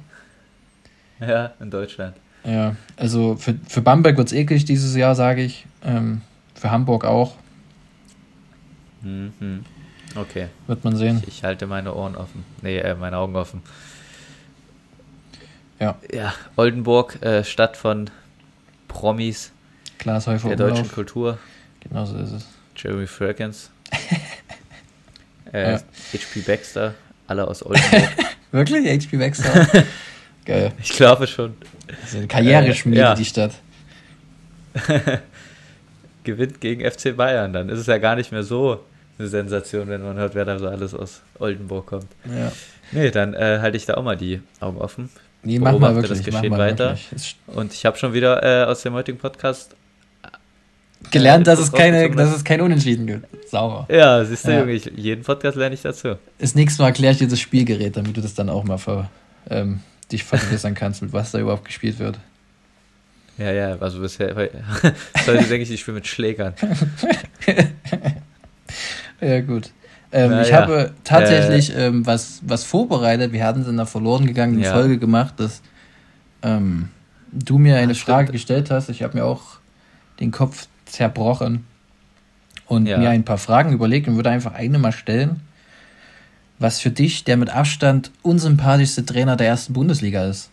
Ja, 1.19 1.53
in 1.59 1.71
Deutschland. 1.71 2.15
Ja, 2.43 2.75
also 2.97 3.37
für, 3.37 3.55
für 3.67 3.81
Bamberg 3.81 4.17
wird 4.17 4.27
es 4.27 4.33
eklig 4.33 4.65
dieses 4.65 4.95
Jahr, 4.95 5.15
sage 5.15 5.41
ich. 5.41 5.65
Ähm, 5.85 6.21
für 6.53 6.71
Hamburg 6.71 7.05
auch. 7.05 7.35
Mhm. 9.01 9.63
Okay. 10.15 10.47
Wird 10.67 10.83
man 10.83 10.95
sehen. 10.95 11.23
Ich, 11.23 11.39
ich, 11.39 11.43
halte 11.43 11.65
meine 11.65 11.93
Ohren 11.93 12.15
offen. 12.15 12.45
Nee, 12.61 12.77
äh, 12.77 12.95
meine 12.95 13.17
Augen 13.17 13.35
offen. 13.35 13.61
Ja. 15.79 15.95
Ja, 16.13 16.33
Oldenburg, 16.55 17.21
äh, 17.21 17.43
Stadt 17.43 17.77
von 17.77 18.09
Promis. 18.87 19.51
Glashäufer 19.97 20.49
Der 20.49 20.57
deutschen 20.57 20.91
Kultur. 20.91 21.39
Genau 21.79 22.05
so 22.05 22.17
ist 22.17 22.31
es. 22.31 22.47
Jeremy 22.75 23.07
Fragrance. 23.07 23.69
äh, 25.53 25.73
ja. 25.73 25.79
HP 26.13 26.41
Baxter, 26.41 26.93
alle 27.27 27.47
aus 27.47 27.63
Oldenburg. 27.65 28.09
Wirklich? 28.51 28.87
HP 28.87 29.17
Baxter? 29.17 29.67
Geil. 30.45 30.73
Ich 30.81 30.89
glaube 30.89 31.25
schon. 31.25 31.55
Also 32.01 32.17
eine 32.17 32.27
Karriereschmiede, 32.27 32.99
äh, 32.99 33.03
ja. 33.03 33.15
die 33.15 33.25
Stadt. 33.25 33.53
Gewinnt 36.23 36.61
gegen 36.61 36.89
FC 36.89 37.15
Bayern, 37.15 37.53
dann 37.53 37.69
ist 37.69 37.79
es 37.79 37.87
ja 37.87 37.97
gar 37.97 38.15
nicht 38.15 38.31
mehr 38.31 38.43
so 38.43 38.83
eine 39.17 39.27
Sensation, 39.27 39.87
wenn 39.89 40.01
man 40.01 40.17
hört, 40.17 40.35
wer 40.35 40.45
da 40.45 40.57
so 40.59 40.67
alles 40.67 40.93
aus 40.93 41.21
Oldenburg 41.39 41.85
kommt. 41.85 42.07
Ja. 42.25 42.51
Nee, 42.91 43.11
dann 43.11 43.33
äh, 43.33 43.59
halte 43.61 43.77
ich 43.77 43.85
da 43.85 43.95
auch 43.95 44.03
mal 44.03 44.17
die 44.17 44.41
Augen 44.59 44.79
offen. 44.79 45.09
Nee, 45.43 45.59
mach 45.59 45.77
mal 45.77 45.93
wirklich. 45.95 46.19
das 46.19 46.25
Geschehen 46.25 46.57
weiter. 46.57 46.97
Und 47.47 47.73
ich 47.73 47.85
habe 47.85 47.97
schon 47.97 48.13
wieder 48.13 48.43
äh, 48.43 48.65
aus 48.65 48.81
dem 48.81 48.93
heutigen 48.93 49.17
Podcast 49.17 49.75
gelernt, 51.11 51.47
dass 51.47 51.59
es, 51.59 51.71
keine, 51.71 52.09
dass 52.11 52.35
es 52.35 52.43
kein 52.43 52.61
Unentschieden 52.61 53.07
gibt. 53.07 53.49
Sauber. 53.49 53.85
Ja, 53.93 54.23
siehst 54.23 54.47
du, 54.47 54.51
ja. 54.51 54.59
Junge, 54.59 54.71
ich, 54.71 54.85
jeden 54.95 55.23
Podcast 55.23 55.57
lerne 55.57 55.75
ich 55.75 55.81
dazu. 55.81 56.15
Das 56.39 56.55
nächste 56.55 56.81
Mal 56.81 56.89
erkläre 56.89 57.11
ich 57.13 57.19
dir 57.19 57.27
das 57.27 57.39
Spielgerät, 57.39 57.97
damit 57.97 58.15
du 58.15 58.21
das 58.21 58.33
dann 58.33 58.49
auch 58.49 58.63
mal 58.63 58.77
ver, 58.77 59.09
ähm, 59.49 59.81
dich 60.11 60.23
vergewissern 60.23 60.75
kannst, 60.75 61.01
mit 61.01 61.11
was 61.11 61.31
da 61.31 61.39
überhaupt 61.39 61.65
gespielt 61.65 61.99
wird. 61.99 62.19
Ja, 63.37 63.51
ja, 63.51 63.77
also 63.79 63.99
bisher, 63.99 64.33
heute 64.35 64.53
denke 65.25 65.61
ich, 65.61 65.71
ich 65.71 65.81
spiele 65.81 65.95
mit 65.95 66.07
Schlägern. 66.07 66.53
ja, 69.23 69.41
gut. 69.41 69.71
Ähm, 70.11 70.29
Na, 70.29 70.41
ich 70.43 70.49
ja. 70.49 70.61
habe 70.61 70.93
tatsächlich 71.03 71.75
äh, 71.75 71.87
ähm, 71.87 72.05
was, 72.05 72.39
was 72.43 72.63
vorbereitet. 72.63 73.31
Wir 73.31 73.45
hatten 73.45 73.61
es 73.61 73.67
in 73.67 73.77
der 73.77 73.87
verloren 73.87 74.25
gegangenen 74.27 74.63
ja. 74.63 74.71
Folge 74.71 74.99
gemacht, 74.99 75.33
dass 75.37 75.61
ähm, 76.43 76.89
du 77.31 77.57
mir 77.57 77.77
eine 77.77 77.93
Ach, 77.93 77.97
Frage 77.97 78.25
stimmt. 78.27 78.33
gestellt 78.33 78.71
hast. 78.71 78.89
Ich 78.89 79.01
habe 79.01 79.17
mir 79.17 79.25
auch 79.25 79.57
den 80.19 80.31
Kopf 80.31 80.67
zerbrochen 80.85 81.65
und 82.67 82.85
ja. 82.85 82.97
mir 82.97 83.09
ein 83.09 83.25
paar 83.25 83.39
Fragen 83.39 83.73
überlegt 83.73 84.07
und 84.07 84.15
würde 84.15 84.29
einfach 84.29 84.53
eine 84.53 84.77
mal 84.77 84.91
stellen. 84.91 85.41
Was 86.59 86.79
für 86.79 86.91
dich 86.91 87.23
der 87.23 87.37
mit 87.37 87.49
Abstand 87.49 88.11
unsympathischste 88.21 89.05
Trainer 89.05 89.35
der 89.35 89.47
ersten 89.47 89.73
Bundesliga 89.73 90.25
ist? 90.25 90.51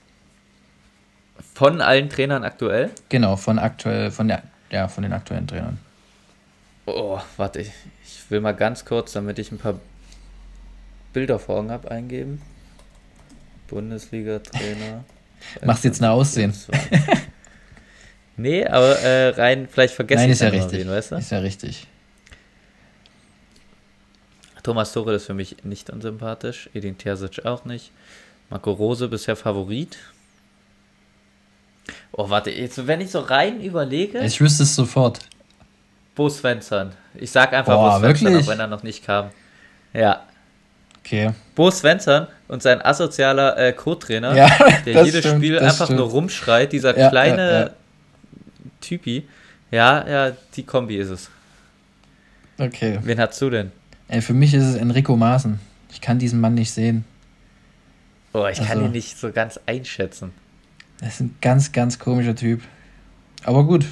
Von 1.55 1.83
allen 1.83 2.09
Trainern 2.09 2.43
aktuell? 2.45 2.91
Genau, 3.11 3.37
von 3.37 3.59
aktuell, 3.59 4.11
von 4.11 4.29
der, 4.29 4.43
ja, 4.71 4.89
von 4.89 5.03
den 5.03 5.13
aktuellen 5.13 5.47
Trainern. 5.47 5.79
Oh, 6.87 7.21
warte, 7.37 7.61
ich, 7.61 7.73
ich 8.05 8.31
will 8.31 8.41
mal 8.41 8.53
ganz 8.53 8.85
kurz, 8.85 9.13
damit 9.13 9.39
ich 9.39 9.53
ein 9.53 9.59
paar 9.59 9.79
Bilder 11.13 11.39
vor 11.39 11.59
Augen 11.59 11.71
habe, 11.71 11.91
eingeben. 11.91 12.41
Bundesliga-Trainer. 13.69 15.05
Machst 15.65 15.85
jetzt 15.85 16.03
eine 16.03 16.13
Aussehen. 16.13 16.55
nee, 18.37 18.67
aber 18.67 18.99
äh, 18.99 19.29
rein, 19.31 19.69
vielleicht 19.71 19.95
vergessen 19.95 20.23
Nein, 20.23 20.31
ist 20.31 20.41
ja 20.41 20.49
richtig. 20.49 20.81
Wen, 20.81 20.91
weißt 20.91 21.13
du? 21.13 21.17
Ist 21.17 21.31
ja 21.31 21.39
richtig. 21.39 21.87
Thomas 24.63 24.93
Tuchel 24.93 25.15
ist 25.15 25.27
für 25.27 25.35
mich 25.35 25.65
nicht 25.65 25.91
unsympathisch, 25.91 26.69
Edin 26.75 26.99
Terzic 26.99 27.47
auch 27.47 27.65
nicht. 27.65 27.93
Marco 28.51 28.73
Rose 28.73 29.09
bisher 29.09 29.37
Favorit. 29.37 29.97
Oh, 32.13 32.29
warte, 32.29 32.51
jetzt, 32.51 32.87
wenn 32.87 33.01
ich 33.01 33.11
so 33.11 33.21
rein 33.21 33.63
überlege. 33.63 34.21
Ich 34.21 34.41
wüsste 34.41 34.65
es 34.65 34.75
sofort. 34.75 35.21
Bo 36.21 36.29
Svensson. 36.29 36.91
Ich 37.15 37.31
sag 37.31 37.55
einfach 37.55 37.73
Boah, 37.73 37.93
Bo 37.95 37.99
Svensson, 37.99 38.27
wirklich? 38.27 38.45
auch 38.47 38.53
wenn 38.53 38.61
er 38.61 38.67
noch 38.67 38.83
nicht 38.83 39.07
kam. 39.07 39.31
Ja. 39.95 40.23
Okay. 40.99 41.31
Bo 41.55 41.71
Svensson 41.71 42.27
und 42.47 42.63
sein 42.63 42.85
asozialer 42.85 43.57
äh, 43.57 43.73
Co-Trainer, 43.73 44.37
ja, 44.37 44.51
der 44.85 45.03
jedes 45.07 45.21
stimmt, 45.21 45.37
Spiel 45.37 45.59
einfach 45.59 45.87
stimmt. 45.87 45.99
nur 45.99 46.11
rumschreit, 46.11 46.75
dieser 46.75 46.95
ja, 46.99 47.09
kleine 47.09 47.61
ja, 47.61 47.71
Typi. 48.83 49.27
Ja, 49.71 50.07
ja, 50.07 50.33
die 50.55 50.63
Kombi 50.63 50.99
ist 50.99 51.09
es. 51.09 51.31
Okay. 52.59 52.99
Wen 53.03 53.19
hast 53.19 53.41
du 53.41 53.49
denn? 53.49 53.73
Ey, 54.09 54.21
für 54.21 54.35
mich 54.35 54.53
ist 54.53 54.65
es 54.65 54.75
Enrico 54.75 55.17
Maaßen. 55.17 55.59
Ich 55.91 56.03
kann 56.03 56.19
diesen 56.19 56.39
Mann 56.39 56.53
nicht 56.53 56.71
sehen. 56.71 57.07
Oh, 58.35 58.41
ich 58.41 58.61
also, 58.61 58.65
kann 58.65 58.85
ihn 58.85 58.93
nicht 58.93 59.19
so 59.19 59.33
ganz 59.33 59.59
einschätzen. 59.65 60.33
Das 60.99 61.15
ist 61.15 61.21
ein 61.21 61.37
ganz, 61.41 61.73
ganz 61.73 61.99
komischer 61.99 62.37
Typ. 62.37 62.61
Aber 63.43 63.65
gut, 63.65 63.87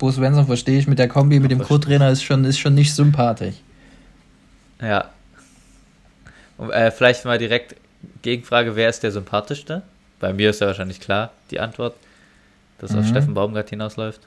Bo 0.00 0.10
Svensson 0.10 0.46
verstehe 0.46 0.78
ich 0.78 0.86
mit 0.86 0.98
der 0.98 1.08
Kombi, 1.08 1.38
mit 1.40 1.50
dem 1.50 1.58
Co-Trainer 1.58 2.08
ist 2.08 2.22
schon, 2.22 2.46
ist 2.46 2.58
schon 2.58 2.74
nicht 2.74 2.94
sympathisch. 2.94 3.56
Ja. 4.80 5.10
Und, 6.56 6.70
äh, 6.70 6.90
vielleicht 6.90 7.26
mal 7.26 7.36
direkt 7.36 7.76
Gegenfrage, 8.22 8.76
wer 8.76 8.88
ist 8.88 9.02
der 9.02 9.12
sympathischste? 9.12 9.82
Bei 10.18 10.32
mir 10.32 10.50
ist 10.50 10.62
ja 10.62 10.68
wahrscheinlich 10.68 11.00
klar 11.00 11.32
die 11.50 11.60
Antwort, 11.60 11.96
dass 12.78 12.92
mhm. 12.92 13.00
auf 13.00 13.08
Steffen 13.08 13.34
Baumgart 13.34 13.68
hinausläuft. 13.68 14.22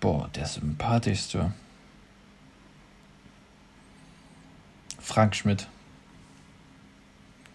Boah, 0.00 0.28
der 0.34 0.44
sympathischste. 0.44 1.52
Frank 5.00 5.34
Schmidt. 5.36 5.66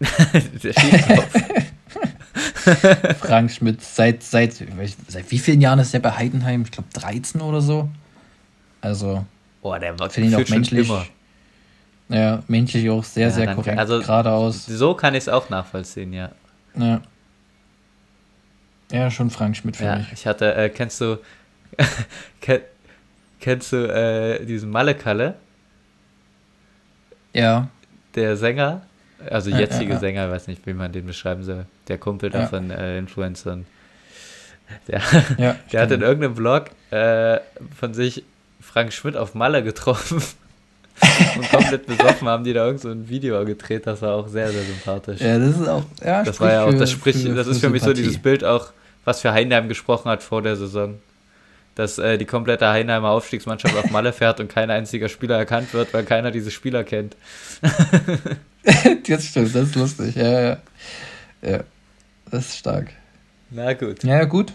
der 0.00 0.72
schießt 0.72 1.10
auf. 1.12 1.28
Frank 3.20 3.50
Schmidt, 3.50 3.82
seit, 3.82 4.22
seit, 4.22 4.54
seit 5.08 5.30
wie 5.30 5.38
vielen 5.38 5.60
Jahren 5.60 5.78
ist 5.78 5.94
der 5.94 6.00
bei 6.00 6.10
Heidenheim? 6.10 6.62
Ich 6.62 6.70
glaube 6.70 6.88
13 6.92 7.40
oder 7.40 7.60
so. 7.60 7.88
Also, 8.80 9.24
oh, 9.62 9.76
der 9.76 9.94
finde 10.10 10.30
ihn 10.30 10.34
auch 10.34 10.48
menschlich. 10.48 10.88
Immer. 10.88 11.06
Ja, 12.08 12.42
menschlich 12.48 12.90
auch 12.90 13.04
sehr, 13.04 13.28
ja, 13.28 13.30
sehr 13.30 13.54
korrekt, 13.54 13.78
also, 13.78 14.00
geradeaus. 14.00 14.66
So 14.66 14.94
kann 14.94 15.14
ich 15.14 15.20
es 15.20 15.28
auch 15.28 15.48
nachvollziehen, 15.48 16.12
ja. 16.12 16.30
Ja. 16.76 17.00
Ja, 18.90 19.10
schon 19.10 19.30
Frank 19.30 19.56
Schmidt 19.56 19.76
für 19.76 19.84
ja, 19.84 19.96
mich. 19.96 20.12
Ich 20.12 20.26
hatte, 20.26 20.54
äh, 20.54 20.68
kennst 20.68 21.00
du, 21.00 21.18
kennst 23.40 23.72
du 23.72 23.76
äh, 23.76 24.44
diesen 24.44 24.70
Malle-Kalle? 24.70 25.36
Ja. 27.32 27.68
Der 28.16 28.36
Sänger? 28.36 28.82
Also 29.28 29.50
jetzige 29.50 29.90
ja, 29.90 29.94
ja, 29.94 29.98
Sänger, 29.98 30.30
weiß 30.30 30.46
nicht, 30.48 30.66
wie 30.66 30.72
man 30.72 30.90
den 30.90 31.06
beschreiben 31.06 31.44
soll. 31.44 31.66
Der 31.90 31.98
Kumpel 31.98 32.30
da 32.30 32.46
von 32.46 32.70
äh, 32.70 32.98
Influencern. 32.98 33.66
Der, 34.86 35.02
der 35.72 35.82
hat 35.82 35.90
in 35.90 36.02
irgendeinem 36.02 36.36
Vlog 36.36 36.66
äh, 36.92 37.40
von 37.76 37.94
sich 37.94 38.22
Frank 38.60 38.92
Schmidt 38.92 39.16
auf 39.16 39.34
Malle 39.34 39.64
getroffen. 39.64 40.22
und 41.36 41.50
komplett 41.50 41.86
besoffen 41.86 42.28
haben 42.28 42.44
die 42.44 42.52
da 42.52 42.64
irgend 42.64 42.80
so 42.80 42.90
ein 42.90 43.08
Video 43.08 43.44
gedreht, 43.44 43.86
das 43.86 44.02
war 44.02 44.14
auch 44.14 44.28
sehr, 44.28 44.52
sehr 44.52 44.62
sympathisch. 44.62 45.20
Ja, 45.20 45.36
das 45.36 45.58
ist 45.58 45.66
auch, 45.66 45.82
ja, 46.04 46.22
das 46.22 46.38
war 46.40 46.52
ja 46.52 46.64
auch, 46.64 46.74
das 46.74 46.92
spricht, 46.92 47.22
für, 47.22 47.34
das 47.34 47.48
ist 47.48 47.58
für, 47.58 47.66
für 47.66 47.72
mich 47.72 47.82
so 47.82 47.92
dieses 47.92 48.18
Bild 48.18 48.44
auch, 48.44 48.72
was 49.04 49.20
für 49.20 49.32
Heinheim 49.32 49.68
gesprochen 49.68 50.10
hat 50.10 50.22
vor 50.22 50.42
der 50.42 50.54
Saison. 50.56 50.98
Dass 51.74 51.98
äh, 51.98 52.18
die 52.18 52.26
komplette 52.26 52.68
Heinheimer 52.68 53.08
Aufstiegsmannschaft 53.08 53.74
auf 53.76 53.90
Malle 53.90 54.12
fährt 54.12 54.38
und 54.38 54.48
kein 54.48 54.70
einziger 54.70 55.08
Spieler 55.08 55.38
erkannt 55.38 55.72
wird, 55.72 55.92
weil 55.94 56.04
keiner 56.04 56.30
diese 56.30 56.50
Spieler 56.50 56.84
kennt. 56.84 57.16
das 59.08 59.24
stimmt, 59.24 59.54
das 59.54 59.68
ist 59.68 59.74
lustig. 59.74 60.14
Ja, 60.14 60.40
ja. 60.40 60.56
Ja, 61.42 61.60
das 62.30 62.46
ist 62.46 62.58
stark. 62.58 62.92
Na 63.50 63.72
gut. 63.72 64.04
Ja, 64.04 64.24
gut. 64.24 64.52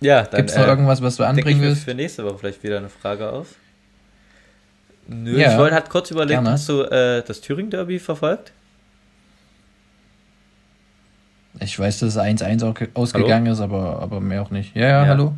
Ja, 0.00 0.22
dann. 0.22 0.38
Gibt 0.38 0.50
es 0.50 0.56
noch 0.56 0.64
äh, 0.64 0.68
irgendwas, 0.68 1.02
was 1.02 1.16
du 1.16 1.24
anbringen 1.24 1.60
willst? 1.60 1.84
für 1.84 1.94
nächste 1.94 2.24
Woche 2.24 2.38
vielleicht 2.38 2.62
wieder 2.62 2.78
eine 2.78 2.88
Frage 2.88 3.30
auf. 3.30 3.54
Nö, 5.06 5.38
ja, 5.38 5.52
ich 5.52 5.58
wollte 5.58 5.74
halt 5.74 5.90
kurz 5.90 6.10
überlegen, 6.10 6.42
gerne. 6.42 6.52
hast 6.52 6.68
du 6.68 6.82
äh, 6.82 7.22
das 7.26 7.40
Thüringen-Derby 7.40 7.98
verfolgt? 7.98 8.52
Ich 11.58 11.78
weiß, 11.78 11.98
dass 11.98 12.16
es 12.16 12.20
1-1 12.20 12.94
ausgegangen 12.94 13.46
hallo? 13.46 13.52
ist, 13.52 13.60
aber, 13.60 14.00
aber 14.00 14.20
mehr 14.20 14.40
auch 14.42 14.50
nicht. 14.50 14.74
Ja, 14.76 14.82
ja, 14.82 15.02
ja. 15.02 15.08
hallo. 15.08 15.34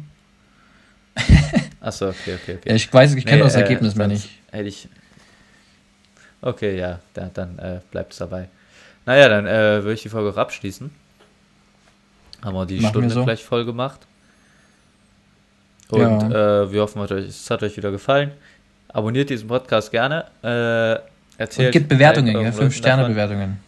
Achso, 1.80 2.10
okay, 2.10 2.34
okay, 2.40 2.56
okay. 2.58 2.68
Ja, 2.68 2.74
ich 2.74 2.92
weiß, 2.92 3.14
ich 3.14 3.24
kenne 3.24 3.38
nee, 3.38 3.44
das 3.44 3.54
Ergebnis 3.54 3.94
äh, 3.94 3.98
mehr 3.98 4.08
nicht. 4.08 4.28
Hätte 4.50 4.68
ich, 4.68 4.88
Okay, 6.42 6.76
ja, 6.76 6.98
da, 7.14 7.30
dann 7.32 7.58
äh, 7.60 7.80
bleibt 7.92 8.12
es 8.12 8.18
dabei. 8.18 8.48
Naja, 9.06 9.28
dann 9.28 9.46
äh, 9.46 9.82
würde 9.82 9.92
ich 9.92 10.02
die 10.02 10.08
Folge 10.08 10.30
auch 10.30 10.36
abschließen. 10.36 10.90
Haben 12.44 12.54
wir 12.54 12.66
die 12.66 12.80
Machen 12.80 12.90
Stunde 12.90 13.10
so. 13.10 13.24
gleich 13.24 13.44
voll 13.44 13.64
gemacht. 13.64 14.00
Und 15.90 16.00
ja. 16.00 16.62
äh, 16.62 16.72
wir 16.72 16.82
hoffen, 16.82 17.02
es 17.02 17.50
hat 17.50 17.62
euch 17.62 17.76
wieder 17.76 17.90
gefallen. 17.90 18.32
Abonniert 18.88 19.30
diesen 19.30 19.48
Podcast 19.48 19.90
gerne. 19.90 20.24
Äh, 20.42 21.40
erzählt 21.40 21.68
Und 21.68 21.72
gibt 21.72 21.88
Bewertungen, 21.88 22.40
ja, 22.40 22.50
5-Sterne-Bewertungen. 22.50 23.58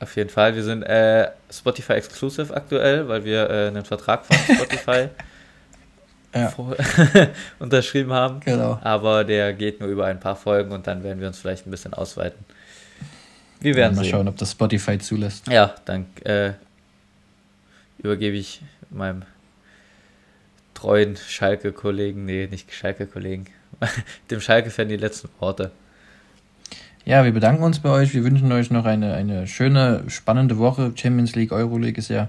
Auf 0.00 0.16
jeden 0.16 0.30
Fall. 0.30 0.54
Wir 0.54 0.62
sind 0.62 0.82
äh, 0.82 1.30
Spotify 1.50 1.94
Exclusive 1.94 2.54
aktuell, 2.54 3.08
weil 3.08 3.24
wir 3.24 3.48
äh, 3.48 3.68
einen 3.68 3.84
Vertrag 3.84 4.26
von 4.26 4.36
Spotify 4.56 5.08
ja. 6.34 6.52
unterschrieben 7.58 8.12
haben. 8.12 8.40
Genau. 8.40 8.78
Aber 8.82 9.24
der 9.24 9.52
geht 9.52 9.80
nur 9.80 9.88
über 9.88 10.06
ein 10.06 10.20
paar 10.20 10.36
Folgen 10.36 10.72
und 10.72 10.86
dann 10.86 11.02
werden 11.02 11.20
wir 11.20 11.28
uns 11.28 11.38
vielleicht 11.38 11.66
ein 11.66 11.70
bisschen 11.70 11.94
ausweiten. 11.94 12.44
Wir 13.60 13.74
werden 13.76 13.96
mal 13.96 14.02
sehen. 14.02 14.10
schauen, 14.10 14.28
ob 14.28 14.36
das 14.36 14.50
Spotify 14.50 14.98
zulässt. 14.98 15.48
Ja, 15.48 15.74
dann 15.84 16.06
äh, 16.24 16.52
übergebe 17.98 18.36
ich 18.36 18.62
meinem 18.90 19.22
treuen 20.74 21.16
Schalke-Kollegen, 21.16 22.24
nee, 22.24 22.46
nicht 22.50 22.72
Schalke-Kollegen, 22.72 23.46
dem 24.30 24.40
Schalke-Fan 24.40 24.88
die 24.88 24.96
letzten 24.96 25.28
Worte. 25.40 25.70
Ja, 27.06 27.24
wir 27.24 27.32
bedanken 27.32 27.62
uns 27.62 27.80
bei 27.80 27.90
euch. 27.90 28.14
Wir 28.14 28.24
wünschen 28.24 28.50
euch 28.52 28.70
noch 28.70 28.86
eine, 28.86 29.14
eine 29.14 29.46
schöne, 29.46 30.04
spannende 30.08 30.56
Woche. 30.58 30.92
Champions 30.94 31.34
League, 31.34 31.52
Euroleague 31.52 31.98
ist 31.98 32.08
ja 32.08 32.28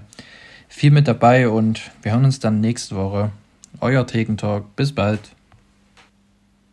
viel 0.68 0.90
mit 0.90 1.08
dabei 1.08 1.48
und 1.48 1.80
wir 2.02 2.12
hören 2.12 2.26
uns 2.26 2.40
dann 2.40 2.60
nächste 2.60 2.94
Woche. 2.96 3.30
Euer 3.80 4.06
Thekentalk. 4.06 4.76
Bis 4.76 4.94
bald. 4.94 5.35